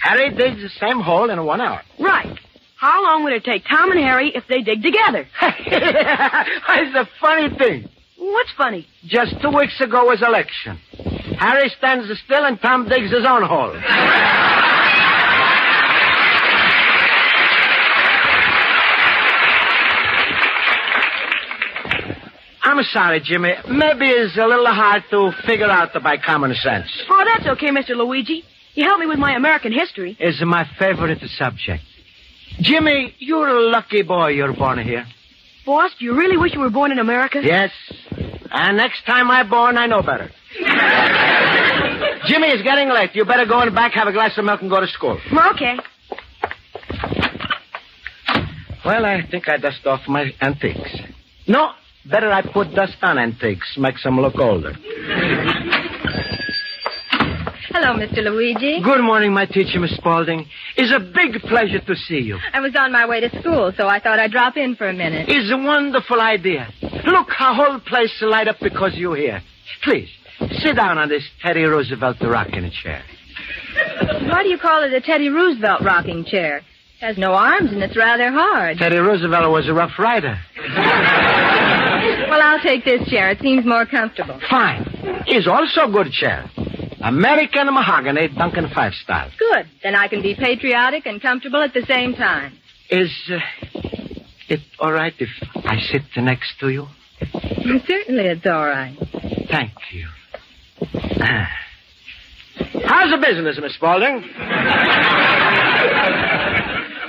Harry 0.00 0.30
digs 0.30 0.62
the 0.62 0.70
same 0.80 1.00
hole 1.00 1.30
in 1.30 1.44
one 1.44 1.60
hour. 1.60 1.82
Right. 1.98 2.38
How 2.76 3.02
long 3.02 3.24
would 3.24 3.34
it 3.34 3.44
take 3.44 3.64
Tom 3.68 3.90
and 3.90 4.00
Harry 4.00 4.32
if 4.34 4.44
they 4.48 4.62
dig 4.62 4.82
together? 4.82 5.28
it's 5.42 6.96
a 6.96 7.06
funny 7.20 7.54
thing. 7.58 7.88
What's 8.20 8.52
funny? 8.52 8.86
Just 9.06 9.40
two 9.40 9.48
weeks 9.48 9.80
ago 9.80 10.04
was 10.04 10.20
election. 10.20 10.78
Harry 11.38 11.70
stands 11.78 12.06
still 12.22 12.44
and 12.44 12.60
Tom 12.60 12.86
digs 12.86 13.10
his 13.10 13.24
own 13.26 13.42
hole. 13.42 13.74
I'm 22.62 22.82
sorry, 22.92 23.20
Jimmy. 23.24 23.54
Maybe 23.70 24.06
it's 24.06 24.36
a 24.36 24.46
little 24.46 24.66
hard 24.66 25.04
to 25.10 25.32
figure 25.46 25.70
out 25.70 25.90
by 26.02 26.18
common 26.18 26.54
sense. 26.54 26.88
Oh, 27.08 27.24
that's 27.24 27.46
okay, 27.56 27.68
Mr. 27.68 27.96
Luigi. 27.96 28.44
You 28.74 28.84
helped 28.84 29.00
me 29.00 29.06
with 29.06 29.18
my 29.18 29.34
American 29.34 29.72
history. 29.72 30.14
It's 30.20 30.42
my 30.44 30.68
favorite 30.78 31.20
subject. 31.38 31.82
Jimmy, 32.60 33.14
you're 33.18 33.48
a 33.48 33.70
lucky 33.70 34.02
boy 34.02 34.28
you're 34.28 34.52
born 34.52 34.78
here. 34.82 35.06
Boss, 35.64 35.92
do 35.98 36.04
you 36.04 36.14
really 36.14 36.36
wish 36.36 36.52
you 36.54 36.60
were 36.60 36.70
born 36.70 36.92
in 36.92 36.98
America? 36.98 37.40
Yes. 37.42 37.70
And 38.50 38.76
next 38.76 39.04
time 39.06 39.30
I'm 39.30 39.48
born, 39.48 39.76
I 39.78 39.86
know 39.86 40.02
better. 40.02 40.30
Jimmy, 42.26 42.48
it's 42.48 42.62
getting 42.62 42.88
late. 42.88 43.14
You 43.14 43.24
better 43.24 43.46
go 43.46 43.62
in 43.62 43.74
back, 43.74 43.92
have 43.92 44.08
a 44.08 44.12
glass 44.12 44.36
of 44.36 44.44
milk, 44.44 44.60
and 44.60 44.70
go 44.70 44.80
to 44.80 44.88
school. 44.88 45.18
Okay. 45.54 45.76
Well, 48.84 49.04
I 49.06 49.22
think 49.30 49.48
I 49.48 49.56
dust 49.58 49.86
off 49.86 50.00
my 50.08 50.32
antiques. 50.40 51.00
No, 51.46 51.70
better 52.06 52.30
I 52.30 52.42
put 52.42 52.74
dust 52.74 52.96
on 53.02 53.18
antiques, 53.18 53.76
makes 53.78 54.02
them 54.02 54.18
look 54.20 54.36
older. 54.38 54.72
Hello, 57.72 57.94
Mr. 57.94 58.18
Luigi. 58.24 58.82
Good 58.82 59.00
morning, 59.00 59.32
my 59.32 59.46
teacher, 59.46 59.78
Miss 59.78 59.94
Spaulding. 59.94 60.44
It's 60.76 60.92
a 60.92 60.98
big 60.98 61.40
pleasure 61.42 61.78
to 61.78 61.94
see 61.94 62.18
you. 62.18 62.36
I 62.52 62.58
was 62.58 62.74
on 62.76 62.90
my 62.90 63.06
way 63.06 63.20
to 63.20 63.28
school, 63.40 63.72
so 63.76 63.86
I 63.86 64.00
thought 64.00 64.18
I'd 64.18 64.32
drop 64.32 64.56
in 64.56 64.74
for 64.74 64.88
a 64.88 64.92
minute. 64.92 65.28
It's 65.28 65.52
a 65.52 65.56
wonderful 65.56 66.20
idea. 66.20 66.68
Look, 66.82 67.28
our 67.40 67.54
whole 67.54 67.78
place 67.78 68.12
light 68.22 68.48
up 68.48 68.56
because 68.60 68.94
you're 68.96 69.14
here. 69.14 69.40
Please, 69.84 70.08
sit 70.58 70.74
down 70.74 70.98
on 70.98 71.08
this 71.08 71.22
Teddy 71.42 71.62
Roosevelt 71.62 72.16
rocking 72.22 72.72
chair. 72.72 73.04
Why 74.28 74.42
do 74.42 74.48
you 74.48 74.58
call 74.58 74.82
it 74.82 74.92
a 74.92 75.00
Teddy 75.00 75.28
Roosevelt 75.28 75.82
rocking 75.82 76.24
chair? 76.24 76.56
It 76.56 76.64
has 77.06 77.18
no 77.18 77.34
arms 77.34 77.70
and 77.70 77.84
it's 77.84 77.96
rather 77.96 78.32
hard. 78.32 78.78
Teddy 78.78 78.96
Roosevelt 78.96 79.48
was 79.52 79.68
a 79.68 79.72
rough 79.72 79.96
rider. 79.96 80.36
well, 82.28 82.42
I'll 82.42 82.60
take 82.62 82.84
this 82.84 83.08
chair. 83.08 83.30
It 83.30 83.40
seems 83.40 83.64
more 83.64 83.86
comfortable. 83.86 84.40
Fine. 84.50 84.86
It's 85.28 85.46
also 85.46 85.88
a 85.88 85.92
good 85.92 86.10
chair. 86.10 86.50
American 87.02 87.72
mahogany, 87.72 88.28
Duncan 88.28 88.66
Phyfe 88.68 88.94
style. 89.02 89.30
Good. 89.38 89.66
Then 89.82 89.94
I 89.94 90.08
can 90.08 90.22
be 90.22 90.34
patriotic 90.34 91.06
and 91.06 91.20
comfortable 91.20 91.62
at 91.62 91.72
the 91.72 91.84
same 91.86 92.14
time. 92.14 92.58
Is 92.90 93.10
uh, 93.30 93.38
it 94.48 94.60
all 94.78 94.92
right 94.92 95.14
if 95.18 95.30
I 95.54 95.78
sit 95.80 96.02
next 96.16 96.58
to 96.60 96.68
you? 96.68 96.86
Certainly, 97.86 98.24
it's 98.24 98.46
all 98.46 98.66
right. 98.66 98.96
Thank 99.50 99.72
you. 99.92 100.06
How's 102.84 103.10
the 103.10 103.18
business, 103.24 103.58
Miss 103.60 103.74
Spaulding? 103.74 104.22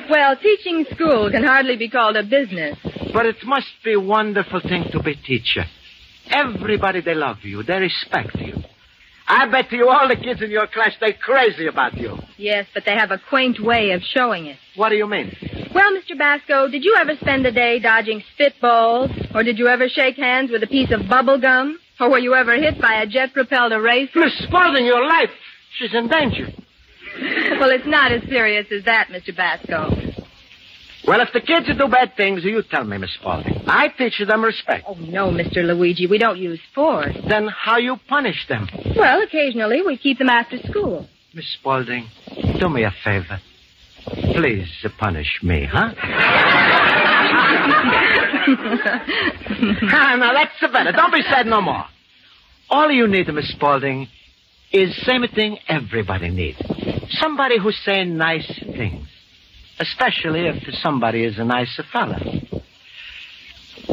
well, 0.10 0.36
teaching 0.38 0.86
school 0.94 1.30
can 1.32 1.44
hardly 1.44 1.76
be 1.78 1.90
called 1.90 2.16
a 2.16 2.24
business. 2.24 2.78
But 3.14 3.26
it 3.26 3.38
must 3.46 3.68
be 3.84 3.94
a 3.94 4.00
wonderful 4.00 4.62
thing 4.62 4.86
to 4.92 5.02
be 5.02 5.16
teacher. 5.16 5.66
Everybody, 6.30 7.02
they 7.02 7.16
love 7.16 7.38
you. 7.44 7.64
They 7.64 7.80
respect 7.80 8.36
you. 8.38 8.56
I 9.32 9.48
bet 9.50 9.72
you 9.72 9.88
all 9.88 10.10
the 10.10 10.18
kids 10.18 10.42
in 10.42 10.52
your 10.52 10.68
class, 10.68 10.92
they're 11.00 11.14
crazy 11.14 11.66
about 11.68 11.98
you. 11.98 12.18
Yes, 12.36 12.68
but 12.74 12.84
they 12.86 12.92
have 12.92 13.12
a 13.12 13.18
quaint 13.30 13.62
way 13.62 13.92
of 13.92 14.02
showing 14.02 14.46
it. 14.48 14.58
What 14.76 14.90
do 14.90 14.96
you 14.96 15.08
mean? 15.08 15.34
Well, 15.74 15.90
Mr. 15.94 16.18
Basco, 16.18 16.68
did 16.68 16.84
you 16.84 16.98
ever 17.00 17.14
spend 17.16 17.46
a 17.46 17.52
day 17.52 17.80
dodging 17.80 18.22
spitballs? 18.38 19.34
Or 19.34 19.42
did 19.44 19.58
you 19.58 19.68
ever 19.68 19.88
shake 19.88 20.18
hands 20.18 20.52
with 20.52 20.64
a 20.64 20.68
piece 20.68 20.92
of 20.92 21.08
bubble 21.08 21.40
gum? 21.40 21.80
Or 22.02 22.12
were 22.12 22.20
you 22.20 22.36
ever 22.36 22.58
hit 22.58 22.82
by 22.82 23.02
a 23.02 23.08
jet-propelled 23.08 23.72
eraser? 23.72 24.20
Miss 24.20 24.38
Spaulding, 24.40 24.86
your 24.86 25.08
life, 25.08 25.30
she's 25.78 25.94
in 25.94 26.10
danger. 26.10 26.48
well, 27.58 27.70
it's 27.70 27.88
not 27.88 28.12
as 28.12 28.24
serious 28.28 28.68
as 28.70 28.84
that, 28.84 29.08
Mr. 29.08 29.34
Basco. 29.34 30.11
Well, 31.08 31.20
if 31.22 31.30
the 31.34 31.42
kids 31.42 31.68
do 31.68 31.88
bad 31.88 32.16
things, 32.16 32.44
you 32.44 32.62
tell 32.70 32.84
me, 32.84 32.98
Miss 32.98 33.14
Spaulding. 33.16 33.64
I 33.68 33.88
teach 33.90 34.22
them 34.26 34.44
respect. 34.44 34.86
Oh, 34.88 34.94
no, 34.94 35.32
Mr. 35.32 35.66
Luigi. 35.66 36.06
We 36.06 36.20
don't 36.20 36.38
use 36.38 36.60
force. 36.76 37.16
Then 37.28 37.48
how 37.48 37.78
you 37.78 37.98
punish 38.08 38.48
them? 38.48 38.68
Well, 38.96 39.22
occasionally 39.22 39.82
we 39.82 39.98
keep 39.98 40.20
them 40.20 40.30
after 40.30 40.60
school. 40.70 41.08
Miss 41.34 41.52
Spaulding, 41.54 42.08
do 42.60 42.70
me 42.70 42.84
a 42.84 42.94
favor. 43.04 43.40
Please 44.06 44.68
punish 45.00 45.40
me, 45.44 45.66
huh? 45.72 45.94
ah, 49.94 50.16
now 50.18 50.34
that's 50.34 50.60
the 50.60 50.68
better. 50.68 50.92
Don't 50.92 51.14
be 51.14 51.22
sad 51.24 51.46
no 51.46 51.62
more. 51.62 51.86
All 52.70 52.92
you 52.92 53.08
need, 53.08 53.28
Miss 53.28 53.50
Spaulding, 53.52 54.08
is 54.72 54.96
same 55.06 55.24
thing 55.34 55.58
everybody 55.68 56.30
needs. 56.30 56.62
Somebody 57.12 57.60
who's 57.60 57.78
saying 57.86 58.18
nice 58.18 58.48
things. 58.76 59.08
Especially 59.82 60.42
if 60.48 60.58
somebody 60.76 61.24
is 61.26 61.40
a 61.40 61.44
nicer 61.44 61.84
fella. 61.92 62.20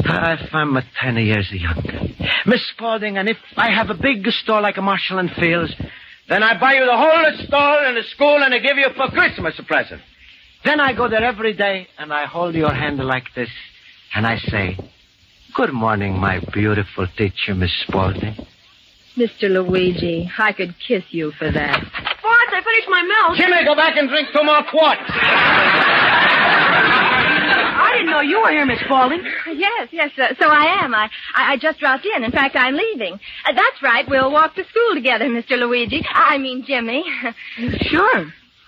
Ah, 0.05 0.33
If 0.39 0.53
I'm 0.53 0.77
a 0.77 0.83
ten 1.01 1.15
years 1.17 1.49
younger. 1.51 1.99
Miss 2.45 2.61
Spaulding, 2.73 3.17
and 3.17 3.27
if 3.27 3.37
I 3.57 3.71
have 3.71 3.89
a 3.89 3.95
big 3.95 4.25
store 4.43 4.61
like 4.61 4.77
a 4.77 4.81
Marshall 4.81 5.17
and 5.19 5.31
Fields, 5.31 5.73
then 6.29 6.43
I 6.43 6.59
buy 6.59 6.73
you 6.73 6.85
the 6.85 6.95
whole 6.95 7.47
store 7.47 7.83
and 7.85 7.97
the 7.97 8.03
school 8.13 8.37
and 8.43 8.53
I 8.53 8.59
give 8.59 8.77
you 8.77 8.87
for 8.95 9.07
Christmas 9.09 9.55
a 9.57 9.63
present. 9.63 10.01
Then 10.63 10.79
I 10.79 10.93
go 10.93 11.09
there 11.09 11.23
every 11.23 11.53
day 11.53 11.87
and 11.97 12.13
I 12.13 12.25
hold 12.25 12.53
your 12.53 12.73
hand 12.73 12.97
like 12.99 13.25
this 13.35 13.49
and 14.13 14.27
I 14.27 14.37
say, 14.37 14.77
Good 15.55 15.73
morning, 15.73 16.13
my 16.19 16.39
beautiful 16.53 17.07
teacher, 17.17 17.55
Miss 17.55 17.71
Spaulding. 17.87 18.35
Mr. 19.17 19.49
Luigi, 19.49 20.29
I 20.37 20.53
could 20.53 20.75
kiss 20.87 21.03
you 21.09 21.31
for 21.31 21.51
that. 21.51 21.83
Boss, 22.49 22.57
I 22.57 22.63
finished 22.63 22.89
my 22.89 23.03
milk. 23.03 23.37
Jimmy, 23.37 23.63
go 23.65 23.75
back 23.75 23.97
and 23.97 24.09
drink 24.09 24.29
two 24.33 24.43
more 24.43 24.63
quarts. 24.69 25.01
I 27.81 27.91
didn't 27.97 28.11
know 28.11 28.21
you 28.21 28.41
were 28.41 28.49
here, 28.51 28.65
Miss 28.65 28.79
Spaulding. 28.85 29.21
Yes, 29.53 29.89
yes, 29.91 30.11
uh, 30.17 30.33
so 30.39 30.47
I 30.47 30.83
am. 30.83 30.93
I, 30.95 31.09
I, 31.35 31.53
I 31.53 31.57
just 31.57 31.79
dropped 31.79 32.05
in. 32.05 32.23
In 32.23 32.31
fact, 32.31 32.55
I'm 32.55 32.75
leaving. 32.75 33.13
Uh, 33.13 33.53
that's 33.53 33.83
right. 33.83 34.07
We'll 34.07 34.31
walk 34.31 34.55
to 34.55 34.63
school 34.65 34.95
together, 34.95 35.25
Mr. 35.25 35.57
Luigi. 35.59 36.03
I 36.11 36.37
mean, 36.37 36.63
Jimmy. 36.65 37.03
Sure. 37.81 38.25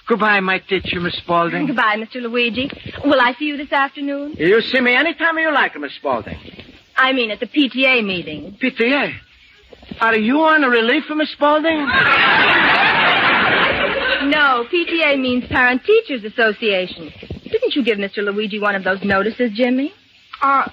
Goodbye, 0.07 0.39
my 0.41 0.59
teacher, 0.59 0.99
Miss 0.99 1.15
Spaulding. 1.17 1.67
Goodbye, 1.71 1.97
Mr. 1.97 2.21
Luigi. 2.21 2.69
Will 3.05 3.19
I 3.21 3.33
see 3.39 3.45
you 3.45 3.57
this 3.57 3.71
afternoon? 3.71 4.35
You 4.37 4.61
see 4.61 4.81
me 4.81 4.95
any 4.95 5.13
time 5.13 5.37
you 5.37 5.51
like, 5.53 5.79
Miss 5.79 5.95
Spaulding. 5.95 6.37
I 6.95 7.13
mean, 7.13 7.31
at 7.31 7.39
the 7.39 7.47
PTA 7.47 8.03
meeting. 8.05 8.57
PTA? 8.61 9.13
Are 9.99 10.15
you 10.15 10.41
on 10.41 10.63
a 10.63 10.69
relief, 10.69 11.05
for 11.07 11.15
Miss 11.15 11.31
Spaulding? 11.31 11.87
No, 14.31 14.65
PTA 14.71 15.19
means 15.19 15.45
Parent 15.49 15.81
Teachers 15.83 16.23
Association. 16.23 17.11
Didn't 17.51 17.75
you 17.75 17.83
give 17.83 17.97
Mr. 17.97 18.19
Luigi 18.19 18.59
one 18.59 18.75
of 18.75 18.83
those 18.85 19.03
notices, 19.03 19.51
Jimmy? 19.53 19.91
Uh, 20.41 20.69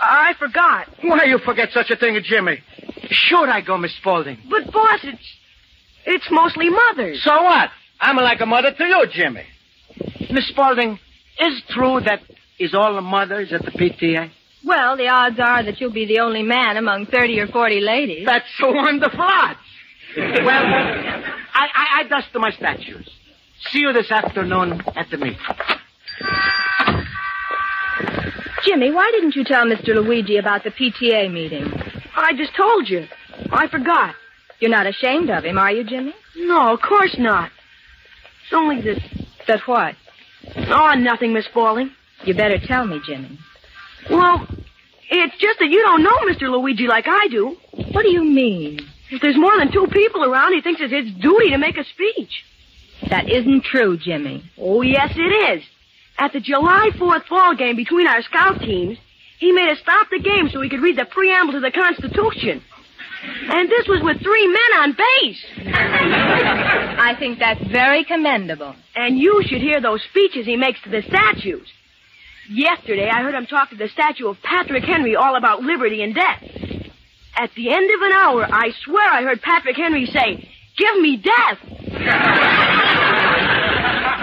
I 0.00 0.34
forgot. 0.38 0.86
Why 1.02 1.24
you 1.24 1.38
forget 1.44 1.70
such 1.72 1.90
a 1.90 1.96
thing 1.96 2.16
Jimmy? 2.22 2.62
Sure 3.10 3.50
I 3.50 3.62
go, 3.62 3.76
Miss 3.78 3.96
Spaulding. 3.96 4.38
But, 4.48 4.72
boss, 4.72 5.00
it's 5.02 5.26
it's 6.06 6.26
mostly 6.30 6.70
mothers. 6.70 7.20
So 7.24 7.42
what? 7.42 7.70
I'm 8.00 8.16
like 8.16 8.40
a 8.40 8.46
mother 8.46 8.72
to 8.72 8.84
you, 8.84 9.06
Jimmy. 9.12 9.42
Miss 10.30 10.46
Spaulding, 10.48 10.98
is 11.40 11.62
true 11.70 12.00
that 12.04 12.20
is 12.60 12.74
all 12.74 12.94
the 12.94 13.00
mothers 13.00 13.52
at 13.52 13.64
the 13.64 13.72
PTA? 13.72 14.30
Well, 14.64 14.96
the 14.96 15.08
odds 15.08 15.40
are 15.40 15.64
that 15.64 15.80
you'll 15.80 15.92
be 15.92 16.06
the 16.06 16.20
only 16.20 16.42
man 16.42 16.76
among 16.76 17.06
30 17.06 17.40
or 17.40 17.46
40 17.48 17.80
ladies. 17.80 18.24
That's 18.24 18.46
so 18.58 18.72
wonderful 18.72 19.20
odds. 19.20 19.58
well, 20.16 21.33
I, 21.54 21.66
I, 21.74 22.00
I 22.00 22.08
dust 22.08 22.28
my 22.34 22.50
statues. 22.50 23.08
See 23.70 23.80
you 23.80 23.92
this 23.92 24.10
afternoon 24.10 24.82
at 24.94 25.08
the 25.10 25.16
meeting. 25.16 25.38
Jimmy, 28.64 28.90
why 28.90 29.10
didn't 29.12 29.36
you 29.36 29.44
tell 29.44 29.64
Mr. 29.64 29.94
Luigi 29.94 30.38
about 30.38 30.64
the 30.64 30.70
PTA 30.70 31.32
meeting? 31.32 31.70
I 32.16 32.32
just 32.34 32.56
told 32.56 32.88
you. 32.88 33.06
I 33.52 33.68
forgot. 33.68 34.14
You're 34.58 34.70
not 34.70 34.86
ashamed 34.86 35.30
of 35.30 35.44
him, 35.44 35.58
are 35.58 35.70
you, 35.70 35.84
Jimmy? 35.84 36.14
No, 36.36 36.72
of 36.72 36.80
course 36.80 37.16
not. 37.18 37.50
It's 38.44 38.52
only 38.54 38.80
that. 38.82 39.00
That 39.46 39.60
what? 39.66 39.94
Oh, 40.56 40.94
nothing, 40.96 41.34
Miss 41.34 41.44
Spaulding. 41.44 41.90
You 42.24 42.34
better 42.34 42.58
tell 42.58 42.86
me, 42.86 43.00
Jimmy. 43.04 43.38
Well, 44.10 44.46
it's 45.10 45.36
just 45.38 45.58
that 45.58 45.68
you 45.68 45.82
don't 45.82 46.02
know 46.02 46.16
Mr. 46.30 46.50
Luigi 46.50 46.86
like 46.86 47.04
I 47.06 47.28
do. 47.28 47.56
What 47.92 48.02
do 48.02 48.10
you 48.10 48.24
mean? 48.24 48.80
If 49.10 49.20
there's 49.20 49.36
more 49.38 49.56
than 49.58 49.72
two 49.72 49.86
people 49.92 50.24
around, 50.24 50.54
he 50.54 50.60
thinks 50.62 50.80
it's 50.80 50.92
his 50.92 51.14
duty 51.20 51.50
to 51.50 51.58
make 51.58 51.76
a 51.76 51.84
speech. 51.84 52.44
That 53.10 53.28
isn't 53.28 53.64
true, 53.64 53.98
Jimmy. 53.98 54.50
Oh, 54.58 54.82
yes, 54.82 55.12
it 55.14 55.58
is. 55.58 55.64
At 56.18 56.32
the 56.32 56.40
July 56.40 56.90
4th 56.94 57.28
ball 57.28 57.54
game 57.54 57.76
between 57.76 58.06
our 58.06 58.22
scout 58.22 58.60
teams, 58.60 58.98
he 59.38 59.52
made 59.52 59.70
us 59.70 59.78
stop 59.82 60.08
the 60.10 60.20
game 60.20 60.48
so 60.48 60.60
he 60.60 60.68
could 60.68 60.80
read 60.80 60.96
the 60.96 61.04
preamble 61.04 61.54
to 61.54 61.60
the 61.60 61.70
Constitution. 61.70 62.62
And 63.24 63.68
this 63.68 63.86
was 63.88 64.00
with 64.02 64.22
three 64.22 64.46
men 64.46 64.70
on 64.78 64.92
base. 64.92 65.44
I 65.66 67.14
think 67.18 67.38
that's 67.38 67.62
very 67.70 68.04
commendable. 68.04 68.74
And 68.94 69.18
you 69.18 69.42
should 69.46 69.60
hear 69.60 69.80
those 69.80 70.02
speeches 70.10 70.46
he 70.46 70.56
makes 70.56 70.80
to 70.82 70.90
the 70.90 71.02
statues. 71.08 71.68
Yesterday, 72.50 73.08
I 73.08 73.22
heard 73.22 73.34
him 73.34 73.46
talk 73.46 73.70
to 73.70 73.76
the 73.76 73.88
statue 73.88 74.28
of 74.28 74.36
Patrick 74.42 74.84
Henry 74.84 75.16
all 75.16 75.36
about 75.36 75.62
liberty 75.62 76.02
and 76.02 76.14
death. 76.14 76.42
At 77.36 77.50
the 77.56 77.70
end 77.72 77.90
of 77.90 78.00
an 78.02 78.12
hour, 78.12 78.44
I 78.44 78.70
swear 78.84 79.10
I 79.12 79.22
heard 79.22 79.42
Patrick 79.42 79.76
Henry 79.76 80.06
say, 80.06 80.48
Give 80.76 81.00
me 81.00 81.16
death. 81.16 81.58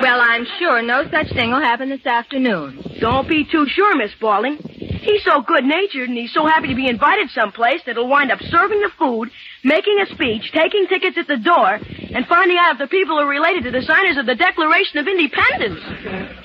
Well, 0.02 0.20
I'm 0.20 0.46
sure 0.60 0.82
no 0.82 1.04
such 1.12 1.32
thing 1.34 1.52
will 1.52 1.62
happen 1.62 1.90
this 1.90 2.06
afternoon. 2.06 2.98
Don't 3.00 3.28
be 3.28 3.46
too 3.50 3.68
sure, 3.68 3.96
Miss 3.96 4.12
Spaulding. 4.14 4.58
He's 4.58 5.24
so 5.24 5.42
good 5.42 5.64
natured 5.64 6.10
and 6.10 6.18
he's 6.18 6.34
so 6.34 6.46
happy 6.46 6.68
to 6.68 6.76
be 6.76 6.88
invited 6.88 7.30
someplace 7.32 7.82
that 7.86 7.96
he'll 7.96 8.08
wind 8.08 8.32
up 8.32 8.40
serving 8.50 8.80
the 8.82 8.92
food, 8.98 9.30
making 9.64 9.98
a 10.02 10.06
speech, 10.14 10.52
taking 10.54 10.88
tickets 10.88 11.18
at 11.18 11.28
the 11.28 11.38
door, 11.38 11.80
and 12.14 12.26
finding 12.28 12.58
out 12.58 12.74
if 12.74 12.80
the 12.80 12.88
people 12.88 13.20
are 13.20 13.28
related 13.28 13.64
to 13.64 13.72
the 13.72 13.82
signers 13.82 14.18
of 14.18 14.26
the 14.26 14.36
Declaration 14.36 15.00
of 15.00 15.08
Independence. 15.08 15.82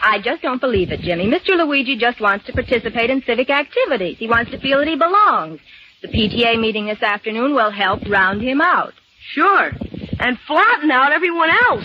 I 0.00 0.20
just 0.22 0.42
don't 0.42 0.60
believe 0.60 0.90
it, 0.90 1.00
Jimmy. 1.00 1.26
Mr. 1.26 1.56
Luigi 1.56 1.96
just 1.96 2.20
wants 2.20 2.46
to 2.46 2.52
participate 2.52 3.10
in 3.10 3.22
civic 3.26 3.50
activities. 3.50 4.18
He 4.18 4.28
wants 4.28 4.50
to 4.50 4.58
feel 4.58 4.78
that 4.78 4.88
he 4.88 4.96
belongs. 4.96 5.60
The 6.02 6.08
PTA 6.08 6.60
meeting 6.60 6.86
this 6.86 7.02
afternoon 7.02 7.54
will 7.54 7.70
help 7.70 8.06
round 8.08 8.42
him 8.42 8.60
out. 8.60 8.92
Sure. 9.32 9.70
And 10.20 10.38
flatten 10.46 10.90
out 10.90 11.12
everyone 11.12 11.50
else. 11.50 11.84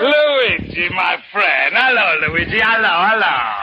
Luigi, 0.00 0.88
my 0.94 1.16
friend. 1.32 1.74
Hello, 1.74 2.28
Luigi. 2.28 2.60
Hello, 2.62 2.94
hello. 3.10 3.58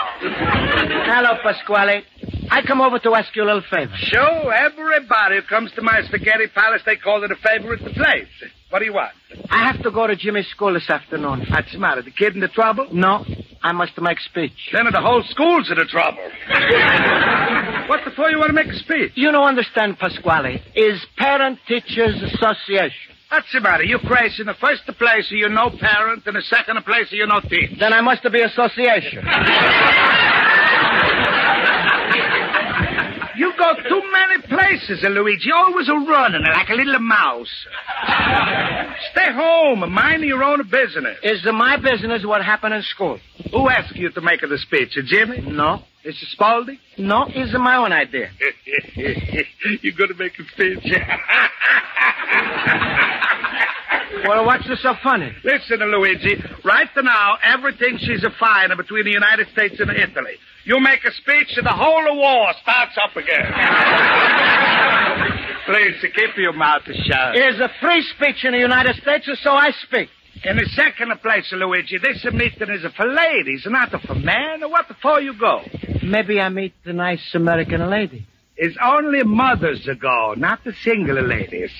Hello, 1.05 1.37
Pasquale. 1.41 2.03
I 2.49 2.61
come 2.65 2.81
over 2.81 2.99
to 2.99 3.13
ask 3.15 3.35
you 3.35 3.43
a 3.43 3.45
little 3.45 3.63
favor. 3.69 3.93
Sure, 3.97 4.53
everybody 4.53 5.35
who 5.37 5.41
comes 5.43 5.71
to 5.73 5.81
my 5.81 6.01
spaghetti 6.03 6.47
palace, 6.53 6.81
they 6.85 6.95
call 6.95 7.23
it 7.23 7.31
a 7.31 7.35
favor 7.35 7.73
at 7.73 7.83
the 7.83 7.89
place. 7.91 8.27
What 8.69 8.79
do 8.79 8.85
you 8.85 8.93
want? 8.93 9.11
I 9.49 9.71
have 9.71 9.81
to 9.83 9.91
go 9.91 10.07
to 10.07 10.15
Jimmy's 10.15 10.47
school 10.47 10.73
this 10.73 10.89
afternoon. 10.89 11.45
What's 11.49 11.71
the 11.71 11.79
matter? 11.79 12.01
The 12.01 12.11
kid 12.11 12.33
in 12.35 12.41
the 12.41 12.47
trouble? 12.47 12.87
No, 12.91 13.25
I 13.63 13.71
must 13.71 13.99
make 14.01 14.17
a 14.19 14.23
speech. 14.23 14.69
Then 14.73 14.85
the 14.91 15.01
whole 15.01 15.23
school's 15.29 15.69
in 15.69 15.77
the 15.79 15.85
trouble. 15.85 16.23
what 17.87 18.03
the 18.05 18.11
for 18.15 18.29
you 18.29 18.37
want 18.37 18.49
to 18.49 18.53
make 18.53 18.67
a 18.67 18.77
speech? 18.79 19.11
You 19.15 19.31
don't 19.31 19.47
understand, 19.47 19.97
Pasquale. 19.99 20.61
Is 20.75 21.03
Parent 21.17 21.59
Teachers 21.67 22.21
Association. 22.21 23.13
What's 23.29 23.51
the 23.51 23.59
matter? 23.59 23.83
You 23.83 23.97
crazy. 23.99 24.41
In 24.41 24.47
the 24.47 24.53
first 24.53 24.85
place, 24.97 25.27
you 25.31 25.49
no 25.49 25.69
parent. 25.69 26.25
In 26.27 26.35
the 26.35 26.41
second 26.43 26.83
place, 26.85 27.07
you 27.11 27.25
no 27.27 27.39
teacher. 27.41 27.75
Then 27.79 27.91
I 27.91 28.01
must 28.01 28.23
be 28.31 28.41
association. 28.41 29.25
You 33.37 33.51
go 33.57 33.73
too 33.89 34.01
many 34.11 34.41
places, 34.47 35.03
Luigi. 35.03 35.51
Always 35.51 35.89
a 35.89 35.93
running 35.93 36.43
like 36.43 36.69
a 36.69 36.73
little 36.73 36.99
mouse. 36.99 37.51
Stay 39.11 39.31
home 39.33 39.83
and 39.83 39.93
mind 39.93 40.23
your 40.23 40.43
own 40.43 40.61
business. 40.69 41.17
Is 41.23 41.45
my 41.45 41.77
business 41.77 42.25
what 42.25 42.43
happened 42.43 42.73
in 42.73 42.81
school? 42.83 43.19
Who 43.51 43.69
asked 43.69 43.95
you 43.95 44.09
to 44.11 44.21
make 44.21 44.41
the 44.41 44.57
speech? 44.57 44.97
Jimmy? 45.05 45.41
No. 45.41 45.83
Mr. 46.05 46.25
Spaulding? 46.31 46.77
No, 46.99 47.25
it's 47.27 47.51
my 47.57 47.77
own 47.77 47.91
idea. 47.91 48.29
You're 49.81 49.93
going 49.97 50.09
to 50.09 50.15
make 50.15 50.33
a 50.37 50.43
speech. 50.53 50.85
well, 54.27 54.45
what's 54.45 54.67
this 54.67 54.81
so 54.81 54.93
funny? 55.03 55.31
Listen, 55.43 55.79
Luigi. 55.79 56.35
Right 56.63 56.89
now, 57.01 57.37
everything 57.43 57.97
she's 57.99 58.23
a 58.23 58.31
fine 58.39 58.75
between 58.75 59.05
the 59.05 59.11
United 59.11 59.47
States 59.49 59.79
and 59.79 59.91
Italy. 59.91 60.33
You 60.65 60.79
make 60.79 61.03
a 61.05 61.11
speech 61.11 61.53
and 61.57 61.65
the 61.65 61.71
whole 61.71 62.09
of 62.09 62.17
war 62.17 62.47
starts 62.61 62.97
up 63.03 63.15
again. 63.15 63.45
Please, 65.65 65.95
keep 66.01 66.37
your 66.37 66.53
mouth 66.53 66.83
shut. 66.85 67.35
There's 67.35 67.59
a 67.59 67.69
free 67.81 68.01
speech 68.15 68.45
in 68.45 68.53
the 68.53 68.59
United 68.59 68.95
States, 68.97 69.29
so 69.43 69.51
I 69.51 69.71
speak. 69.83 70.09
In 70.43 70.57
the 70.57 70.65
second 70.75 71.11
place, 71.21 71.51
Luigi, 71.51 71.97
this 71.97 72.23
meeting 72.31 72.69
is 72.69 72.85
for 72.95 73.07
ladies, 73.07 73.65
not 73.67 73.89
for 73.89 74.15
men. 74.15 74.61
What 74.69 74.85
for 75.01 75.21
you 75.21 75.33
go? 75.39 75.61
Maybe 76.03 76.39
I 76.39 76.49
meet 76.49 76.73
the 76.83 76.93
nice 76.93 77.31
American 77.33 77.89
lady. 77.89 78.27
It's 78.57 78.77
only 78.83 79.23
mothers 79.23 79.87
ago, 79.87 80.33
not 80.37 80.63
the 80.63 80.73
single 80.83 81.21
ladies. 81.21 81.71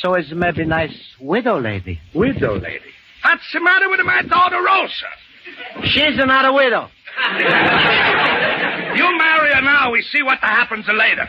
So 0.00 0.14
is 0.14 0.32
maybe 0.34 0.64
nice 0.64 0.96
widow 1.20 1.60
lady. 1.60 2.00
Widow 2.14 2.54
lady. 2.58 2.90
What's 3.24 3.42
the 3.52 3.60
matter 3.60 3.88
with 3.90 4.00
my 4.04 4.22
daughter 4.22 4.56
Rosa? 4.62 5.86
She's 5.86 6.16
not 6.16 6.44
a 6.44 6.52
widow. 6.52 6.88
You 8.96 9.18
marry 9.18 9.54
her 9.54 9.62
now, 9.62 9.92
we 9.92 10.02
see 10.02 10.22
what 10.22 10.38
happens 10.38 10.86
later. 10.88 11.28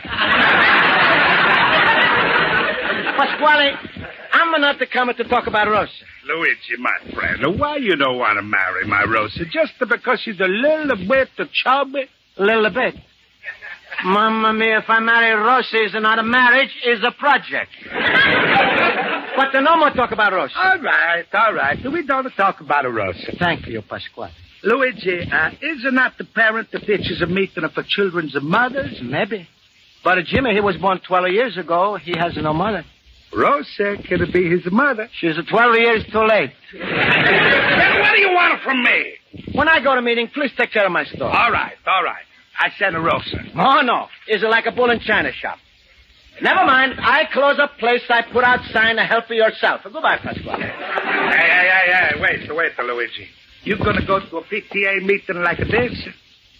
Pasquale, 3.16 3.72
I'm 4.32 4.60
not 4.60 4.78
the 4.78 4.86
comer 4.86 5.12
to 5.14 5.24
talk 5.24 5.46
about 5.46 5.68
Rosa. 5.68 5.92
Luigi, 6.26 6.76
my 6.78 7.12
friend, 7.12 7.58
why 7.58 7.76
you 7.76 7.96
don't 7.96 8.18
want 8.18 8.38
to 8.38 8.42
marry 8.42 8.86
my 8.86 9.04
Rosa? 9.04 9.44
Just 9.44 9.74
because 9.78 10.20
she's 10.20 10.40
a 10.40 10.48
little 10.48 10.96
bit 10.96 11.28
chubby? 11.52 12.06
A 12.38 12.42
little 12.42 12.70
bit. 12.70 12.94
Mamma 14.04 14.52
mia, 14.52 14.78
if 14.78 14.84
I 14.88 15.00
marry 15.00 15.32
Rosa, 15.34 15.84
it's 15.84 15.94
not 15.94 16.18
a 16.18 16.22
marriage, 16.22 16.70
it's 16.84 17.04
a 17.04 17.12
project. 17.12 17.70
but 19.36 19.60
no 19.60 19.76
more 19.76 19.90
talk 19.90 20.12
about 20.12 20.32
Rosa. 20.32 20.54
All 20.56 20.78
right, 20.80 21.24
all 21.32 21.54
right. 21.54 21.82
Do 21.82 21.90
we 21.90 22.06
don't 22.06 22.28
talk 22.36 22.60
about 22.60 22.84
a 22.84 22.90
Rosa. 22.90 23.36
Thank 23.38 23.66
you, 23.66 23.82
Pasquale. 23.82 24.32
Luigi, 24.62 25.20
uh, 25.30 25.50
is 25.60 25.84
it 25.84 25.92
not 25.92 26.16
the 26.16 26.24
parent 26.24 26.68
that 26.72 26.86
teaches 26.86 27.20
a 27.20 27.26
meeting 27.26 27.64
for 27.74 27.84
children's 27.86 28.34
mothers? 28.40 28.98
Maybe. 29.02 29.46
But 30.02 30.18
uh, 30.18 30.22
Jimmy, 30.26 30.54
he 30.54 30.60
was 30.60 30.76
born 30.76 31.00
12 31.06 31.28
years 31.28 31.56
ago. 31.58 31.96
He 31.96 32.14
has 32.16 32.36
no 32.36 32.52
mother. 32.54 32.84
Rosa 33.36 33.96
can 34.06 34.22
it 34.22 34.32
be 34.32 34.48
his 34.48 34.62
mother? 34.70 35.08
She's 35.20 35.34
12 35.50 35.74
years 35.76 36.04
too 36.12 36.24
late. 36.24 36.52
then 36.72 38.00
what 38.00 38.12
do 38.14 38.20
you 38.20 38.30
want 38.32 38.62
from 38.62 38.82
me? 38.82 39.14
When 39.52 39.68
I 39.68 39.82
go 39.82 39.94
to 39.94 40.02
meeting, 40.02 40.28
please 40.32 40.52
take 40.56 40.72
care 40.72 40.86
of 40.86 40.92
my 40.92 41.04
store. 41.04 41.30
All 41.30 41.50
right, 41.50 41.74
all 41.86 42.04
right. 42.04 42.24
I 42.58 42.70
send 42.78 42.96
a 42.96 43.00
Rosa. 43.00 43.38
Oh, 43.56 43.80
no. 43.82 44.06
Is 44.28 44.42
it 44.42 44.46
like 44.46 44.66
a 44.66 44.72
bull 44.72 44.90
in 44.90 45.00
china 45.00 45.32
shop? 45.32 45.58
Never 46.40 46.64
mind. 46.64 46.94
I 46.98 47.24
close 47.32 47.58
up 47.58 47.78
place. 47.78 48.02
I 48.08 48.22
put 48.32 48.44
out 48.44 48.60
sign 48.72 48.96
to 48.96 49.04
help 49.04 49.26
for 49.26 49.34
yourself. 49.34 49.82
Goodbye, 49.84 50.18
Pasquale. 50.18 50.62
Hey, 50.62 50.70
hey, 50.70 51.70
hey, 51.86 51.92
hey. 51.92 52.20
Wait, 52.20 52.56
wait, 52.56 52.72
Luigi. 52.84 53.28
You 53.62 53.78
gonna 53.78 54.04
go 54.06 54.20
to 54.20 54.36
a 54.38 54.44
PTA 54.44 55.04
meeting 55.04 55.42
like 55.42 55.58
this? 55.58 56.06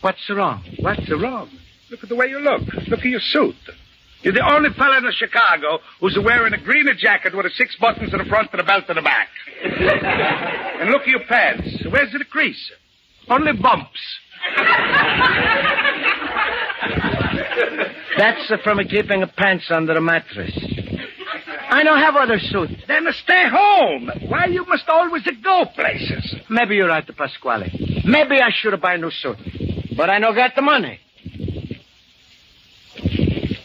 What's 0.00 0.30
wrong? 0.30 0.64
What's 0.78 1.10
wrong? 1.10 1.50
Look 1.90 2.02
at 2.02 2.08
the 2.08 2.16
way 2.16 2.26
you 2.28 2.38
look. 2.38 2.62
Look 2.88 3.00
at 3.00 3.04
your 3.04 3.20
suit. 3.20 3.56
You're 4.22 4.32
the 4.32 4.54
only 4.54 4.70
fella 4.70 4.98
in 4.98 5.12
Chicago 5.12 5.80
who's 6.00 6.18
wearing 6.24 6.54
a 6.54 6.58
green 6.58 6.86
jacket 6.96 7.36
with 7.36 7.44
a 7.44 7.50
six 7.50 7.76
buttons 7.76 8.10
in 8.12 8.18
the 8.18 8.24
front 8.24 8.48
and 8.52 8.60
a 8.60 8.64
belt 8.64 8.84
in 8.88 8.96
the 8.96 9.02
back. 9.02 9.28
and 9.64 10.90
look 10.90 11.02
at 11.02 11.08
your 11.08 11.24
pants. 11.28 11.84
Where's 11.90 12.10
the 12.12 12.24
crease? 12.24 12.72
Only 13.28 13.52
bumps. 13.52 14.00
That's 18.16 18.50
uh, 18.50 18.56
from 18.62 18.78
keeping 18.88 19.24
pants 19.36 19.70
under 19.70 19.96
a 19.96 20.00
mattress. 20.00 20.52
I 21.70 21.82
don't 21.82 21.98
have 21.98 22.14
other 22.14 22.38
suits. 22.38 22.74
Then 22.86 23.06
stay 23.24 23.48
home. 23.50 24.10
Why 24.28 24.46
you 24.46 24.64
must 24.66 24.88
always 24.88 25.26
go 25.42 25.64
places? 25.74 26.36
Maybe 26.48 26.76
you're 26.76 26.88
right, 26.88 27.04
Pasquale. 27.16 27.70
Maybe 28.04 28.40
I 28.40 28.50
should 28.52 28.80
buy 28.80 28.94
a 28.94 28.98
new 28.98 29.10
suit. 29.10 29.38
But 29.96 30.10
I 30.10 30.20
don't 30.20 30.34
got 30.34 30.54
the 30.54 30.62
money. 30.62 31.00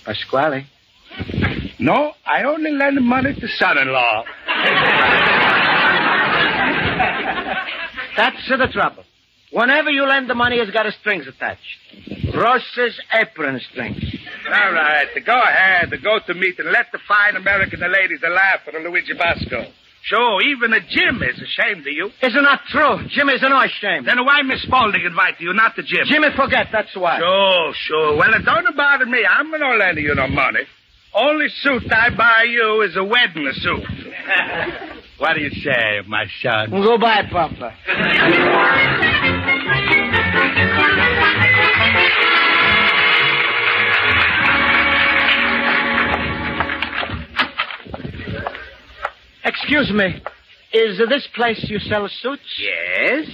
Pasquale? 0.06 0.66
No, 1.80 2.14
I 2.26 2.44
only 2.44 2.72
lend 2.72 3.00
money 3.06 3.34
to 3.34 3.48
son-in-law. 3.48 4.24
That's 8.18 8.50
the 8.50 8.68
trouble. 8.74 9.04
Whenever 9.52 9.90
you 9.90 10.06
lend 10.08 10.30
the 10.30 10.36
money, 10.36 10.58
it's 10.58 10.72
got 10.72 10.86
a 10.86 10.92
strings 10.92 11.26
attached. 11.28 11.60
Rosa's 12.36 13.00
apron 13.14 13.60
strings. 13.72 14.04
All 14.48 14.74
right, 14.74 15.08
go 15.26 15.42
ahead. 15.42 15.92
Go 16.04 16.20
to 16.28 16.34
meet 16.36 16.60
and 16.60 16.72
let 16.72 16.92
the 16.92 17.00
fine 17.08 17.36
American 17.36 17.80
ladies 17.80 18.20
laugh 18.22 18.60
at 18.68 18.74
the 18.74 18.80
Luigi 18.80 19.14
Basco. 19.14 19.66
Sure, 20.04 20.42
even 20.42 20.74
a 20.74 20.80
Jim 20.80 21.22
is 21.24 21.42
ashamed 21.42 21.82
of 21.82 21.94
you. 21.94 22.08
Is 22.08 22.36
it 22.36 22.42
not 22.42 22.62
true? 22.70 23.06
Jim 23.10 23.30
is 23.30 23.42
no 23.42 23.62
ashamed. 23.62 24.08
Then 24.08 24.24
why 24.24 24.42
Miss 24.44 24.62
Spaulding 24.64 25.04
invite 25.04 25.40
you, 25.40 25.54
not 25.54 25.76
the 25.76 25.84
Jim? 25.84 26.06
Jimmy 26.06 26.30
forget, 26.36 26.68
that's 26.72 26.96
why. 26.96 27.20
Sure, 27.20 27.74
sure. 27.76 28.18
Well, 28.18 28.34
it 28.34 28.46
don't 28.46 28.78
bother 28.78 29.06
me. 29.06 29.26
I'm 29.30 29.52
not 29.52 29.78
lending 29.78 30.06
you 30.06 30.16
no 30.16 30.28
money. 30.28 30.62
Only 31.14 31.48
suit 31.62 31.92
I 31.92 32.16
buy 32.16 32.46
you 32.50 32.82
is 32.84 32.96
a 32.96 33.04
wedding 33.04 33.52
suit. 33.54 33.84
what 35.18 35.34
do 35.34 35.42
you 35.42 35.50
say, 35.50 36.02
my 36.08 36.26
son? 36.42 36.70
Goodbye, 36.72 37.24
Papa. 37.32 37.76
Excuse 49.46 49.92
me. 49.92 50.22
Is 50.74 50.98
this 51.10 51.28
place 51.36 51.64
you 51.70 51.80
sell 51.80 52.08
suits? 52.22 52.42
Yes. 52.60 53.28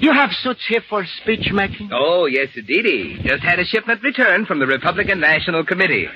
You 0.00 0.12
have 0.12 0.30
suits 0.42 0.60
here 0.68 0.82
for 0.88 1.04
speech 1.22 1.50
making? 1.52 1.90
Oh, 1.92 2.26
yes, 2.26 2.48
indeedy. 2.56 3.18
Just 3.24 3.42
had 3.42 3.58
a 3.58 3.64
shipment 3.64 4.02
returned 4.02 4.46
from 4.46 4.58
the 4.58 4.66
Republican 4.66 5.20
National 5.20 5.64
Committee. 5.64 6.06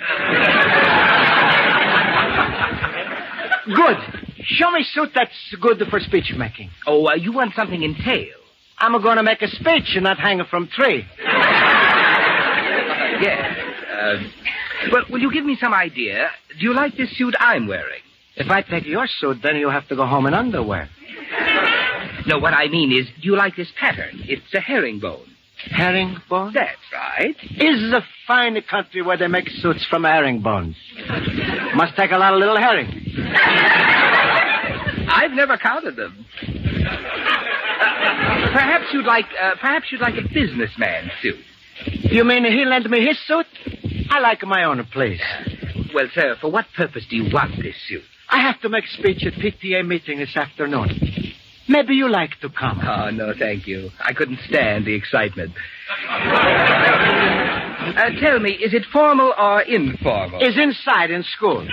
good. 3.75 3.97
Show 4.45 4.71
me 4.71 4.85
suit 4.93 5.11
that's 5.15 5.55
good 5.61 5.83
for 5.89 6.01
speech 6.01 6.33
making. 6.37 6.71
Oh, 6.87 7.07
uh, 7.09 7.15
you 7.15 7.33
want 7.33 7.55
something 7.55 7.83
in 7.83 7.95
tail? 7.95 8.46
I'm 8.79 9.01
going 9.01 9.17
to 9.17 9.23
make 9.23 9.43
a 9.43 9.49
speech 9.49 9.95
and 9.95 10.05
not 10.05 10.19
hang 10.19 10.41
it 10.41 10.47
from 10.49 10.69
tree. 10.69 11.05
yes. 13.21 13.59
Uh, 13.91 14.17
well, 14.93 15.03
will 15.11 15.21
you 15.21 15.33
give 15.33 15.45
me 15.45 15.57
some 15.61 15.73
idea? 15.73 16.29
Do 16.59 16.65
you 16.65 16.75
like 16.75 16.97
this 16.97 17.17
suit 17.17 17.35
I'm 17.39 17.67
wearing? 17.67 18.03
If 18.37 18.51
I 18.51 18.61
take 18.63 18.85
your 18.87 19.07
suit, 19.07 19.39
then 19.43 19.57
you'll 19.57 19.71
have 19.71 19.89
to 19.89 19.97
go 19.97 20.07
home 20.07 20.27
in 20.27 20.35
underwear. 20.35 20.91
No, 22.27 22.39
what 22.39 22.53
I 22.53 22.69
mean 22.69 22.93
is, 22.93 23.07
do 23.23 23.29
you 23.29 23.37
like 23.37 23.57
this 23.57 23.69
pattern? 23.79 24.21
It's 24.25 24.53
a 24.53 24.61
herringbone. 24.61 25.27
Herringbone? 25.71 26.53
That's 26.53 26.77
right. 26.93 27.35
Is 27.57 27.93
a 27.93 28.03
fine 28.27 28.61
country 28.69 29.01
where 29.01 29.17
they 29.17 29.27
make 29.27 29.49
suits 29.49 29.87
from 29.89 30.05
herringbones. 30.05 30.77
Must 31.75 31.97
take 31.97 32.11
a 32.11 32.19
lot 32.19 32.35
of 32.35 32.41
little 32.41 32.59
herring. 32.59 32.89
I've 35.09 35.33
never 35.33 35.57
counted 35.57 35.97
them. 35.97 36.27
Perhaps 38.53 38.87
you'd 38.93 39.07
like, 39.07 39.27
uh, 39.41 39.53
perhaps 39.61 39.87
you'd 39.91 40.01
like 40.01 40.15
a 40.17 40.29
businessman 40.33 41.11
suit. 41.23 41.37
You 41.85 42.25
mean 42.25 42.45
he 42.45 42.65
lent 42.65 42.89
me 42.89 43.05
his 43.05 43.19
suit? 43.27 43.47
I 44.11 44.21
like 44.21 44.43
my 44.45 44.65
own, 44.65 44.85
please. 44.93 45.21
Well, 45.95 46.09
sir, 46.15 46.37
for 46.41 46.51
what 46.51 46.67
purpose 46.77 47.05
do 47.09 47.17
you 47.17 47.33
want 47.33 47.57
this 47.63 47.75
suit? 47.89 48.03
I 48.29 48.41
have 48.43 48.61
to 48.63 48.69
make 48.69 48.85
a 48.85 48.89
speech 48.89 49.25
at 49.25 49.35
PTA 49.35 49.87
meeting 49.87 50.19
this 50.19 50.37
afternoon. 50.37 50.89
Maybe 51.69 51.95
you 51.95 52.09
like 52.09 52.39
to 52.43 52.49
come. 52.49 52.81
Oh, 52.81 53.11
no, 53.11 53.33
thank 53.39 53.67
you. 53.67 53.91
I 54.01 54.13
couldn't 54.13 54.39
stand 54.49 54.87
the 54.87 54.95
excitement. 54.95 55.53
uh, 56.09 58.11
tell 58.21 58.39
me, 58.39 58.53
is 58.53 58.73
it 58.73 58.85
formal 58.93 59.35
or 59.37 59.63
informal? 59.63 60.41
Is 60.41 60.57
inside 60.57 61.11
in 61.11 61.25
school. 61.25 61.63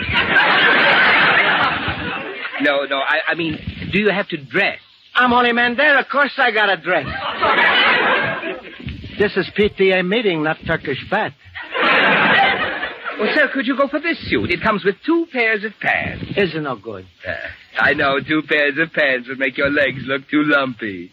no, 2.61 2.85
no, 2.85 2.97
I, 2.97 3.19
I 3.29 3.35
mean, 3.35 3.59
do 3.91 3.99
you 3.99 4.09
have 4.09 4.27
to 4.29 4.37
dress? 4.37 4.79
I'm 5.15 5.33
only 5.33 5.51
man 5.51 5.75
there. 5.75 5.99
Of 5.99 6.07
course 6.09 6.31
I 6.37 6.51
got 6.51 6.69
a 6.69 6.77
dress. 6.77 7.05
this 9.19 9.35
is 9.37 9.47
PTA 9.57 10.07
meeting, 10.07 10.43
not 10.43 10.57
Turkish 10.65 11.03
bath. 11.09 11.33
Well, 13.19 13.31
sir, 13.35 13.49
could 13.53 13.67
you 13.67 13.77
go 13.77 13.87
for 13.87 13.99
this 13.99 14.17
suit? 14.29 14.49
It 14.49 14.63
comes 14.63 14.83
with 14.83 14.95
two 15.05 15.27
pairs 15.31 15.63
of 15.63 15.73
pants. 15.79 16.25
Isn't 16.35 16.63
no 16.63 16.75
good. 16.75 17.05
Uh, 17.25 17.33
I 17.79 17.93
know 17.93 18.19
two 18.19 18.41
pairs 18.47 18.73
of 18.79 18.91
pants 18.91 19.29
would 19.29 19.37
make 19.37 19.55
your 19.57 19.69
legs 19.69 20.01
look 20.05 20.27
too 20.29 20.41
lumpy. 20.43 21.11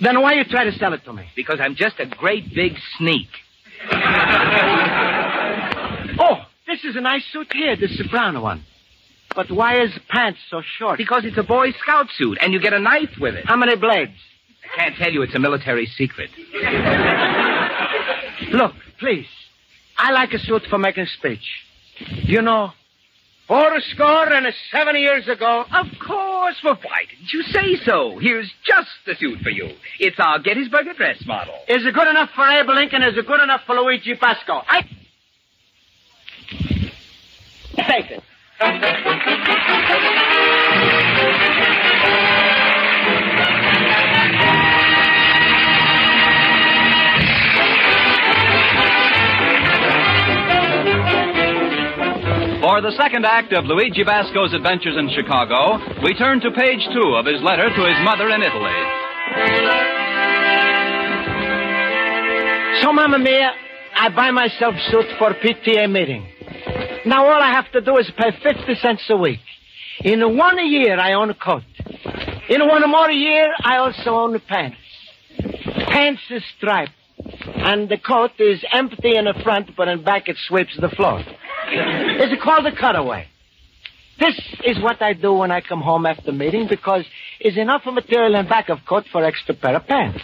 Then 0.00 0.22
why 0.22 0.32
you 0.34 0.44
try 0.44 0.64
to 0.64 0.72
sell 0.72 0.94
it 0.94 1.04
to 1.04 1.12
me? 1.12 1.26
Because 1.36 1.58
I'm 1.60 1.74
just 1.74 2.00
a 2.00 2.06
great 2.06 2.54
big 2.54 2.72
sneak. 2.96 3.28
oh, 3.92 3.98
this 6.66 6.82
is 6.84 6.96
a 6.96 7.02
nice 7.02 7.22
suit 7.32 7.52
here. 7.52 7.76
This 7.76 7.98
soprano 7.98 8.40
one. 8.42 8.64
But 9.34 9.50
why 9.50 9.80
is 9.82 9.90
pants 10.08 10.40
so 10.50 10.62
short? 10.78 10.98
Because 10.98 11.24
it's 11.24 11.38
a 11.38 11.42
Boy 11.42 11.72
Scout 11.82 12.06
suit, 12.16 12.38
and 12.40 12.52
you 12.52 12.60
get 12.60 12.72
a 12.72 12.80
knife 12.80 13.10
with 13.20 13.34
it. 13.36 13.46
How 13.46 13.56
many 13.56 13.76
blades? 13.76 14.12
I 14.64 14.76
can't 14.76 14.96
tell 14.96 15.12
you. 15.12 15.22
It's 15.22 15.34
a 15.34 15.38
military 15.38 15.86
secret. 15.86 16.30
Look, 18.52 18.72
please. 18.98 19.26
I 19.96 20.12
like 20.12 20.32
a 20.32 20.38
suit 20.38 20.62
for 20.68 20.78
making 20.78 21.06
speech. 21.18 21.44
You 22.24 22.42
know, 22.42 22.70
four 23.46 23.78
score 23.94 24.32
and 24.32 24.46
seven 24.72 24.96
years 24.96 25.28
ago. 25.28 25.64
Of 25.72 25.86
course. 26.04 26.56
Well, 26.64 26.78
why 26.82 27.02
didn't 27.08 27.32
you 27.32 27.42
say 27.42 27.76
so? 27.84 28.18
Here's 28.18 28.50
just 28.66 28.88
the 29.06 29.14
suit 29.16 29.40
for 29.42 29.50
you. 29.50 29.68
It's 29.98 30.16
our 30.18 30.38
Gettysburg 30.40 30.86
Address 30.88 31.24
model. 31.26 31.54
Is 31.68 31.86
it 31.86 31.94
good 31.94 32.08
enough 32.08 32.30
for 32.34 32.48
Abe 32.48 32.68
Lincoln? 32.68 33.02
Is 33.02 33.16
it 33.16 33.26
good 33.26 33.40
enough 33.40 33.60
for 33.66 33.76
Luigi 33.76 34.14
Basco? 34.14 34.62
I. 34.66 34.82
Take 37.76 38.10
it. 38.10 38.22
For 38.60 38.68
the 52.82 52.92
second 52.98 53.24
act 53.24 53.54
of 53.54 53.64
Luigi 53.64 54.04
Basco's 54.04 54.52
adventures 54.52 54.96
in 54.98 55.08
Chicago, 55.08 55.78
we 56.02 56.12
turn 56.12 56.40
to 56.40 56.50
page 56.50 56.86
two 56.92 57.14
of 57.16 57.24
his 57.24 57.40
letter 57.40 57.70
to 57.70 57.82
his 57.86 57.96
mother 58.04 58.28
in 58.28 58.42
Italy. 58.42 58.76
So, 62.82 62.92
Mamma 62.92 63.18
Mia, 63.18 63.52
I 63.94 64.10
buy 64.14 64.30
myself 64.30 64.74
suit 64.90 65.06
for 65.18 65.32
PTA 65.32 65.90
meeting. 65.90 66.26
Now 67.06 67.24
all 67.26 67.42
I 67.42 67.52
have 67.52 67.70
to 67.72 67.80
do 67.80 67.96
is 67.96 68.10
pay 68.16 68.30
50 68.30 68.74
cents 68.76 69.02
a 69.08 69.16
week. 69.16 69.40
In 70.02 70.36
one 70.36 70.66
year, 70.66 70.98
I 70.98 71.14
own 71.14 71.30
a 71.30 71.34
coat. 71.34 71.62
In 72.48 72.66
one 72.66 72.88
more 72.90 73.10
year, 73.10 73.52
I 73.62 73.78
also 73.78 74.10
own 74.10 74.32
the 74.32 74.40
pants. 74.40 74.76
Pants 75.88 76.22
is 76.30 76.42
striped. 76.56 76.92
And 77.44 77.88
the 77.88 77.98
coat 77.98 78.32
is 78.38 78.64
empty 78.72 79.16
in 79.16 79.24
the 79.24 79.34
front, 79.42 79.76
but 79.76 79.88
in 79.88 80.02
back 80.02 80.28
it 80.28 80.36
sweeps 80.48 80.76
the 80.80 80.88
floor. 80.88 81.22
It's 81.72 82.42
called 82.42 82.66
a 82.66 82.74
cutaway. 82.74 83.28
This 84.18 84.38
is 84.64 84.82
what 84.82 85.00
I 85.00 85.14
do 85.14 85.32
when 85.32 85.50
I 85.50 85.60
come 85.60 85.80
home 85.80 86.04
after 86.04 86.32
meeting 86.32 86.66
because 86.68 87.04
it's 87.38 87.56
enough 87.56 87.82
of 87.86 87.94
material 87.94 88.34
in 88.34 88.48
back 88.48 88.68
of 88.68 88.78
coat 88.86 89.04
for 89.10 89.24
extra 89.24 89.54
pair 89.54 89.76
of 89.76 89.86
pants. 89.86 90.20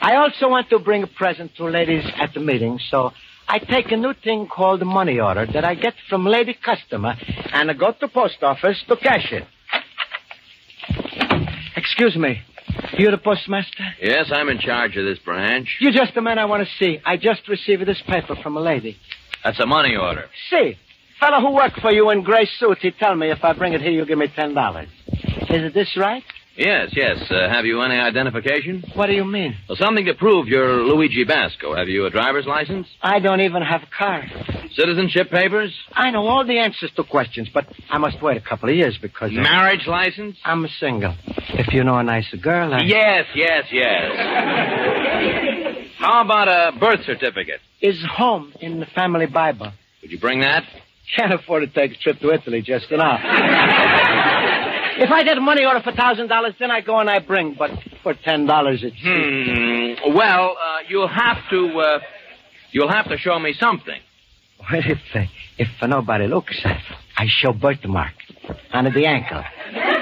I 0.00 0.16
also 0.16 0.48
want 0.48 0.70
to 0.70 0.78
bring 0.78 1.02
a 1.02 1.06
present 1.06 1.54
to 1.56 1.64
ladies 1.66 2.04
at 2.16 2.34
the 2.34 2.40
meeting, 2.40 2.80
so 2.90 3.12
I 3.52 3.58
take 3.58 3.90
a 3.90 3.96
new 3.96 4.14
thing 4.14 4.46
called 4.46 4.80
a 4.80 4.84
money 4.84 5.18
order 5.18 5.44
that 5.44 5.64
I 5.64 5.74
get 5.74 5.94
from 6.08 6.24
lady 6.24 6.56
customer, 6.64 7.14
and 7.52 7.68
I 7.68 7.74
go 7.74 7.92
to 7.98 8.06
post 8.06 8.40
office 8.42 8.80
to 8.86 8.96
cash 8.96 9.32
it. 9.32 9.42
Excuse 11.74 12.16
me. 12.16 12.42
You're 12.96 13.10
the 13.10 13.18
postmaster? 13.18 13.84
Yes, 14.00 14.30
I'm 14.32 14.48
in 14.50 14.60
charge 14.60 14.96
of 14.96 15.04
this 15.04 15.18
branch. 15.18 15.78
You're 15.80 15.90
just 15.90 16.14
the 16.14 16.20
man 16.20 16.38
I 16.38 16.44
want 16.44 16.62
to 16.64 16.68
see. 16.78 17.00
I 17.04 17.16
just 17.16 17.48
received 17.48 17.84
this 17.86 18.00
paper 18.06 18.36
from 18.40 18.56
a 18.56 18.60
lady. 18.60 18.96
That's 19.42 19.58
a 19.58 19.66
money 19.66 19.96
order. 19.96 20.26
See, 20.48 20.76
fellow 21.18 21.40
who 21.40 21.52
worked 21.52 21.80
for 21.80 21.90
you 21.92 22.10
in 22.10 22.22
gray 22.22 22.48
suit, 22.58 22.78
he 22.80 22.92
tell 22.92 23.16
me 23.16 23.32
if 23.32 23.42
I 23.42 23.52
bring 23.54 23.72
it 23.72 23.80
here, 23.80 23.90
you 23.90 24.06
give 24.06 24.18
me 24.18 24.28
ten 24.32 24.54
dollars. 24.54 24.88
Is 25.08 25.64
it 25.64 25.74
this 25.74 25.96
right? 25.96 26.22
Yes, 26.60 26.90
yes. 26.92 27.16
Uh, 27.30 27.48
have 27.48 27.64
you 27.64 27.80
any 27.80 27.94
identification? 27.94 28.84
What 28.94 29.06
do 29.06 29.14
you 29.14 29.24
mean? 29.24 29.56
Well, 29.66 29.78
something 29.80 30.04
to 30.04 30.12
prove 30.12 30.46
you're 30.46 30.84
Luigi 30.84 31.24
Basco. 31.24 31.74
Have 31.74 31.88
you 31.88 32.04
a 32.04 32.10
driver's 32.10 32.44
license? 32.44 32.86
I 33.00 33.18
don't 33.18 33.40
even 33.40 33.62
have 33.62 33.82
a 33.82 33.86
car. 33.86 34.24
Citizenship 34.76 35.30
papers? 35.30 35.74
I 35.90 36.10
know 36.10 36.26
all 36.26 36.44
the 36.46 36.58
answers 36.58 36.90
to 36.96 37.04
questions, 37.04 37.48
but 37.52 37.66
I 37.88 37.96
must 37.96 38.20
wait 38.22 38.36
a 38.36 38.42
couple 38.42 38.68
of 38.68 38.76
years 38.76 38.98
because. 39.00 39.30
Marriage 39.32 39.86
license? 39.86 40.36
I'm 40.44 40.62
a 40.66 40.68
single. 40.78 41.16
If 41.54 41.72
you 41.72 41.82
know 41.82 41.96
a 41.96 42.02
nicer 42.02 42.36
girl, 42.36 42.74
I... 42.74 42.82
Yes, 42.84 43.24
yes, 43.34 43.64
yes. 43.72 44.12
How 45.96 46.22
about 46.22 46.48
a 46.48 46.78
birth 46.78 47.06
certificate? 47.06 47.60
Is 47.80 47.96
home 48.06 48.52
in 48.60 48.80
the 48.80 48.86
family 48.94 49.24
Bible. 49.24 49.72
Would 50.02 50.10
you 50.10 50.20
bring 50.20 50.40
that? 50.40 50.64
Can't 51.16 51.32
afford 51.32 51.62
to 51.62 51.68
take 51.68 51.92
a 51.96 52.00
trip 52.02 52.20
to 52.20 52.32
Italy 52.32 52.60
just 52.60 52.90
enough. 52.90 53.20
If 54.98 55.10
I 55.10 55.22
get 55.24 55.38
a 55.38 55.40
money 55.40 55.64
order 55.64 55.80
for 55.80 55.92
thousand 55.92 56.28
dollars, 56.28 56.54
then 56.58 56.70
I 56.70 56.80
go 56.80 56.98
and 56.98 57.08
I 57.08 57.18
bring. 57.20 57.54
But 57.58 57.70
for 58.02 58.14
ten 58.14 58.46
dollars, 58.46 58.82
it's 58.82 58.96
Hmm. 59.02 60.14
Well, 60.14 60.56
uh, 60.62 60.78
you'll 60.88 61.08
have 61.08 61.38
to. 61.50 61.78
Uh, 61.80 61.98
you'll 62.72 62.90
have 62.92 63.08
to 63.08 63.16
show 63.18 63.38
me 63.38 63.52
something. 63.54 64.00
Well, 64.70 64.82
if 64.84 64.98
uh, 65.14 65.20
if 65.58 65.68
nobody 65.82 66.26
looks, 66.26 66.60
I, 66.64 66.80
I 67.16 67.26
show 67.28 67.52
birthmark 67.52 68.12
under 68.72 68.90
the 68.90 69.06
ankle. 69.06 69.42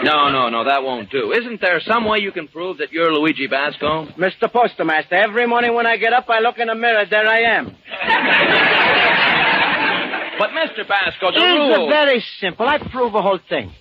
No, 0.03 0.31
no, 0.31 0.49
no, 0.49 0.65
that 0.65 0.83
won't 0.83 1.11
do. 1.11 1.33
Isn't 1.33 1.61
there 1.61 1.81
some 1.81 2.05
way 2.07 2.19
you 2.21 2.33
can 2.33 2.49
prove 2.49 2.79
that 2.79 2.93
you're 2.93 3.13
Luigi 3.13 3.47
Basco? 3.49 4.07
Mr. 4.17 4.51
Postmaster, 4.51 5.15
every 5.17 5.47
morning 5.47 5.75
when 5.75 5.87
I 5.87 5.97
get 5.97 6.13
up, 6.13 6.27
I 6.31 6.39
look 6.41 6.59
in 6.59 6.69
the 6.69 6.75
mirror. 6.75 7.05
There 7.11 7.27
I 7.27 7.41
am. 7.59 7.77
But, 10.39 10.51
Mr. 10.51 10.87
Basco, 10.87 11.33
the 11.33 11.39
It's 11.41 11.91
very 11.93 12.25
simple. 12.41 12.67
I 12.69 12.79
prove 12.79 13.13
the 13.13 13.23
whole 13.23 13.41
thing. 13.49 13.73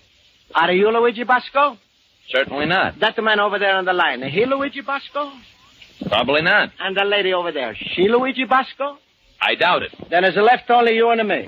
Are 0.58 0.72
you 0.72 0.92
Luigi 0.92 1.24
Basco? 1.24 1.78
Certainly 2.30 2.66
not. 2.66 3.00
That 3.00 3.16
man 3.24 3.40
over 3.40 3.60
there 3.60 3.76
on 3.76 3.86
the 3.86 3.94
line, 3.94 4.24
he 4.24 4.44
Luigi 4.44 4.82
Basco? 4.82 5.32
Probably 6.08 6.42
not. 6.42 6.72
And 6.80 6.98
the 6.98 7.06
lady 7.06 7.32
over 7.32 7.52
there, 7.52 7.76
she 7.80 8.08
Luigi 8.08 8.46
Basco? 8.46 8.98
I 9.40 9.54
doubt 9.54 9.84
it. 9.84 9.94
Then 10.10 10.24
there's 10.24 10.36
left 10.36 10.68
only 10.72 10.96
you 10.96 11.12
and 11.12 11.28
me. 11.28 11.48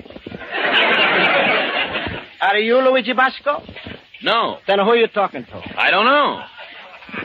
Are 2.40 2.58
you 2.58 2.78
Luigi 2.88 3.12
Basco? 3.12 3.62
No. 4.22 4.58
Then 4.68 4.78
who 4.78 4.90
are 4.90 4.96
you 4.96 5.08
talking 5.08 5.44
to? 5.44 5.62
I 5.76 5.90
don't 5.90 6.04
know. 6.04 6.40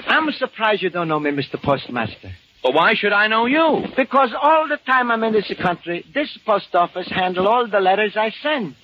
I'm 0.07 0.31
surprised 0.31 0.81
you 0.81 0.89
don't 0.89 1.07
know 1.07 1.19
me, 1.19 1.29
Mr. 1.29 1.61
Postmaster. 1.61 2.31
But 2.63 2.73
why 2.73 2.95
should 2.95 3.13
I 3.13 3.27
know 3.27 3.45
you? 3.45 3.83
Because 3.95 4.31
all 4.41 4.67
the 4.67 4.77
time 4.87 5.11
I'm 5.11 5.23
in 5.23 5.33
this 5.33 5.53
country, 5.61 6.03
this 6.15 6.35
post 6.45 6.73
office 6.73 7.07
handle 7.09 7.47
all 7.47 7.67
the 7.69 7.79
letters 7.79 8.13
I 8.17 8.31
send. 8.41 8.75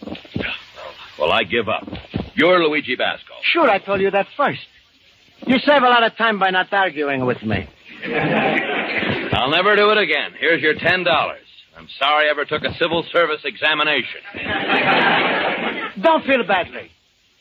Well, 1.18 1.32
I 1.32 1.44
give 1.44 1.68
up. 1.68 1.88
You're 2.42 2.64
Luigi 2.64 2.96
Basco. 2.96 3.36
Sure, 3.44 3.70
I 3.70 3.78
told 3.78 4.02
you 4.02 4.10
that 4.10 4.26
first. 4.36 4.66
You 5.46 5.60
save 5.60 5.84
a 5.84 5.88
lot 5.88 6.02
of 6.02 6.18
time 6.18 6.40
by 6.40 6.50
not 6.50 6.74
arguing 6.74 7.24
with 7.24 7.44
me. 7.44 7.70
I'll 8.04 9.52
never 9.52 9.76
do 9.76 9.92
it 9.92 10.00
again. 10.00 10.32
Here's 10.40 10.60
your 10.60 10.74
ten 10.74 11.04
dollars. 11.04 11.46
I'm 11.78 11.88
sorry 12.00 12.26
I 12.26 12.32
ever 12.32 12.46
took 12.46 12.64
a 12.64 12.74
civil 12.80 13.06
service 13.12 13.42
examination. 13.46 14.22
Don't 16.02 16.26
feel 16.26 16.44
badly. 16.48 16.90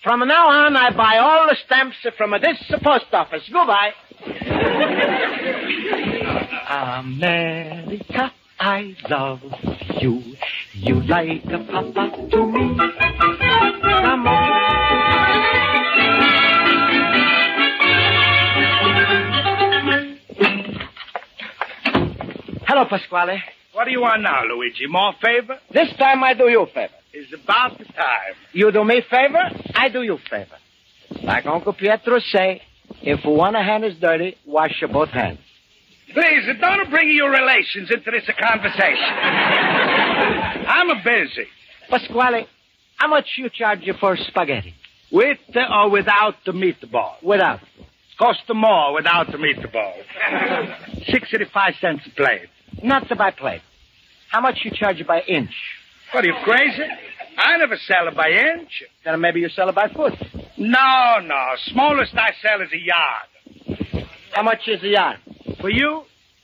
From 0.04 0.20
now 0.28 0.50
on, 0.50 0.76
I 0.76 0.90
buy 0.94 1.16
all 1.16 1.46
the 1.48 1.56
stamps 1.64 1.96
from 2.18 2.32
this 2.32 2.58
post 2.82 3.06
office. 3.14 3.48
Goodbye. 3.50 3.92
America, 6.98 8.32
I 8.58 8.94
love 9.08 9.40
you. 9.98 10.22
You 10.74 11.00
like 11.04 11.42
a 11.46 11.58
papa 11.70 12.28
to 12.32 12.46
me. 12.46 13.09
Hello, 22.80 22.88
Pasquale. 22.88 23.42
What 23.74 23.84
do 23.84 23.90
you 23.90 24.00
want 24.00 24.22
now, 24.22 24.42
Luigi? 24.42 24.86
More 24.88 25.12
favor? 25.22 25.58
This 25.70 25.88
time 25.98 26.24
I 26.24 26.32
do 26.32 26.48
you 26.48 26.62
a 26.62 26.66
favor. 26.66 26.94
It's 27.12 27.30
about 27.44 27.76
the 27.76 27.84
time. 27.84 28.32
You 28.54 28.72
do 28.72 28.82
me 28.84 29.02
favor, 29.02 29.42
I 29.74 29.90
do 29.90 30.02
you 30.02 30.16
favor. 30.30 30.56
Like 31.22 31.44
Uncle 31.44 31.74
Pietro 31.74 32.20
say, 32.20 32.62
if 33.02 33.20
one 33.26 33.52
hand 33.52 33.84
is 33.84 33.98
dirty, 34.00 34.38
wash 34.46 34.80
your 34.80 34.88
both 34.88 35.10
hands. 35.10 35.40
Please, 36.14 36.46
don't 36.58 36.88
bring 36.88 37.14
your 37.14 37.30
relations 37.30 37.90
into 37.90 38.10
this 38.10 38.24
conversation. 38.40 39.12
I'm 40.66 40.88
a 40.88 41.02
busy. 41.04 41.48
Pasquale, 41.90 42.46
how 42.96 43.08
much 43.08 43.26
you 43.36 43.50
charge 43.50 43.80
you 43.82 43.92
for 44.00 44.16
spaghetti? 44.16 44.72
With 45.12 45.36
or 45.54 45.90
without 45.90 46.36
the 46.46 46.52
meatball? 46.52 47.22
Without. 47.22 47.60
Cost 48.18 48.40
more 48.54 48.94
without 48.94 49.26
the 49.26 49.36
meatball. 49.36 49.94
65 51.10 51.74
cents 51.80 52.02
a 52.06 52.10
plate. 52.16 52.48
Not 52.82 53.08
buy 53.16 53.30
plate. 53.30 53.62
How 54.30 54.40
much 54.40 54.58
you 54.64 54.70
charge 54.72 55.00
it 55.00 55.06
by 55.06 55.20
inch? 55.20 55.50
What, 56.12 56.24
are 56.24 56.28
you 56.28 56.34
crazy? 56.44 56.82
I 57.36 57.56
never 57.58 57.76
sell 57.86 58.08
it 58.08 58.16
by 58.16 58.28
inch. 58.30 58.82
Then 59.04 59.20
maybe 59.20 59.40
you 59.40 59.48
sell 59.48 59.68
it 59.68 59.74
by 59.74 59.88
foot. 59.88 60.14
No, 60.56 61.18
no. 61.24 61.46
Smallest 61.66 62.14
I 62.14 62.30
sell 62.42 62.60
is 62.62 62.68
a 62.72 62.78
yard. 62.78 63.78
How 64.32 64.42
much 64.42 64.60
is 64.66 64.82
a 64.82 64.88
yard? 64.88 65.18
For 65.60 65.70
you, 65.70 66.02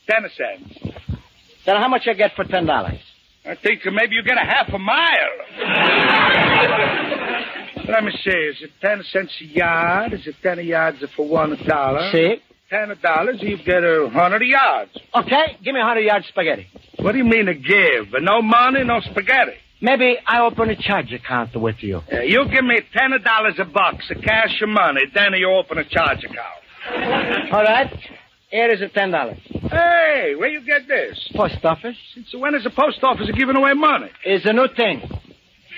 ten 0.08 0.22
cents. 0.36 0.78
Then 1.64 1.76
how 1.76 1.88
much 1.88 2.06
I 2.08 2.14
get 2.14 2.34
for 2.34 2.44
ten 2.44 2.66
dollars? 2.66 2.98
I 3.44 3.54
think 3.56 3.82
maybe 3.86 4.14
you 4.16 4.22
get 4.22 4.36
a 4.36 4.46
half 4.46 4.68
a 4.72 4.78
mile. 4.78 5.36
Let 7.88 8.02
me 8.02 8.10
see. 8.24 8.30
Is 8.30 8.62
it 8.62 8.70
ten 8.80 9.02
cents 9.12 9.32
a 9.40 9.44
yard? 9.44 10.12
Is 10.12 10.26
it 10.26 10.34
ten 10.42 10.64
yards 10.66 10.98
for 11.14 11.28
one 11.28 11.56
dollar? 11.66 12.10
See? 12.12 12.36
Ten 12.68 12.92
dollars, 13.00 13.36
you 13.40 13.58
get 13.64 13.84
a 13.84 14.10
hundred 14.12 14.42
yards. 14.42 14.90
Okay, 15.14 15.56
give 15.62 15.72
me 15.72 15.80
a 15.80 15.84
hundred 15.84 16.00
yard 16.00 16.24
spaghetti. 16.28 16.66
What 16.98 17.12
do 17.12 17.18
you 17.18 17.24
mean 17.24 17.46
to 17.46 17.54
give? 17.54 18.12
No 18.20 18.42
money, 18.42 18.82
no 18.82 19.00
spaghetti. 19.00 19.52
Maybe 19.80 20.16
I 20.26 20.40
open 20.40 20.70
a 20.70 20.76
charge 20.76 21.12
account 21.12 21.54
with 21.54 21.76
you. 21.80 21.98
Uh, 22.12 22.22
you 22.22 22.44
give 22.52 22.64
me 22.64 22.80
ten 22.92 23.10
dollars 23.22 23.54
a 23.58 23.64
box, 23.66 24.10
a 24.10 24.16
cash 24.16 24.60
of 24.62 24.68
money, 24.68 25.02
then 25.14 25.32
you 25.34 25.48
open 25.50 25.78
a 25.78 25.84
charge 25.84 26.24
account. 26.24 27.52
All 27.52 27.62
right. 27.62 27.92
Here 28.50 28.70
is 28.72 28.80
a 28.80 28.88
ten 28.88 29.12
dollars. 29.12 29.38
Hey, 29.48 30.34
where 30.36 30.48
you 30.48 30.60
get 30.64 30.88
this? 30.88 31.16
Post 31.36 31.64
office. 31.64 31.96
Since 32.14 32.34
when 32.36 32.54
is 32.56 32.64
the 32.64 32.70
post 32.70 32.98
office 33.02 33.30
giving 33.36 33.54
away 33.56 33.74
money? 33.74 34.10
It's 34.24 34.44
a 34.44 34.52
new 34.52 34.66
thing. 34.76 35.02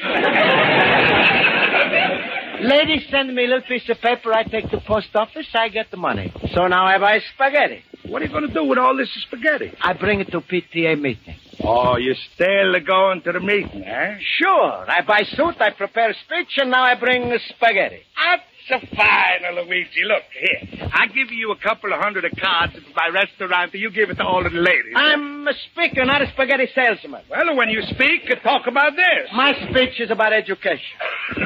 Ladies 2.61 3.07
send 3.11 3.35
me 3.35 3.45
a 3.45 3.49
little 3.49 3.69
piece 3.69 3.89
of 3.89 3.99
paper. 4.01 4.33
I 4.33 4.43
take 4.43 4.69
to 4.71 4.81
post 4.81 5.09
office. 5.15 5.47
I 5.55 5.69
get 5.69 5.91
the 5.91 5.97
money. 5.97 6.33
So 6.55 6.67
now 6.67 6.87
I 6.87 6.99
buy 6.99 7.21
spaghetti. 7.35 7.83
What 8.07 8.23
are 8.23 8.25
you 8.25 8.31
going 8.31 8.49
to 8.49 8.53
do 8.53 8.65
with 8.65 8.79
all 8.79 8.97
this 8.97 9.11
spaghetti? 9.27 9.73
I 9.81 9.93
bring 9.93 10.21
it 10.21 10.31
to 10.33 10.41
PTA 10.41 11.01
meeting. 11.01 11.37
Oh, 11.63 11.97
you're 11.97 12.15
still 12.35 12.79
going 12.85 13.23
to 13.23 13.33
the 13.33 13.41
meeting, 13.41 13.85
eh? 13.85 14.19
Sure. 14.39 14.91
I 14.91 15.03
buy 15.07 15.23
suit. 15.23 15.61
I 15.61 15.71
prepare 15.71 16.15
speech, 16.25 16.57
and 16.57 16.71
now 16.71 16.83
I 16.83 16.99
bring 16.99 17.37
spaghetti. 17.49 18.01
That's 18.17 18.43
a 18.71 18.81
fine, 18.97 19.43
Luigi. 19.55 20.05
Look, 20.05 20.23
here. 20.33 20.89
I 20.93 21.07
give 21.09 21.31
you 21.31 21.53
a 21.53 21.57
couple 21.57 21.93
of 21.93 22.01
hundred 22.01 22.25
of 22.25 22.33
cards 22.41 22.73
for 22.75 22.93
my 22.97 23.09
restaurant, 23.13 23.73
and 23.73 23.81
you 23.83 23.91
give 23.91 24.11
it 24.11 24.17
to 24.17 24.25
all 24.25 24.45
of 24.47 24.53
the 24.53 24.59
ladies. 24.59 24.95
I'm 24.95 25.47
a 25.47 25.53
speaker, 25.71 26.05
not 26.05 26.23
a 26.23 26.31
spaghetti 26.33 26.69
salesman. 26.75 27.23
Well, 27.31 27.57
when 27.57 27.71
you 27.71 27.83
speak, 27.83 28.29
talk 28.43 28.67
about 28.67 28.93
this. 28.97 29.31
My 29.35 29.55
speech 29.71 30.01
is 30.01 30.11
about 30.11 30.33
education. 30.33 30.99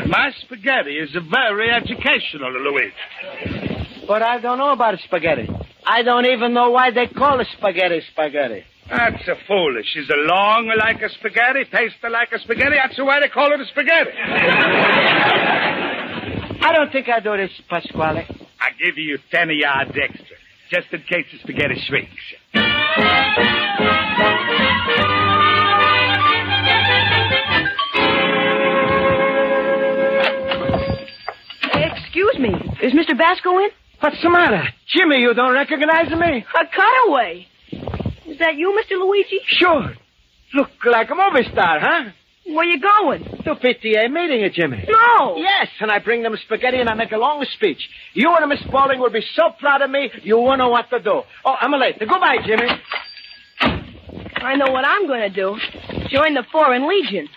My 0.06 0.30
spaghetti 0.40 0.98
is 0.98 1.10
very 1.30 1.70
educational, 1.70 2.52
Luigi. 2.52 2.94
But 4.06 4.22
I 4.22 4.40
don't 4.40 4.58
know 4.58 4.72
about 4.72 4.98
spaghetti. 5.04 5.48
I 5.86 6.02
don't 6.02 6.26
even 6.26 6.54
know 6.54 6.70
why 6.70 6.90
they 6.90 7.06
call 7.06 7.40
it 7.40 7.46
spaghetti 7.58 8.00
spaghetti. 8.12 8.64
That's 8.88 9.26
a 9.28 9.36
foolish. 9.46 9.96
Is 9.96 10.10
a 10.10 10.16
long 10.16 10.70
like 10.78 11.00
a 11.02 11.08
spaghetti, 11.08 11.64
taste 11.64 11.96
like 12.02 12.32
a 12.32 12.38
spaghetti. 12.40 12.76
That's 12.76 12.98
why 12.98 13.20
they 13.20 13.28
call 13.28 13.52
it 13.52 13.60
a 13.60 13.66
spaghetti. 13.66 14.10
I 16.64 16.72
don't 16.72 16.92
think 16.92 17.08
I 17.08 17.20
do 17.20 17.36
this, 17.36 17.50
Pasquale. 17.68 18.26
I 18.60 18.70
give 18.78 18.96
you 18.96 19.18
ten 19.30 19.50
yards 19.50 19.90
extra, 19.90 20.36
just 20.70 20.92
in 20.92 21.00
case 21.02 21.26
the 21.32 21.38
spaghetti 21.40 21.80
shrinks. 21.86 22.22
Excuse 31.74 32.38
me. 32.38 32.50
Is 32.82 32.92
Mr. 32.92 33.16
Basco 33.16 33.58
in? 33.58 33.68
What's 34.00 34.20
the 34.22 34.30
matter? 34.30 34.62
Jimmy, 34.86 35.18
you 35.20 35.34
don't 35.34 35.52
recognize 35.54 36.10
me? 36.10 36.44
A 36.54 36.64
cutaway. 36.66 37.46
Is 38.26 38.38
that 38.38 38.56
you, 38.56 38.72
Mr. 38.78 38.98
Luigi? 38.98 39.40
Sure. 39.46 39.94
Look 40.54 40.70
like 40.84 41.08
a 41.10 41.14
movie 41.14 41.48
star, 41.50 41.78
huh? 41.80 42.10
Where 42.45 42.64
you 42.64 42.80
going? 42.80 43.24
To 43.45 43.55
PTA 43.55 44.11
meeting, 44.11 44.49
Jimmy. 44.53 44.84
No. 44.88 45.36
Yes, 45.36 45.68
and 45.80 45.90
I 45.90 46.01
bring 46.01 46.22
them 46.22 46.36
spaghetti 46.45 46.78
and 46.78 46.88
I 46.88 46.95
make 46.95 47.12
a 47.12 47.16
long 47.16 47.45
speech. 47.55 47.78
You 48.14 48.34
and 48.34 48.49
Miss 48.49 48.61
Spaulding 48.61 48.99
will 48.99 49.11
be 49.12 49.24
so 49.34 49.51
proud 49.61 49.80
of 49.80 49.90
me, 49.90 50.11
you 50.22 50.38
won't 50.38 50.59
know 50.59 50.68
what 50.68 50.90
to 50.90 50.99
do. 51.01 51.22
Oh, 51.45 51.55
I'm 51.61 51.72
late. 51.72 51.99
Goodbye, 52.01 52.38
Jimmy. 52.45 52.68
I 53.61 54.57
know 54.57 54.72
what 54.72 54.84
I'm 54.84 55.07
going 55.07 55.20
to 55.20 55.30
do. 55.30 55.57
Join 56.09 56.34
the 56.34 56.45
Foreign 56.51 56.88
Legion. 56.88 57.28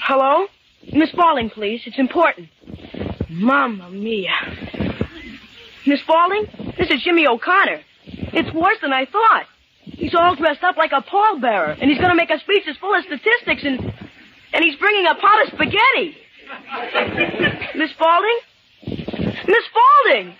Hello? 0.00 0.46
Miss 0.92 1.10
Spaulding, 1.10 1.50
please. 1.50 1.82
It's 1.86 1.98
important. 1.98 2.48
Mamma 3.30 3.90
mia. 3.90 4.32
Miss 5.86 6.00
Spaulding, 6.00 6.74
this 6.76 6.90
is 6.90 7.02
Jimmy 7.04 7.26
O'Connor. 7.26 7.80
It's 8.06 8.52
worse 8.52 8.78
than 8.82 8.92
I 8.92 9.04
thought. 9.04 9.46
He's 9.96 10.14
all 10.14 10.36
dressed 10.36 10.62
up 10.62 10.76
like 10.76 10.92
a 10.92 11.02
pallbearer, 11.02 11.76
and 11.80 11.90
he's 11.90 11.98
going 11.98 12.10
to 12.10 12.16
make 12.16 12.30
a 12.30 12.38
speech 12.40 12.62
that's 12.66 12.78
full 12.78 12.94
of 12.94 13.02
statistics, 13.04 13.62
and 13.64 13.80
and 14.52 14.64
he's 14.64 14.76
bringing 14.76 15.06
a 15.06 15.14
pot 15.14 15.42
of 15.42 15.48
spaghetti. 15.52 16.16
Miss 17.76 17.90
Spaulding? 17.90 18.38
Miss 18.86 19.64
Spaulding! 19.68 20.34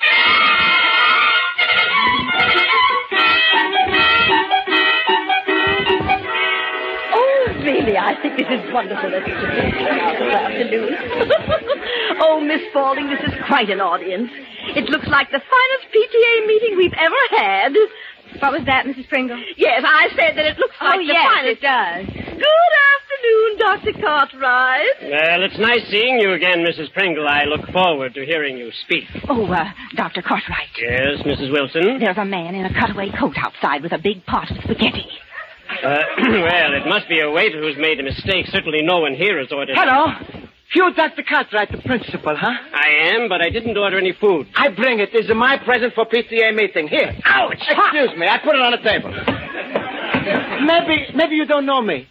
Oh, 7.14 7.52
really, 7.64 7.96
I 7.96 8.14
think 8.22 8.36
this 8.36 8.46
is 8.50 8.72
wonderful 8.72 9.10
this 9.10 9.22
afternoon. 9.26 10.94
oh, 12.20 12.40
Miss 12.40 12.60
Spaulding, 12.70 13.08
this 13.08 13.20
is 13.20 13.34
quite 13.46 13.70
an 13.70 13.80
audience. 13.80 14.30
It 14.76 14.88
looks 14.90 15.06
like 15.08 15.30
the 15.30 15.40
finest 15.40 15.84
PTA 15.94 16.46
meeting 16.46 16.76
we've 16.76 16.96
ever 16.98 17.22
had. 17.36 17.72
What 18.40 18.52
was 18.52 18.64
that, 18.66 18.84
Mrs. 18.84 19.08
Pringle? 19.08 19.38
Yes, 19.56 19.82
I 19.84 20.08
said 20.10 20.36
that 20.36 20.44
it 20.44 20.58
looks 20.58 20.76
like 20.80 20.94
oh, 20.94 20.98
the 20.98 21.04
yes, 21.04 21.24
finest. 21.24 21.56
it 21.56 21.60
does. 21.64 22.02
Good 22.36 22.74
afternoon, 22.92 23.50
Dr. 23.58 23.92
Cartwright. 24.02 24.96
Well, 25.02 25.42
it's 25.42 25.58
nice 25.58 25.88
seeing 25.90 26.20
you 26.20 26.32
again, 26.32 26.64
Mrs. 26.64 26.92
Pringle. 26.92 27.26
I 27.26 27.44
look 27.44 27.66
forward 27.72 28.14
to 28.14 28.24
hearing 28.26 28.58
you 28.58 28.70
speak. 28.84 29.04
Oh, 29.28 29.46
uh, 29.46 29.64
Dr. 29.94 30.22
Cartwright. 30.22 30.68
Yes, 30.78 31.22
Mrs. 31.24 31.50
Wilson? 31.50 31.98
There's 31.98 32.18
a 32.18 32.24
man 32.24 32.54
in 32.54 32.66
a 32.66 32.72
cutaway 32.74 33.10
coat 33.18 33.36
outside 33.38 33.82
with 33.82 33.92
a 33.92 33.98
big 33.98 34.24
pot 34.26 34.50
of 34.50 34.58
spaghetti. 34.64 35.08
Uh, 35.82 36.02
well, 36.28 36.74
it 36.74 36.86
must 36.86 37.08
be 37.08 37.20
a 37.20 37.30
waiter 37.30 37.60
who's 37.60 37.76
made 37.78 37.98
a 38.00 38.02
mistake. 38.02 38.46
Certainly 38.48 38.82
no 38.82 39.00
one 39.00 39.14
here 39.14 39.38
has 39.40 39.50
ordered. 39.50 39.76
Hello. 39.78 40.45
You 40.74 40.92
Dr. 40.94 41.22
Cartwright, 41.22 41.70
the 41.70 41.78
principal, 41.78 42.36
huh? 42.36 42.52
I 42.74 43.14
am, 43.14 43.28
but 43.28 43.40
I 43.40 43.50
didn't 43.50 43.76
order 43.78 43.98
any 43.98 44.12
food. 44.12 44.46
I 44.54 44.68
bring 44.68 44.98
it. 45.00 45.10
This 45.12 45.26
is 45.26 45.30
my 45.34 45.58
present 45.64 45.94
for 45.94 46.04
PTA 46.06 46.54
meeting. 46.54 46.88
Here. 46.88 47.14
Ouch! 47.24 47.54
Excuse 47.54 48.18
me. 48.18 48.26
I 48.26 48.38
put 48.38 48.54
it 48.54 48.60
on 48.60 48.72
the 48.72 48.78
table. 48.78 49.10
maybe, 50.66 51.06
maybe 51.14 51.36
you 51.36 51.46
don't 51.46 51.66
know 51.66 51.80
me. 51.80 52.08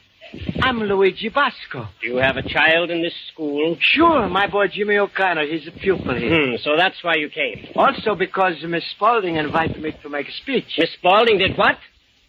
I'm 0.62 0.80
Luigi 0.80 1.30
Basco. 1.30 1.88
Do 2.01 2.08
you 2.08 2.18
have 2.18 2.38
a 2.38 2.41
child 2.47 2.89
in 2.89 3.01
this 3.01 3.14
school? 3.32 3.78
Sure, 3.80 4.28
my 4.30 4.47
boy 4.47 4.68
Jimmy 4.68 4.97
O'Connor. 4.97 5.45
He's 5.45 5.68
a 5.68 5.72
pupil 5.72 6.16
here. 6.16 6.51
Hmm, 6.51 6.56
so 6.64 6.72
that's 6.78 6.95
why 7.03 7.16
you 7.16 7.30
came. 7.30 7.68
Also 7.76 8.16
because 8.16 8.56
Miss 8.64 8.84
Spaulding 8.91 9.36
invited 9.36 9.82
me 9.82 9.93
to 10.01 10.10
make 10.10 10.28
a 10.28 10.32
speech. 10.32 10.66
Miss 10.78 10.91
Spaulding 10.93 11.38
did 11.38 11.58
what? 11.58 11.78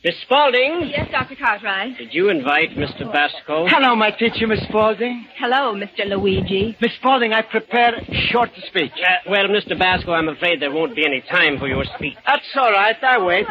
Miss 0.07 0.15
Spaulding? 0.23 0.89
Yes, 0.89 1.09
Dr. 1.11 1.35
Cartwright. 1.35 1.99
Did 1.99 2.15
you 2.15 2.31
invite 2.31 2.71
Mr. 2.79 3.13
Basco? 3.13 3.67
Hello, 3.67 3.97
my 3.97 4.13
teacher, 4.13 4.47
Miss 4.47 4.63
Spaulding. 4.69 5.27
Hello, 5.37 5.75
Mr. 5.75 6.07
Luigi. 6.07 6.77
Miss 6.81 6.93
Spaulding, 7.01 7.33
I 7.33 7.43
prepared 7.43 7.95
a 7.95 8.15
short 8.31 8.51
speech. 8.69 8.93
Uh, 9.03 9.29
well, 9.29 9.49
Mr. 9.49 9.77
Basco, 9.77 10.13
I'm 10.13 10.29
afraid 10.29 10.63
there 10.63 10.71
won't 10.71 10.95
be 10.95 11.05
any 11.05 11.23
time 11.29 11.59
for 11.59 11.67
your 11.67 11.83
speech. 11.97 12.15
That's 12.25 12.47
all 12.55 12.71
right. 12.71 12.95
I 13.03 13.19
wait. 13.21 13.47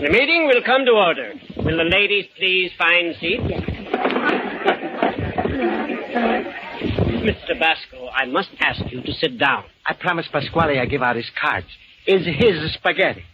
The 0.00 0.08
meeting 0.08 0.46
will 0.46 0.62
come 0.64 0.84
to 0.84 0.92
order. 0.92 1.32
Will 1.56 1.76
the 1.76 1.90
ladies 1.90 2.26
please 2.38 2.70
find 2.78 3.16
seats? 3.20 3.42
Mr. 7.26 7.58
Basco, 7.58 8.08
I 8.14 8.26
must 8.26 8.50
ask 8.60 8.82
you 8.92 9.02
to 9.02 9.12
sit 9.14 9.36
down. 9.36 9.64
I 9.84 9.94
promised 9.94 10.30
Pasquale 10.30 10.78
I'd 10.78 10.90
give 10.90 11.02
out 11.02 11.16
his 11.16 11.30
cards. 11.42 11.66
Is 12.06 12.24
his 12.24 12.72
spaghetti. 12.74 13.24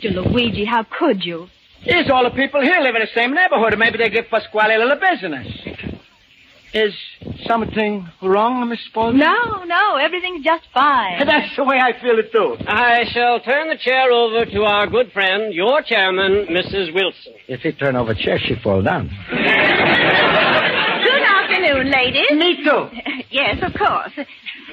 Mr. 0.00 0.14
Luigi, 0.14 0.64
how 0.64 0.84
could 0.98 1.24
you? 1.24 1.48
Is 1.84 2.10
all 2.10 2.24
the 2.24 2.30
people 2.30 2.60
here 2.60 2.80
live 2.80 2.94
in 2.94 3.00
the 3.00 3.08
same 3.14 3.34
neighborhood, 3.34 3.72
and 3.72 3.80
maybe 3.80 3.98
they 3.98 4.10
give 4.10 4.26
Pasquale 4.30 4.74
a 4.74 4.78
little 4.78 4.98
business. 4.98 5.46
Is 6.72 6.94
something 7.46 8.08
wrong, 8.22 8.68
Miss 8.68 8.78
Spaulding? 8.86 9.18
No, 9.18 9.64
no, 9.64 9.96
everything's 9.96 10.44
just 10.44 10.62
fine. 10.72 11.18
That's 11.26 11.56
the 11.56 11.64
way 11.64 11.78
I 11.78 12.00
feel 12.00 12.18
it, 12.18 12.30
too. 12.30 12.56
I 12.66 13.04
shall 13.12 13.40
turn 13.40 13.68
the 13.68 13.76
chair 13.76 14.12
over 14.12 14.44
to 14.44 14.62
our 14.62 14.86
good 14.86 15.10
friend, 15.12 15.52
your 15.52 15.82
chairman, 15.82 16.46
Mrs. 16.50 16.94
Wilson. 16.94 17.32
If 17.48 17.60
he 17.60 17.72
turn 17.72 17.96
over 17.96 18.12
a 18.12 18.14
chair, 18.14 18.38
she 18.38 18.54
fall 18.62 18.82
down. 18.82 19.10
Good 21.50 21.64
afternoon, 21.64 21.90
ladies. 21.90 22.30
Me 22.30 22.62
too. 22.62 22.88
yes, 23.30 23.58
of 23.62 23.74
course. 23.76 24.12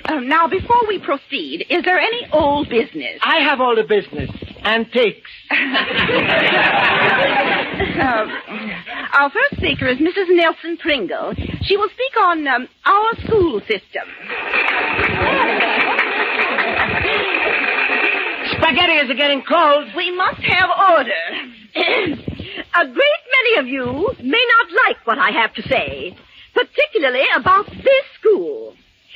Um, 0.05 0.27
now, 0.27 0.47
before 0.47 0.85
we 0.87 0.99
proceed, 0.99 1.65
is 1.71 1.83
there 1.83 1.97
any 1.97 2.27
old 2.31 2.69
business? 2.69 3.17
I 3.23 3.39
have 3.39 3.59
all 3.59 3.75
the 3.75 3.81
business. 3.83 4.29
Antiques. 4.63 5.31
Uh, 5.49 5.55
our 9.19 9.31
first 9.31 9.55
speaker 9.57 9.87
is 9.87 9.97
Mrs. 9.97 10.27
Nelson 10.29 10.77
Pringle. 10.77 11.33
She 11.63 11.77
will 11.77 11.89
speak 11.89 12.15
on 12.21 12.47
um, 12.47 12.67
our 12.85 13.15
school 13.25 13.59
system. 13.61 14.03
Spaghetti 18.51 18.93
is 18.93 19.09
getting 19.17 19.41
cold. 19.49 19.85
We 19.95 20.11
must 20.15 20.41
have 20.43 20.69
order. 20.91 21.11
A 22.75 22.85
great 22.85 22.93
many 22.93 23.57
of 23.59 23.67
you 23.67 24.11
may 24.21 24.45
not 24.59 24.71
like 24.87 25.07
what 25.07 25.17
I 25.17 25.31
have 25.31 25.53
to 25.55 25.61
say, 25.63 26.15
particularly 26.57 27.25
about 27.35 27.69
this 27.69 28.05
school. 28.19 28.73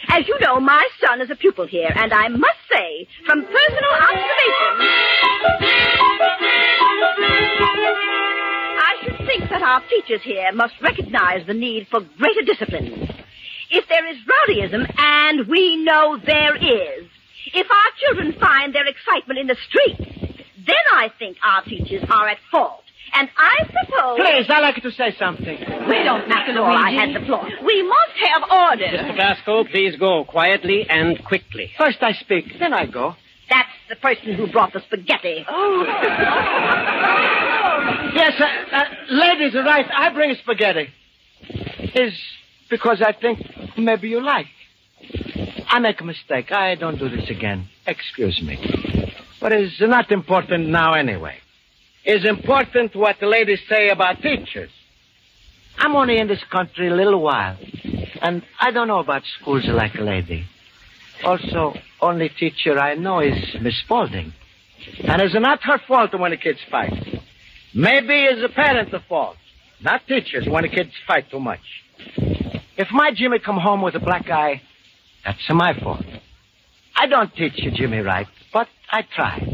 As 0.09 0.27
you 0.27 0.37
know, 0.39 0.59
my 0.59 0.87
son 1.03 1.21
is 1.21 1.29
a 1.31 1.35
pupil 1.35 1.65
here, 1.65 1.91
and 1.93 2.13
I 2.13 2.27
must 2.27 2.61
say, 2.69 3.07
from 3.25 3.41
personal 3.41 3.93
observation, 4.01 4.73
I 8.77 8.93
should 9.03 9.17
think 9.25 9.49
that 9.49 9.61
our 9.61 9.81
teachers 9.89 10.21
here 10.23 10.51
must 10.53 10.73
recognize 10.81 11.45
the 11.47 11.53
need 11.53 11.87
for 11.89 12.01
greater 12.01 12.41
discipline. 12.45 13.09
If 13.69 13.87
there 13.87 14.05
is 14.07 14.17
rowdyism, 14.27 14.93
and 14.97 15.47
we 15.47 15.77
know 15.83 16.17
there 16.23 16.55
is, 16.55 17.07
if 17.53 17.67
our 17.69 17.91
children 18.05 18.33
find 18.39 18.73
their 18.75 18.85
excitement 18.87 19.39
in 19.39 19.47
the 19.47 19.57
street, 19.67 19.97
then 20.67 20.85
I 20.93 21.09
think 21.17 21.37
our 21.43 21.63
teachers 21.63 22.03
are 22.09 22.27
at 22.27 22.37
fault. 22.51 22.83
And 23.13 23.29
I 23.37 23.57
suppose. 23.65 24.17
Please, 24.17 24.45
I'd 24.49 24.61
like 24.61 24.81
to 24.81 24.91
say 24.91 25.15
something. 25.19 25.57
We 25.87 26.03
don't 26.03 26.29
have 26.31 26.47
to 26.47 26.61
I 26.61 26.91
had 26.91 27.13
the 27.15 27.25
floor. 27.25 27.43
We 27.63 27.83
must 27.83 28.17
have 28.27 28.43
order. 28.49 28.85
Mr. 28.85 29.17
Basco, 29.17 29.63
please 29.65 29.95
go 29.97 30.23
quietly 30.23 30.85
and 30.89 31.23
quickly. 31.25 31.71
First 31.77 31.97
I 32.01 32.13
speak, 32.13 32.45
then 32.59 32.73
I 32.73 32.85
go. 32.85 33.15
That's 33.49 33.69
the 33.89 33.97
person 33.97 34.33
who 34.35 34.47
brought 34.49 34.71
the 34.71 34.79
spaghetti. 34.81 35.45
Oh. 35.49 35.83
yes, 38.15 38.31
uh, 38.39 38.75
uh, 38.75 38.83
ladies 39.09 39.55
are 39.55 39.63
right. 39.63 39.85
I 39.93 40.13
bring 40.13 40.33
spaghetti. 40.41 40.87
Is 41.93 42.13
because 42.69 43.01
I 43.05 43.11
think 43.11 43.39
maybe 43.77 44.07
you 44.07 44.23
like. 44.23 44.47
I 45.67 45.79
make 45.79 45.99
a 45.99 46.05
mistake. 46.05 46.51
I 46.51 46.75
don't 46.75 46.97
do 46.97 47.09
this 47.09 47.29
again. 47.29 47.67
Excuse 47.85 48.41
me. 48.41 48.57
But 49.41 49.51
it's 49.51 49.81
not 49.81 50.11
important 50.11 50.69
now 50.69 50.93
anyway. 50.93 51.37
It's 52.03 52.25
important 52.25 52.95
what 52.95 53.17
the 53.19 53.27
ladies 53.27 53.59
say 53.69 53.89
about 53.89 54.21
teachers. 54.21 54.71
I'm 55.77 55.95
only 55.95 56.17
in 56.17 56.27
this 56.27 56.43
country 56.51 56.87
a 56.87 56.95
little 56.95 57.21
while. 57.21 57.57
And 58.21 58.43
I 58.59 58.71
don't 58.71 58.87
know 58.87 58.99
about 58.99 59.23
schools 59.39 59.65
like 59.67 59.95
a 59.95 60.01
lady. 60.01 60.45
Also, 61.23 61.73
only 62.01 62.29
teacher 62.29 62.79
I 62.79 62.95
know 62.95 63.19
is 63.19 63.37
Miss 63.61 63.79
Spaulding. 63.79 64.33
And 65.03 65.21
it's 65.21 65.35
not 65.35 65.61
her 65.63 65.79
fault 65.87 66.17
when 66.19 66.31
the 66.31 66.37
kids 66.37 66.59
fight. 66.69 66.93
Maybe 67.73 68.25
it's 68.25 68.41
the 68.41 68.49
parents' 68.49 68.93
fault, 69.07 69.37
not 69.81 70.05
teachers 70.07 70.47
when 70.47 70.63
the 70.63 70.69
kids 70.69 70.91
fight 71.07 71.29
too 71.29 71.39
much. 71.39 71.61
If 72.77 72.89
my 72.91 73.11
Jimmy 73.15 73.39
come 73.39 73.57
home 73.57 73.81
with 73.81 73.95
a 73.95 73.99
black 73.99 74.29
eye, 74.29 74.61
that's 75.23 75.49
my 75.49 75.79
fault. 75.79 76.05
I 76.95 77.07
don't 77.07 77.33
teach 77.35 77.53
you 77.57 77.71
Jimmy 77.71 77.99
right, 77.99 78.27
but 78.51 78.67
I 78.91 79.03
try. 79.15 79.50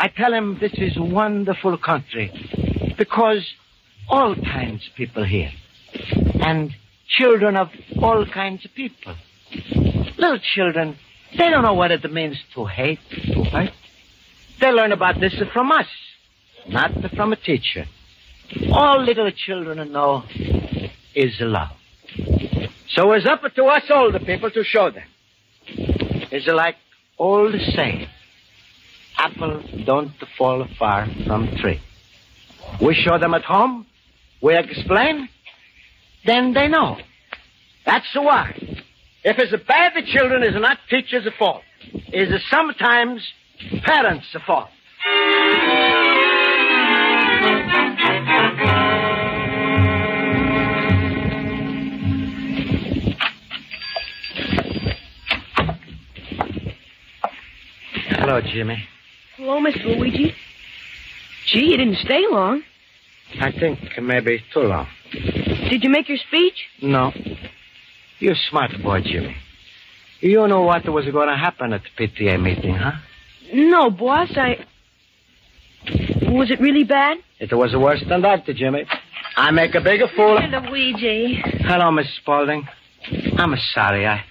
I 0.00 0.08
tell 0.08 0.32
him 0.32 0.58
this 0.60 0.74
is 0.74 0.96
wonderful 0.96 1.76
country 1.76 2.32
because 2.96 3.44
all 4.08 4.36
kinds 4.36 4.86
of 4.86 4.94
people 4.94 5.24
here. 5.24 5.50
And 6.40 6.72
children 7.08 7.56
of 7.56 7.70
all 8.00 8.24
kinds 8.24 8.64
of 8.64 8.72
people. 8.74 9.14
Little 10.16 10.38
children, 10.38 10.96
they 11.36 11.50
don't 11.50 11.62
know 11.62 11.74
what 11.74 11.90
it 11.90 12.10
means 12.12 12.36
to 12.54 12.64
hate, 12.66 13.00
to 13.10 13.42
hurt. 13.44 13.72
They 14.60 14.70
learn 14.70 14.92
about 14.92 15.18
this 15.20 15.34
from 15.52 15.72
us, 15.72 15.86
not 16.68 16.92
from 17.16 17.32
a 17.32 17.36
teacher. 17.36 17.86
All 18.72 19.02
little 19.02 19.30
children 19.32 19.92
know 19.92 20.24
is 21.14 21.40
love. 21.40 21.72
So 22.90 23.12
it's 23.12 23.26
up 23.26 23.42
to 23.54 23.64
us 23.64 23.82
older 23.90 24.20
people 24.20 24.50
to 24.50 24.62
show 24.64 24.90
them. 24.90 25.08
It's 26.30 26.46
like 26.46 26.76
old 27.18 27.54
saying, 27.74 28.08
apple 29.18 29.62
don't 29.84 30.12
fall 30.36 30.66
far 30.78 31.06
from 31.26 31.48
tree. 31.60 31.80
We 32.80 32.94
show 32.94 33.18
them 33.18 33.34
at 33.34 33.42
home, 33.42 33.86
we 34.40 34.56
explain, 34.56 35.28
then 36.24 36.54
they 36.54 36.68
know. 36.68 36.96
That's 37.84 38.06
the 38.14 38.22
why. 38.22 38.52
If 39.24 39.38
it's 39.38 39.52
bad, 39.66 39.92
the 39.94 40.02
children 40.02 40.42
is 40.42 40.54
not 40.54 40.78
teachers' 40.88 41.26
fault. 41.38 41.62
Is 42.12 42.28
sometimes 42.50 43.26
parents' 43.82 44.26
fault. 44.46 44.68
Hello, 58.20 58.40
Jimmy. 58.42 58.86
Hello, 59.38 59.60
Mr. 59.60 59.96
Luigi. 59.96 60.34
Gee, 61.46 61.66
you 61.70 61.76
didn't 61.76 61.98
stay 61.98 62.24
long. 62.28 62.60
I 63.40 63.52
think 63.52 63.78
maybe 64.02 64.42
too 64.52 64.62
long. 64.62 64.88
Did 65.12 65.84
you 65.84 65.90
make 65.90 66.08
your 66.08 66.18
speech? 66.18 66.54
No. 66.82 67.12
You're 68.18 68.32
a 68.32 68.42
smart 68.50 68.72
boy, 68.82 69.00
Jimmy. 69.02 69.36
You 70.20 70.48
know 70.48 70.62
what 70.62 70.88
was 70.88 71.04
going 71.04 71.28
to 71.28 71.36
happen 71.36 71.72
at 71.72 71.82
the 71.84 72.08
PTA 72.08 72.42
meeting, 72.42 72.74
huh? 72.74 72.98
No, 73.54 73.90
boss, 73.90 74.28
I. 74.36 74.56
Was 76.22 76.50
it 76.50 76.58
really 76.58 76.82
bad? 76.82 77.18
It 77.38 77.54
was 77.54 77.76
worse 77.76 78.02
than 78.08 78.22
that, 78.22 78.44
Jimmy. 78.44 78.86
I 79.36 79.52
make 79.52 79.76
a 79.76 79.80
bigger 79.80 80.08
fool. 80.16 80.36
Mr. 80.36 80.68
Luigi. 80.68 81.40
Hello, 81.60 81.92
Miss 81.92 82.08
Spaulding. 82.16 82.66
I'm 83.36 83.54
sorry. 83.72 84.04
I, 84.04 84.24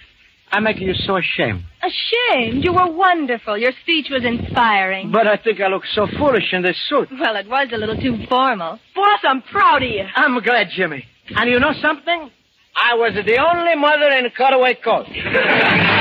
I 0.52 0.60
make 0.60 0.78
you 0.80 0.92
so 0.92 1.16
ashamed. 1.16 1.62
Ashamed? 1.82 2.64
You 2.64 2.72
were 2.72 2.90
wonderful. 2.90 3.56
Your 3.56 3.72
speech 3.82 4.08
was 4.10 4.24
inspiring. 4.24 5.10
But 5.12 5.26
I 5.26 5.36
think 5.36 5.60
I 5.60 5.68
look 5.68 5.84
so 5.94 6.06
foolish 6.18 6.52
in 6.52 6.62
this 6.62 6.76
suit. 6.88 7.08
Well, 7.20 7.36
it 7.36 7.48
was 7.48 7.68
a 7.72 7.76
little 7.76 7.96
too 7.96 8.26
formal. 8.28 8.78
Boss, 8.94 9.20
I'm 9.22 9.42
proud 9.42 9.82
of 9.82 9.88
you. 9.88 10.04
I'm 10.14 10.40
glad, 10.42 10.68
Jimmy. 10.74 11.04
And 11.30 11.50
you 11.50 11.60
know 11.60 11.72
something? 11.80 12.30
I 12.74 12.94
was 12.94 13.12
the 13.14 13.38
only 13.38 13.74
mother 13.76 14.10
in 14.18 14.26
a 14.26 14.30
cutaway 14.30 14.74
coat. 14.74 15.06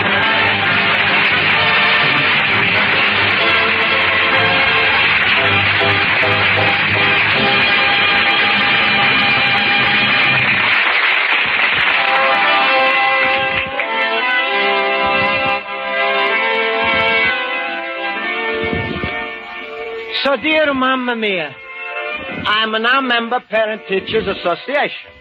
So, 20.23 20.35
dear 20.37 20.73
Mamma 20.73 21.15
Mia, 21.15 21.55
I'm 22.45 22.73
a 22.73 22.79
now 22.79 23.01
member 23.01 23.39
Parent 23.49 23.83
Teachers 23.87 24.27
Association. 24.27 25.11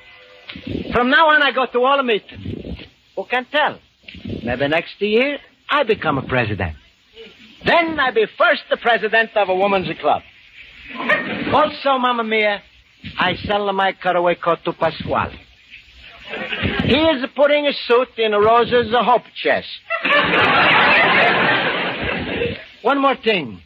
From 0.92 1.10
now 1.10 1.28
on, 1.28 1.42
I 1.42 1.52
go 1.52 1.66
to 1.66 1.84
all 1.84 1.98
the 1.98 2.02
meetings. 2.02 2.78
Who 3.14 3.24
can 3.26 3.46
tell? 3.50 3.78
Maybe 4.42 4.68
next 4.68 5.00
year, 5.00 5.38
I 5.68 5.82
become 5.82 6.16
a 6.18 6.22
president. 6.26 6.76
Then 7.64 7.98
I 8.00 8.10
be 8.10 8.26
first 8.38 8.62
the 8.70 8.76
president 8.78 9.36
of 9.36 9.48
a 9.48 9.54
woman's 9.54 9.88
club. 10.00 10.22
Also, 11.52 11.98
Mamma 11.98 12.24
Mia, 12.24 12.60
I 13.18 13.34
sell 13.46 13.72
my 13.72 13.92
cutaway 13.92 14.34
coat 14.34 14.58
to 14.64 14.72
Pasquale. 14.72 15.38
He 16.84 16.96
is 16.96 17.24
putting 17.36 17.66
a 17.66 17.72
suit 17.86 18.08
in 18.18 18.32
Rosa's 18.32 18.92
hope 18.92 19.22
chest. 19.42 19.68
One 22.82 23.00
more 23.00 23.16
thing. 23.16 23.60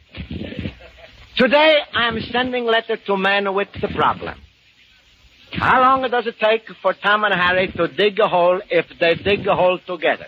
Today, 1.40 1.78
I'm 1.94 2.18
sending 2.30 2.66
letter 2.66 2.98
to 3.06 3.16
man 3.16 3.54
with 3.54 3.68
the 3.80 3.88
problem. 3.96 4.38
How 5.52 5.80
long 5.80 6.02
does 6.10 6.26
it 6.26 6.34
take 6.38 6.64
for 6.82 6.92
Tom 6.92 7.24
and 7.24 7.32
Harry 7.32 7.72
to 7.78 7.88
dig 7.88 8.20
a 8.20 8.28
hole 8.28 8.60
if 8.68 8.84
they 9.00 9.14
dig 9.14 9.46
a 9.46 9.56
hole 9.56 9.78
together? 9.86 10.26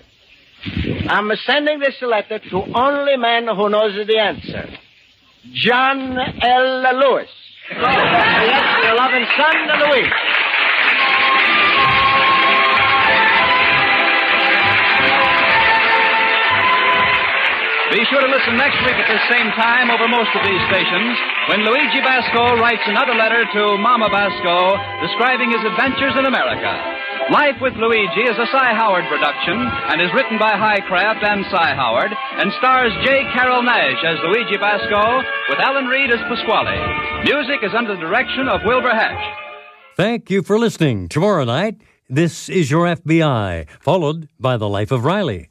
I'm 1.11 1.31
sending 1.45 1.81
this 1.81 1.97
letter 2.01 2.39
to 2.39 2.57
only 2.75 3.19
man 3.19 3.47
who 3.55 3.69
knows 3.69 3.93
the 4.07 4.19
answer. 4.19 4.71
John 5.53 6.17
L. 6.17 6.83
Lewis. 6.97 7.29
your 7.77 8.97
loving 8.97 9.27
son, 9.37 9.69
Louis. 9.85 10.09
Be 17.93 18.01
sure 18.09 18.25
to 18.25 18.33
listen 18.33 18.57
next 18.57 18.81
week 18.89 18.97
at 18.97 19.05
the 19.05 19.21
same 19.29 19.53
time 19.53 19.93
over 19.93 20.09
most 20.09 20.33
of 20.33 20.41
these 20.49 20.65
stations 20.73 21.13
when 21.53 21.61
Luigi 21.61 22.01
Basco 22.01 22.57
writes 22.57 22.81
another 22.89 23.13
letter 23.13 23.45
to 23.45 23.77
Mama 23.77 24.09
Basco 24.09 24.81
describing 25.05 25.53
his 25.53 25.61
adventures 25.61 26.17
in 26.17 26.25
America. 26.25 26.73
Life 27.29 27.61
with 27.61 27.77
Luigi 27.77 28.25
is 28.25 28.33
a 28.41 28.49
Cy 28.49 28.73
Howard 28.81 29.05
production 29.13 29.61
and 29.93 30.01
is 30.01 30.09
written 30.17 30.41
by 30.41 30.57
Highcraft 30.57 31.21
and 31.21 31.45
Cy 31.53 31.77
Howard 31.77 32.09
and 32.41 32.49
stars 32.57 32.97
J. 33.05 33.29
Carrol 33.37 33.61
Naish 33.61 34.01
as 34.01 34.17
Luigi 34.25 34.57
Basco 34.57 35.21
with 35.53 35.61
Alan 35.61 35.85
Reed 35.85 36.09
as 36.09 36.25
Pasquale. 36.33 37.29
Music 37.29 37.61
is 37.61 37.77
under 37.77 37.93
the 37.93 38.01
direction 38.01 38.49
of 38.49 38.65
Wilbur 38.65 38.97
Hatch. 38.97 39.21
Thank 39.99 40.31
you 40.31 40.43
for 40.43 40.59
listening. 40.59 41.11
Tomorrow 41.11 41.45
night, 41.45 41.77
this 42.09 42.49
is 42.49 42.71
your 42.71 42.87
FBI, 42.87 43.69
followed 43.81 44.31
by 44.41 44.57
The 44.57 44.69
Life 44.69 44.91
of 44.91 45.05
Riley. 45.05 45.51